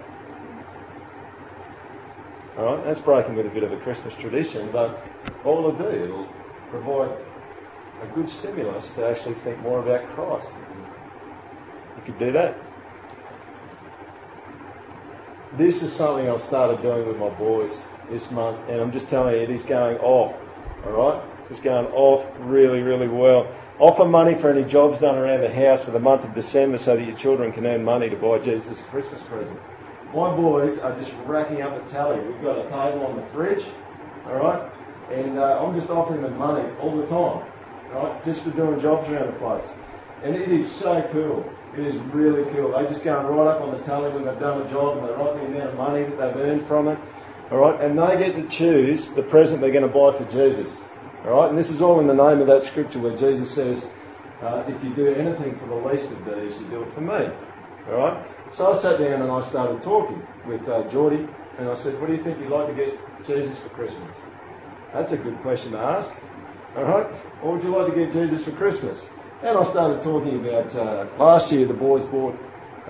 All 2.58 2.74
right, 2.74 2.84
that's 2.84 2.98
breaking 3.06 3.36
with 3.36 3.46
a 3.46 3.54
bit 3.54 3.62
of 3.62 3.70
a 3.70 3.78
Christmas 3.86 4.12
tradition, 4.20 4.70
but 4.72 4.98
all 5.46 5.62
it'll 5.62 5.78
do, 5.78 6.02
it'll 6.02 6.26
provide 6.74 7.27
a 8.02 8.06
good 8.14 8.28
stimulus 8.40 8.88
to 8.96 9.06
actually 9.06 9.36
think 9.44 9.58
more 9.60 9.82
about 9.82 10.08
Christ. 10.14 10.46
You 11.96 12.02
could 12.04 12.18
do 12.18 12.32
that. 12.32 12.56
This 15.56 15.82
is 15.82 15.96
something 15.96 16.28
I've 16.28 16.46
started 16.46 16.82
doing 16.82 17.08
with 17.08 17.16
my 17.16 17.30
boys 17.38 17.72
this 18.10 18.22
month, 18.30 18.68
and 18.68 18.80
I'm 18.80 18.92
just 18.92 19.08
telling 19.08 19.34
you, 19.34 19.40
it 19.40 19.50
is 19.50 19.64
going 19.64 19.96
off. 19.98 20.36
All 20.86 20.92
right. 20.92 21.50
it's 21.50 21.60
going 21.60 21.86
off 21.86 22.24
really, 22.40 22.80
really 22.80 23.08
well. 23.08 23.50
Offer 23.80 24.04
money 24.04 24.34
for 24.40 24.50
any 24.50 24.70
jobs 24.70 25.00
done 25.00 25.16
around 25.16 25.40
the 25.40 25.52
house 25.52 25.84
for 25.84 25.90
the 25.90 25.98
month 25.98 26.22
of 26.22 26.34
December 26.34 26.78
so 26.78 26.96
that 26.96 27.06
your 27.06 27.16
children 27.18 27.52
can 27.52 27.66
earn 27.66 27.82
money 27.82 28.08
to 28.10 28.16
buy 28.16 28.38
Jesus 28.38 28.78
a 28.78 28.90
Christmas 28.90 29.22
present. 29.28 29.58
My 30.14 30.34
boys 30.34 30.78
are 30.82 30.94
just 30.98 31.10
racking 31.26 31.62
up 31.62 31.74
the 31.74 31.90
tally. 31.90 32.18
We've 32.20 32.42
got 32.42 32.58
a 32.58 32.64
table 32.64 33.06
on 33.06 33.16
the 33.16 33.26
fridge, 33.32 33.62
alright? 34.26 34.72
And 35.12 35.38
uh, 35.38 35.62
I'm 35.62 35.78
just 35.78 35.90
offering 35.90 36.22
them 36.22 36.36
money 36.36 36.68
all 36.80 36.96
the 36.96 37.06
time, 37.06 37.46
right? 37.94 38.24
Just 38.24 38.42
for 38.44 38.52
doing 38.52 38.80
jobs 38.80 39.08
around 39.08 39.32
the 39.32 39.38
place. 39.38 39.64
And 40.24 40.34
it 40.34 40.50
is 40.50 40.66
so 40.80 41.06
cool. 41.12 41.46
It 41.76 41.86
is 41.86 41.94
really 42.10 42.42
cool. 42.52 42.74
They 42.74 42.88
just 42.90 43.04
go 43.04 43.14
right 43.22 43.54
up 43.54 43.62
on 43.62 43.76
the 43.76 43.84
tally 43.86 44.10
when 44.10 44.26
they've 44.26 44.40
done 44.40 44.66
a 44.66 44.68
job 44.70 44.98
and 44.98 45.06
they 45.06 45.14
write 45.14 45.34
the 45.38 45.46
amount 45.46 45.70
of 45.70 45.76
money 45.78 46.02
that 46.02 46.16
they've 46.16 46.42
earned 46.42 46.66
from 46.66 46.88
it. 46.88 46.98
Alright, 47.52 47.80
and 47.80 47.96
they 47.96 48.18
get 48.18 48.36
to 48.36 48.44
choose 48.58 49.00
the 49.16 49.22
present 49.30 49.60
they're 49.60 49.72
going 49.72 49.86
to 49.86 49.92
buy 49.92 50.12
for 50.16 50.26
Jesus. 50.28 50.68
Alright, 51.24 51.54
and 51.54 51.58
this 51.58 51.70
is 51.70 51.80
all 51.80 52.00
in 52.00 52.06
the 52.06 52.16
name 52.16 52.40
of 52.42 52.48
that 52.48 52.66
scripture 52.72 53.00
where 53.00 53.16
Jesus 53.16 53.54
says, 53.54 53.84
uh, 54.42 54.66
if 54.66 54.82
you 54.82 54.94
do 54.94 55.08
anything 55.08 55.56
for 55.58 55.70
the 55.70 55.80
least 55.80 56.08
of 56.12 56.18
these, 56.26 56.52
you 56.60 56.68
do 56.68 56.82
it 56.82 56.92
for 56.94 57.00
me. 57.00 57.30
Alright? 57.88 58.26
So 58.56 58.72
I 58.72 58.82
sat 58.82 58.98
down 58.98 59.22
and 59.22 59.30
I 59.30 59.44
started 59.48 59.80
talking 59.84 60.20
with 60.48 60.66
uh, 60.68 60.88
Geordie 60.90 61.28
and 61.58 61.68
I 61.68 61.76
said, 61.82 62.00
what 62.00 62.08
do 62.08 62.16
you 62.16 62.24
think 62.24 62.40
you'd 62.40 62.50
like 62.52 62.68
to 62.68 62.76
get 62.76 62.96
Jesus 63.28 63.56
for 63.62 63.70
Christmas? 63.70 64.12
That's 64.92 65.12
a 65.12 65.20
good 65.20 65.36
question 65.40 65.72
to 65.72 65.78
ask. 65.78 66.10
Alright? 66.76 67.06
What 67.38 67.54
would 67.54 67.62
you 67.62 67.70
like 67.70 67.86
to 67.86 67.94
give 67.94 68.10
Jesus 68.10 68.42
for 68.42 68.50
Christmas? 68.58 68.98
And 69.46 69.54
I 69.54 69.62
started 69.70 70.02
talking 70.02 70.42
about 70.42 70.74
uh, 70.74 71.06
last 71.22 71.54
year 71.54 71.70
the 71.70 71.78
boys 71.78 72.02
bought 72.10 72.34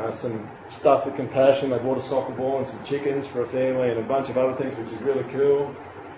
uh, 0.00 0.16
some 0.24 0.40
stuff 0.80 1.04
for 1.04 1.12
compassion. 1.12 1.68
They 1.68 1.76
bought 1.84 2.00
a 2.00 2.06
soccer 2.08 2.32
ball 2.32 2.64
and 2.64 2.68
some 2.72 2.80
chickens 2.88 3.28
for 3.28 3.44
a 3.44 3.48
family 3.52 3.92
and 3.92 4.00
a 4.00 4.08
bunch 4.08 4.32
of 4.32 4.40
other 4.40 4.56
things, 4.56 4.72
which 4.72 4.88
is 4.88 5.00
really 5.04 5.28
cool. 5.36 5.68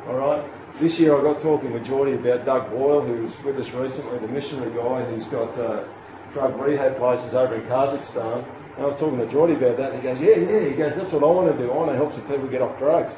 All 0.07 0.15
right. 0.15 0.47
This 0.79 0.95
year 1.03 1.19
I 1.19 1.27
got 1.27 1.43
talking 1.43 1.75
with 1.75 1.83
Geordie 1.83 2.15
about 2.15 2.47
Doug 2.47 2.71
Boyle, 2.71 3.03
who's 3.03 3.35
with 3.43 3.59
us 3.59 3.67
recently, 3.75 4.23
the 4.23 4.31
missionary 4.31 4.71
guy 4.79 5.03
who's 5.11 5.27
got 5.27 5.51
uh, 5.59 5.83
drug 6.31 6.55
rehab 6.55 7.03
places 7.03 7.35
over 7.35 7.59
in 7.59 7.67
Kazakhstan. 7.67 8.47
And 8.79 8.87
I 8.87 8.95
was 8.95 8.97
talking 9.03 9.19
to 9.19 9.27
Geordie 9.27 9.59
about 9.59 9.75
that, 9.83 9.91
and 9.91 9.99
he 9.99 10.07
goes, 10.07 10.23
"Yeah, 10.23 10.39
yeah." 10.39 10.71
He 10.71 10.79
goes, 10.79 10.95
"That's 10.95 11.11
what 11.11 11.27
I 11.27 11.31
want 11.35 11.51
to 11.51 11.59
do. 11.59 11.67
I 11.67 11.75
want 11.75 11.91
to 11.91 11.99
help 11.99 12.15
some 12.15 12.23
people 12.31 12.47
get 12.47 12.63
off 12.63 12.79
drugs." 12.79 13.11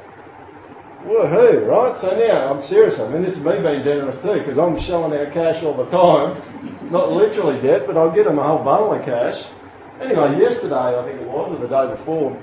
Woohoo, 1.03 1.67
right? 1.67 1.99
So 1.99 2.15
now, 2.15 2.55
I'm 2.55 2.63
serious. 2.71 2.95
I 3.01 3.11
mean, 3.11 3.27
this 3.27 3.35
is 3.35 3.43
me 3.43 3.59
being 3.59 3.83
generous 3.83 4.15
too, 4.23 4.39
because 4.39 4.55
I'm 4.55 4.79
shelling 4.87 5.11
out 5.19 5.35
cash 5.35 5.59
all 5.67 5.75
the 5.75 5.91
time. 5.91 6.39
Not 6.95 7.11
literally 7.11 7.59
debt, 7.59 7.91
but 7.91 7.99
I'll 7.99 8.15
get 8.15 8.31
them 8.31 8.39
a 8.39 8.45
whole 8.47 8.63
bundle 8.63 8.95
of 8.95 9.03
cash. 9.03 9.39
Anyway, 9.99 10.39
yesterday, 10.39 10.95
I 10.95 11.03
think 11.03 11.19
it 11.23 11.27
was, 11.27 11.51
or 11.51 11.59
the 11.59 11.71
day 11.71 11.87
before, 11.99 12.39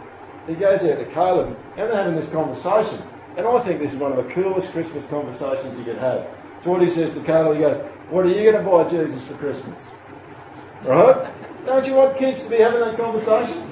he 0.47 0.60
goes 0.60 0.84
out 0.84 0.99
to 0.99 1.07
Caleb, 1.16 1.55
and 1.80 1.88
they're 1.88 1.95
having 1.95 2.20
this 2.20 2.28
conversation. 2.36 2.99
And 3.39 3.47
I 3.47 3.64
think 3.64 3.80
this 3.80 3.95
is 3.95 3.99
one 3.99 4.12
of 4.12 4.20
the 4.20 4.28
coolest 4.36 4.72
Christmas 4.76 5.07
conversations 5.07 5.80
you 5.80 5.88
could 5.88 6.01
have. 6.01 6.28
So 6.68 6.76
he 6.76 6.91
says 6.91 7.16
to 7.16 7.22
Caleb, 7.24 7.55
he 7.55 7.64
goes, 7.64 7.80
What 8.12 8.28
are 8.28 8.34
you 8.34 8.43
going 8.43 8.60
to 8.60 8.66
buy 8.68 8.84
Jesus 8.91 9.24
for 9.32 9.39
Christmas? 9.39 9.80
Right? 10.84 11.32
Don't 11.64 11.88
you 11.88 11.95
want 11.95 12.20
kids 12.20 12.43
to 12.43 12.49
be 12.51 12.60
having 12.60 12.84
that 12.84 12.99
conversation? 12.99 13.64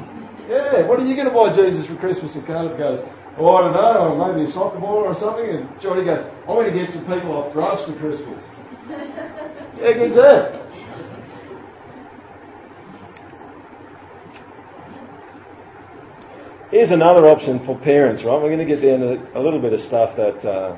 Yeah, 0.47 0.87
what 0.87 0.99
are 0.99 1.07
you 1.07 1.15
going 1.15 1.27
to 1.27 1.35
buy 1.35 1.51
Jesus 1.51 1.83
for 1.91 1.99
Christmas? 1.99 2.31
And 2.35 2.47
Caleb 2.47 2.79
goes, 2.79 3.03
Oh, 3.37 3.53
I 3.53 3.61
don't 3.61 3.73
know, 3.73 4.17
or 4.17 4.33
maybe 4.33 4.49
a 4.49 4.51
soccer 4.51 4.79
ball 4.79 5.05
or 5.05 5.13
something. 5.13 5.45
And 5.45 5.69
Johnny 5.79 6.03
goes, 6.03 6.25
I'm 6.49 6.57
going 6.57 6.73
to 6.73 6.77
get 6.77 6.89
some 6.89 7.05
people 7.05 7.37
off 7.37 7.53
drugs 7.53 7.85
for 7.85 7.93
Christmas. 8.01 8.41
yeah, 9.77 9.93
good 9.93 10.17
that. 10.17 10.67
Here's 16.71 16.91
another 16.91 17.29
option 17.29 17.63
for 17.65 17.79
parents, 17.79 18.23
right? 18.25 18.41
We're 18.41 18.51
going 18.51 18.67
to 18.67 18.67
get 18.67 18.81
down 18.81 18.99
to 18.99 19.39
a 19.39 19.41
little 19.41 19.61
bit 19.61 19.71
of 19.71 19.79
stuff 19.81 20.17
that 20.17 20.41
uh, 20.43 20.75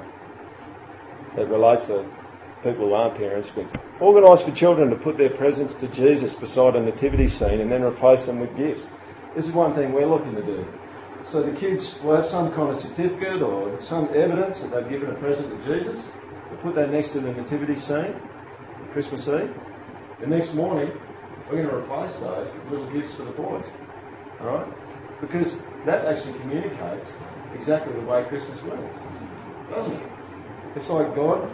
that 1.36 1.48
relates 1.48 1.88
to 1.88 2.06
people 2.62 2.90
who 2.90 2.94
aren't 2.94 3.18
parents, 3.18 3.50
but 3.56 3.66
organise 4.02 4.44
for 4.44 4.54
children 4.54 4.90
to 4.90 4.98
put 4.98 5.18
their 5.18 5.32
presents 5.38 5.74
to 5.80 5.88
Jesus 5.96 6.36
beside 6.36 6.76
a 6.76 6.82
nativity 6.84 7.30
scene 7.30 7.62
and 7.62 7.72
then 7.72 7.82
replace 7.82 8.26
them 8.28 8.40
with 8.40 8.56
gifts. 8.58 8.84
This 9.36 9.46
is 9.46 9.54
one 9.54 9.74
thing 9.76 9.94
we're 9.94 10.06
looking 10.06 10.36
to 10.36 10.46
do. 10.46 10.68
So 11.28 11.44
the 11.44 11.52
kids 11.60 11.84
will 12.04 12.16
have 12.16 12.32
some 12.32 12.50
kind 12.56 12.72
of 12.72 12.80
certificate 12.80 13.44
or 13.44 13.78
some 13.86 14.10
evidence 14.16 14.56
that 14.64 14.72
they've 14.72 14.90
given 14.90 15.12
a 15.12 15.20
present 15.20 15.52
to 15.52 15.58
Jesus. 15.68 16.00
We'll 16.50 16.62
put 16.64 16.76
that 16.76 16.90
next 16.90 17.14
to 17.14 17.22
the 17.22 17.36
nativity 17.36 17.76
scene, 17.76 18.16
Christmas 18.94 19.28
Eve. 19.28 19.52
The 20.22 20.28
next 20.28 20.56
morning, 20.56 20.90
we're 21.46 21.62
going 21.62 21.70
to 21.70 21.76
replace 21.76 22.16
those 22.24 22.50
with 22.50 22.72
little 22.72 22.90
gifts 22.92 23.14
for 23.16 23.26
the 23.26 23.36
boys. 23.36 23.68
Alright? 24.42 24.72
Because 25.22 25.54
that 25.86 26.08
actually 26.08 26.40
communicates 26.40 27.06
exactly 27.54 27.94
the 27.94 28.06
way 28.08 28.26
Christmas 28.30 28.58
works. 28.64 28.96
Doesn't 29.70 29.94
it? 29.94 30.10
It's 30.76 30.90
like 30.90 31.14
God, 31.14 31.46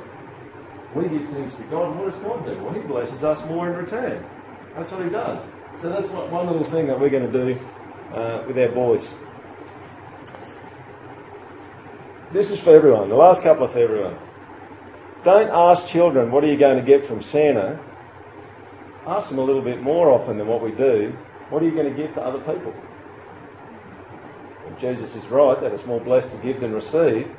we 0.96 1.10
give 1.10 1.28
things 1.34 1.52
to 1.58 1.64
God, 1.68 1.92
and 1.92 2.00
what 2.00 2.12
does 2.12 2.22
God 2.24 2.46
do? 2.46 2.56
Well, 2.64 2.74
He 2.74 2.82
blesses 2.86 3.24
us 3.24 3.42
more 3.50 3.68
in 3.68 3.76
return. 3.76 4.24
That's 4.78 4.92
what 4.92 5.04
He 5.04 5.12
does. 5.12 5.44
So 5.82 5.90
that's 5.90 6.08
one 6.08 6.48
little 6.48 6.70
thing 6.72 6.88
that 6.88 7.00
we're 7.00 7.10
going 7.10 7.28
to 7.28 7.34
do 7.34 7.60
uh, 8.16 8.46
with 8.48 8.58
our 8.58 8.72
boys. 8.72 9.04
This 12.36 12.52
is 12.52 12.60
for 12.66 12.76
everyone. 12.76 13.08
The 13.08 13.16
last 13.16 13.44
couple 13.44 13.64
are 13.64 13.72
for 13.72 13.80
everyone. 13.80 14.20
Don't 15.24 15.48
ask 15.48 15.88
children, 15.88 16.34
what 16.34 16.44
are 16.44 16.52
you 16.52 16.60
going 16.60 16.76
to 16.76 16.84
get 16.84 17.08
from 17.08 17.24
Santa? 17.32 17.80
Ask 19.08 19.30
them 19.30 19.40
a 19.40 19.42
little 19.42 19.64
bit 19.64 19.82
more 19.82 20.12
often 20.12 20.38
than 20.38 20.46
what 20.46 20.62
we 20.62 20.76
do. 20.76 21.16
What 21.48 21.64
are 21.64 21.66
you 21.66 21.72
going 21.72 21.88
to 21.88 21.96
give 21.96 22.14
to 22.16 22.22
other 22.22 22.44
people? 22.44 22.76
If 24.68 24.76
Jesus 24.84 25.16
is 25.16 25.24
right 25.32 25.56
that 25.64 25.72
it's 25.72 25.88
more 25.88 26.04
blessed 26.04 26.28
to 26.36 26.40
give 26.44 26.60
than 26.60 26.76
receive, 26.76 27.32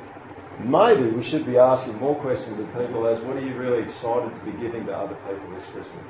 maybe 0.65 1.13
we 1.13 1.21
should 1.29 1.45
be 1.45 1.61
asking 1.61 2.01
more 2.01 2.17
questions 2.17 2.57
of 2.57 2.65
people 2.73 3.05
as 3.05 3.21
what 3.21 3.37
are 3.37 3.45
you 3.45 3.53
really 3.53 3.85
excited 3.85 4.33
to 4.33 4.41
be 4.49 4.57
giving 4.57 4.89
to 4.89 4.93
other 4.97 5.13
people 5.29 5.45
this 5.53 5.67
Christmas? 5.77 6.09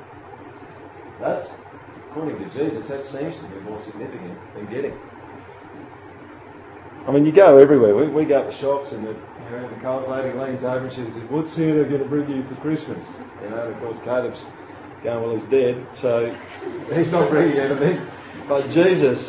That's, 1.20 1.44
according 2.07 2.40
to 2.40 2.48
Jesus, 2.56 2.88
that 2.88 3.03
seems 3.11 3.36
to 3.36 3.52
be 3.52 3.60
more 3.68 3.84
significant 3.84 4.40
than 4.56 4.72
getting. 4.72 4.95
I 7.08 7.12
mean, 7.12 7.26
you 7.26 7.32
go 7.32 7.58
everywhere. 7.58 7.96
We, 7.96 8.12
we 8.12 8.26
go 8.26 8.44
to 8.44 8.52
shops 8.60 8.92
and 8.92 9.08
the, 9.08 9.16
you 9.16 9.50
know, 9.56 10.04
the 10.04 10.12
lady 10.12 10.36
leans 10.36 10.68
over 10.68 10.88
and 10.88 10.92
she 10.92 11.08
says, 11.08 11.24
what's 11.32 11.56
Santa 11.56 11.88
going 11.88 12.04
to 12.04 12.10
bring 12.12 12.28
you 12.28 12.44
for 12.52 12.60
Christmas? 12.60 13.00
You 13.40 13.48
know, 13.48 13.64
and 13.64 13.76
of 13.76 13.80
course 13.80 13.96
Caleb's 14.04 14.44
going, 15.08 15.24
well, 15.24 15.32
he's 15.32 15.48
dead, 15.48 15.80
so 16.04 16.28
he's 16.92 17.08
not 17.08 17.32
bringing 17.32 17.56
anything. 17.56 18.04
But 18.52 18.68
Jesus, 18.76 19.24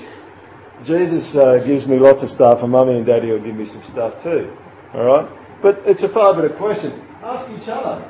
Jesus 0.83 1.31
uh, 1.39 1.63
gives 1.63 1.87
me 1.87 2.03
lots 2.03 2.27
of 2.27 2.35
stuff 2.35 2.67
and 2.67 2.75
mummy 2.75 2.99
and 2.99 3.07
daddy 3.07 3.31
will 3.31 3.47
give 3.47 3.55
me 3.55 3.71
some 3.71 3.87
stuff 3.95 4.19
too. 4.27 4.51
Alright? 4.91 5.31
But 5.63 5.79
it's 5.87 6.03
a 6.03 6.11
far 6.11 6.35
better 6.35 6.51
question. 6.59 6.99
Ask 7.23 7.47
each 7.55 7.71
other. 7.71 8.03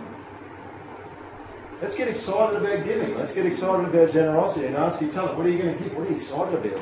Let's 1.84 1.94
get 1.94 2.08
excited 2.08 2.56
about 2.56 2.88
giving. 2.88 3.20
Let's 3.20 3.36
get 3.36 3.44
excited 3.44 3.84
about 3.84 4.16
generosity 4.16 4.66
and 4.66 4.76
ask 4.80 4.96
each 5.04 5.14
other, 5.14 5.36
what 5.36 5.44
are 5.44 5.52
you 5.52 5.60
going 5.60 5.76
to 5.76 5.84
give? 5.84 5.92
What 5.92 6.08
are 6.08 6.10
you 6.10 6.16
excited 6.16 6.56
about? 6.56 6.80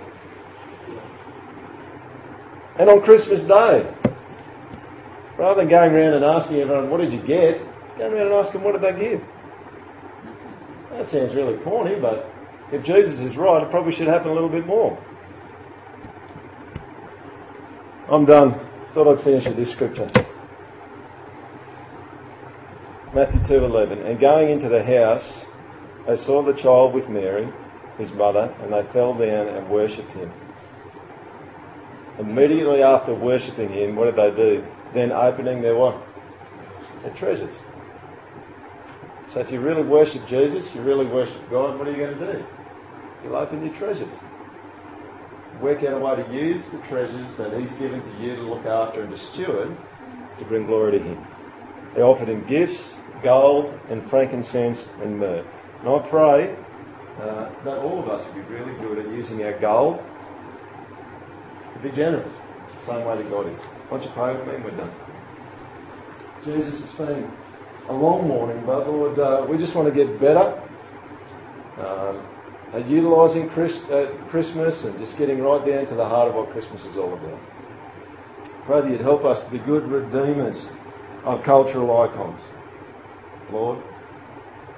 And 2.78 2.90
on 2.90 3.03
Christmas 3.03 3.40
Day, 3.43 3.89
rather 5.39 5.61
than 5.61 5.70
going 5.70 5.93
around 5.93 6.15
and 6.15 6.24
asking 6.24 6.59
everyone, 6.59 6.90
what 6.90 7.01
did 7.01 7.12
you 7.12 7.20
get? 7.20 7.57
Go 7.97 8.09
around 8.09 8.27
and 8.27 8.35
ask 8.35 8.53
them, 8.53 8.62
what 8.65 8.73
did 8.73 8.82
they 8.82 8.98
give? 9.01 9.20
That 10.90 11.09
sounds 11.11 11.35
really 11.35 11.62
corny, 11.65 11.97
but 12.01 12.31
if 12.73 12.85
Jesus 12.85 13.20
is 13.20 13.36
right, 13.36 13.62
it 13.62 13.70
probably 13.70 13.94
should 13.94 14.09
happen 14.09 14.28
a 14.28 14.35
little 14.35 14.48
bit 14.48 14.66
more. 14.66 14.98
I'm 18.11 18.24
done. 18.24 18.61
Thought 18.94 19.19
I'd 19.19 19.24
finish 19.24 19.47
with 19.47 19.57
this 19.57 19.73
scripture. 19.73 20.11
Matthew 23.15 23.40
2:11. 23.48 24.05
And 24.07 24.20
going 24.20 24.51
into 24.51 24.69
the 24.69 24.82
house, 24.82 25.44
they 26.07 26.16
saw 26.24 26.43
the 26.43 26.55
child 26.55 26.94
with 26.94 27.09
Mary, 27.09 27.48
his 27.98 28.11
mother, 28.12 28.55
and 28.62 28.73
they 28.73 28.82
fell 28.93 29.15
down 29.15 29.48
and 29.48 29.69
worshipped 29.70 30.12
him. 30.12 30.31
Immediately 32.18 32.82
after 32.82 33.14
worshipping 33.14 33.70
him, 33.70 33.97
what 33.97 34.06
did 34.06 34.16
they 34.16 34.34
do? 34.36 34.64
Then 34.94 35.12
opening 35.12 35.60
their 35.60 35.76
what? 35.76 36.02
Their 37.02 37.14
treasures. 37.14 37.55
So 39.34 39.40
if 39.40 39.51
you 39.52 39.60
really 39.60 39.86
worship 39.86 40.26
Jesus, 40.28 40.64
you 40.74 40.82
really 40.82 41.06
worship 41.06 41.40
God, 41.51 41.78
what 41.78 41.86
are 41.86 41.93
you 41.93 41.98
going 41.98 42.18
to 42.18 42.32
do? 42.32 42.44
You'll 43.22 43.36
open 43.36 43.64
your 43.64 43.76
treasures. 43.76 44.14
Work 45.60 45.84
out 45.84 45.94
a 45.94 45.98
way 45.98 46.16
to 46.16 46.32
use 46.32 46.62
the 46.72 46.78
treasures 46.88 47.28
that 47.36 47.52
He's 47.59 47.70
given 47.78 48.01
to 48.01 48.22
you 48.22 48.36
to 48.36 48.43
look 48.43 48.64
after 48.64 49.02
and 49.02 49.10
to 49.10 49.32
steward 49.32 49.76
to 50.38 50.44
bring 50.47 50.66
glory 50.66 50.98
to 50.98 51.05
Him. 51.05 51.26
They 51.94 52.02
offered 52.02 52.28
Him 52.28 52.47
gifts, 52.48 52.78
gold 53.22 53.78
and 53.90 54.09
frankincense 54.09 54.78
and 55.02 55.18
myrrh. 55.18 55.44
And 55.80 55.88
I 55.88 56.09
pray 56.09 56.55
uh, 57.20 57.64
that 57.64 57.78
all 57.78 58.02
of 58.02 58.09
us 58.09 58.26
will 58.26 58.43
be 58.43 58.48
really 58.48 58.78
good 58.80 59.05
at 59.05 59.12
using 59.12 59.43
our 59.43 59.59
gold 59.60 60.01
to 61.77 61.82
be 61.82 61.94
generous, 61.94 62.32
same 62.86 63.05
way 63.05 63.23
that 63.23 63.31
God 63.31 63.47
is. 63.47 63.59
Why 63.89 63.98
don't 63.98 64.03
you 64.07 64.12
pray 64.15 64.36
with 64.36 64.47
me 64.47 64.55
and 64.57 64.65
we're 64.65 64.77
done. 64.77 64.94
Jesus, 66.44 66.81
it's 66.82 66.97
been 66.97 67.31
a 67.89 67.93
long 67.93 68.28
morning, 68.28 68.62
but 68.65 68.86
Lord, 68.86 69.19
uh, 69.19 69.47
we 69.48 69.59
just 69.59 69.74
want 69.74 69.93
to 69.93 69.94
get 69.94 70.20
better 70.20 70.62
um, 71.78 72.23
at 72.73 72.89
utilising 72.89 73.48
Chris, 73.51 73.73
uh, 73.90 74.15
Christmas 74.31 74.74
and 74.85 74.98
just 74.98 75.19
getting 75.19 75.40
right 75.40 75.65
down 75.66 75.86
to 75.86 75.94
the 75.94 76.05
heart 76.05 76.28
of 76.28 76.35
what 76.35 76.51
Christmas 76.51 76.82
is 76.85 76.97
all 76.97 77.15
about. 77.15 77.40
Pray 78.66 78.81
that 78.82 78.90
you'd 78.90 79.01
help 79.01 79.24
us 79.24 79.43
to 79.44 79.51
be 79.51 79.59
good 79.65 79.85
redeemers 79.86 80.59
of 81.24 81.44
cultural 81.44 81.90
icons. 82.03 82.40
Lord. 83.53 83.82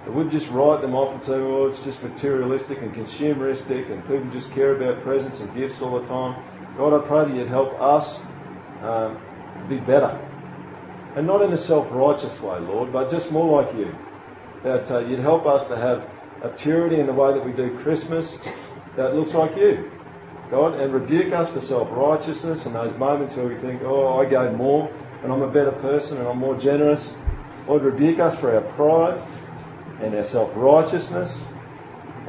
That 0.04 0.14
we'd 0.14 0.30
just 0.30 0.46
write 0.52 0.80
them 0.80 0.94
off 0.94 1.12
and 1.12 1.22
say, 1.24 1.36
well, 1.40 1.68
it's 1.68 1.82
just 1.84 2.02
materialistic 2.02 2.78
and 2.78 2.92
consumeristic 2.92 3.90
and 3.90 4.00
people 4.02 4.30
just 4.32 4.52
care 4.54 4.76
about 4.76 5.02
presents 5.02 5.36
and 5.40 5.52
gifts 5.56 5.76
all 5.80 6.00
the 6.00 6.06
time. 6.08 6.36
God, 6.78 6.94
I 6.94 7.08
pray 7.08 7.26
that 7.26 7.34
you'd 7.34 7.48
help 7.48 7.74
us 7.74 8.06
um, 8.86 9.18
be 9.68 9.80
better. 9.80 10.14
And 11.16 11.26
not 11.26 11.42
in 11.42 11.52
a 11.52 11.58
self-righteous 11.66 12.40
way, 12.40 12.60
Lord, 12.60 12.92
but 12.92 13.10
just 13.10 13.32
more 13.32 13.60
like 13.60 13.74
you. 13.74 13.90
That 14.62 14.86
uh, 14.86 15.00
you'd 15.00 15.18
help 15.18 15.44
us 15.44 15.66
to 15.68 15.76
have 15.76 16.06
a 16.46 16.54
purity 16.62 17.00
in 17.00 17.06
the 17.06 17.12
way 17.12 17.34
that 17.34 17.44
we 17.44 17.50
do 17.50 17.76
Christmas 17.82 18.24
that 18.96 19.14
looks 19.14 19.34
like 19.34 19.56
you. 19.56 19.90
God, 20.52 20.78
and 20.80 20.94
rebuke 20.94 21.34
us 21.34 21.52
for 21.52 21.60
self-righteousness 21.66 22.60
and 22.64 22.74
those 22.74 22.96
moments 22.96 23.34
where 23.34 23.48
we 23.48 23.60
think, 23.60 23.82
oh, 23.82 24.22
I 24.22 24.30
gave 24.30 24.56
more 24.56 24.88
and 25.24 25.32
I'm 25.32 25.42
a 25.42 25.52
better 25.52 25.72
person 25.82 26.18
and 26.18 26.28
I'm 26.28 26.38
more 26.38 26.58
generous. 26.58 27.02
Lord, 27.66 27.82
rebuke 27.82 28.20
us 28.20 28.38
for 28.40 28.54
our 28.54 28.62
pride 28.76 29.18
and 30.00 30.14
our 30.14 30.30
self-righteousness 30.30 31.30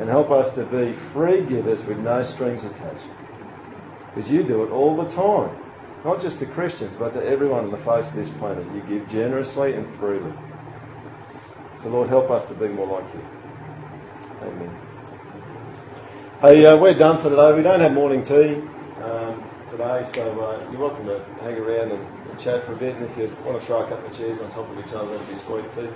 and 0.01 0.09
help 0.09 0.31
us 0.31 0.53
to 0.55 0.65
be 0.65 0.97
free 1.13 1.47
givers 1.47 1.85
with 1.87 1.99
no 1.99 2.23
strings 2.33 2.65
attached. 2.65 3.18
Because 4.13 4.29
you 4.29 4.43
do 4.43 4.63
it 4.63 4.71
all 4.71 4.97
the 4.97 5.09
time. 5.15 5.55
Not 6.05 6.21
just 6.21 6.39
to 6.39 6.45
Christians, 6.47 6.95
but 6.97 7.11
to 7.11 7.21
everyone 7.21 7.65
on 7.65 7.71
the 7.71 7.83
face 7.83 8.07
of 8.07 8.15
this 8.15 8.29
planet. 8.39 8.63
You 8.71 8.81
give 8.87 9.09
generously 9.09 9.73
and 9.75 9.85
freely. 9.99 10.31
So 11.83 11.89
Lord, 11.89 12.09
help 12.09 12.29
us 12.31 12.47
to 12.49 12.55
be 12.55 12.67
more 12.67 12.87
like 12.87 13.07
you. 13.13 13.21
Amen. 14.41 14.71
Hey, 16.41 16.65
uh, 16.65 16.79
we're 16.79 16.97
done 16.97 17.21
for 17.21 17.29
today. 17.29 17.51
We 17.51 17.63
don't 17.63 17.81
have 17.81 17.91
morning 17.91 18.23
tea 18.23 18.63
um, 19.03 19.43
today, 19.71 20.07
so 20.15 20.39
uh, 20.39 20.71
you're 20.71 20.79
welcome 20.79 21.05
to 21.05 21.19
hang 21.43 21.55
around 21.55 21.91
and, 21.91 22.31
and, 22.31 22.39
chat 22.39 22.65
for 22.65 22.73
a 22.73 22.79
bit. 22.79 22.95
And 22.95 23.03
if 23.11 23.17
you 23.17 23.27
want 23.43 23.59
to 23.59 23.67
throw 23.67 23.83
a 23.85 23.89
couple 23.89 24.07
of 24.07 24.15
chairs 24.15 24.39
on 24.39 24.49
top 24.51 24.69
of 24.71 24.79
each 24.79 24.93
other, 24.95 25.19
that'd 25.19 25.27
be 25.27 25.35
sweet 25.43 25.67
too. 25.75 25.91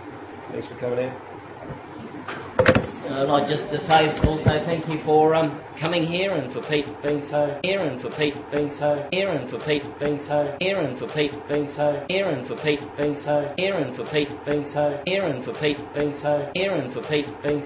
Thanks 0.52 0.68
for 0.68 0.76
coming 0.80 1.08
in. 1.08 2.73
I'd 3.06 3.50
just 3.50 3.70
to 3.70 3.80
say 3.86 4.18
also 4.24 4.64
thank 4.66 4.88
you 4.88 4.98
for 5.04 5.36
um, 5.36 5.62
coming 5.80 6.06
here 6.06 6.32
and 6.32 6.54
for 6.54 6.62
Pete 6.70 6.86
being 7.04 7.22
so 7.30 7.60
here 7.62 7.82
and 7.84 8.02
for 8.02 8.10
Pete 8.12 8.34
being 8.50 8.72
so 8.80 9.08
here 9.12 9.30
and 9.30 9.50
for 9.50 9.60
Pete 9.60 9.84
being 10.00 10.22
so 10.26 10.56
here 10.62 10.80
and 10.80 10.98
for 10.98 11.08
Pete 11.10 11.34
being 11.50 11.70
so 11.76 12.06
here 12.08 12.30
and 12.30 12.48
for 12.48 12.56
Pete 12.64 12.80
being 12.98 13.20
so 13.26 13.54
here 13.58 13.78
and 13.78 13.94
for 13.98 14.06
Pete 14.06 14.46
being 14.46 14.66
so 14.72 15.04
here 15.06 15.26
and 15.28 15.44
for 15.44 15.54
Pete 15.60 15.94
being 15.94 16.16
so 16.22 16.50
here 16.56 16.76
and 16.76 16.94
for 16.94 17.02
Pete 17.04 17.44
being 17.44 17.62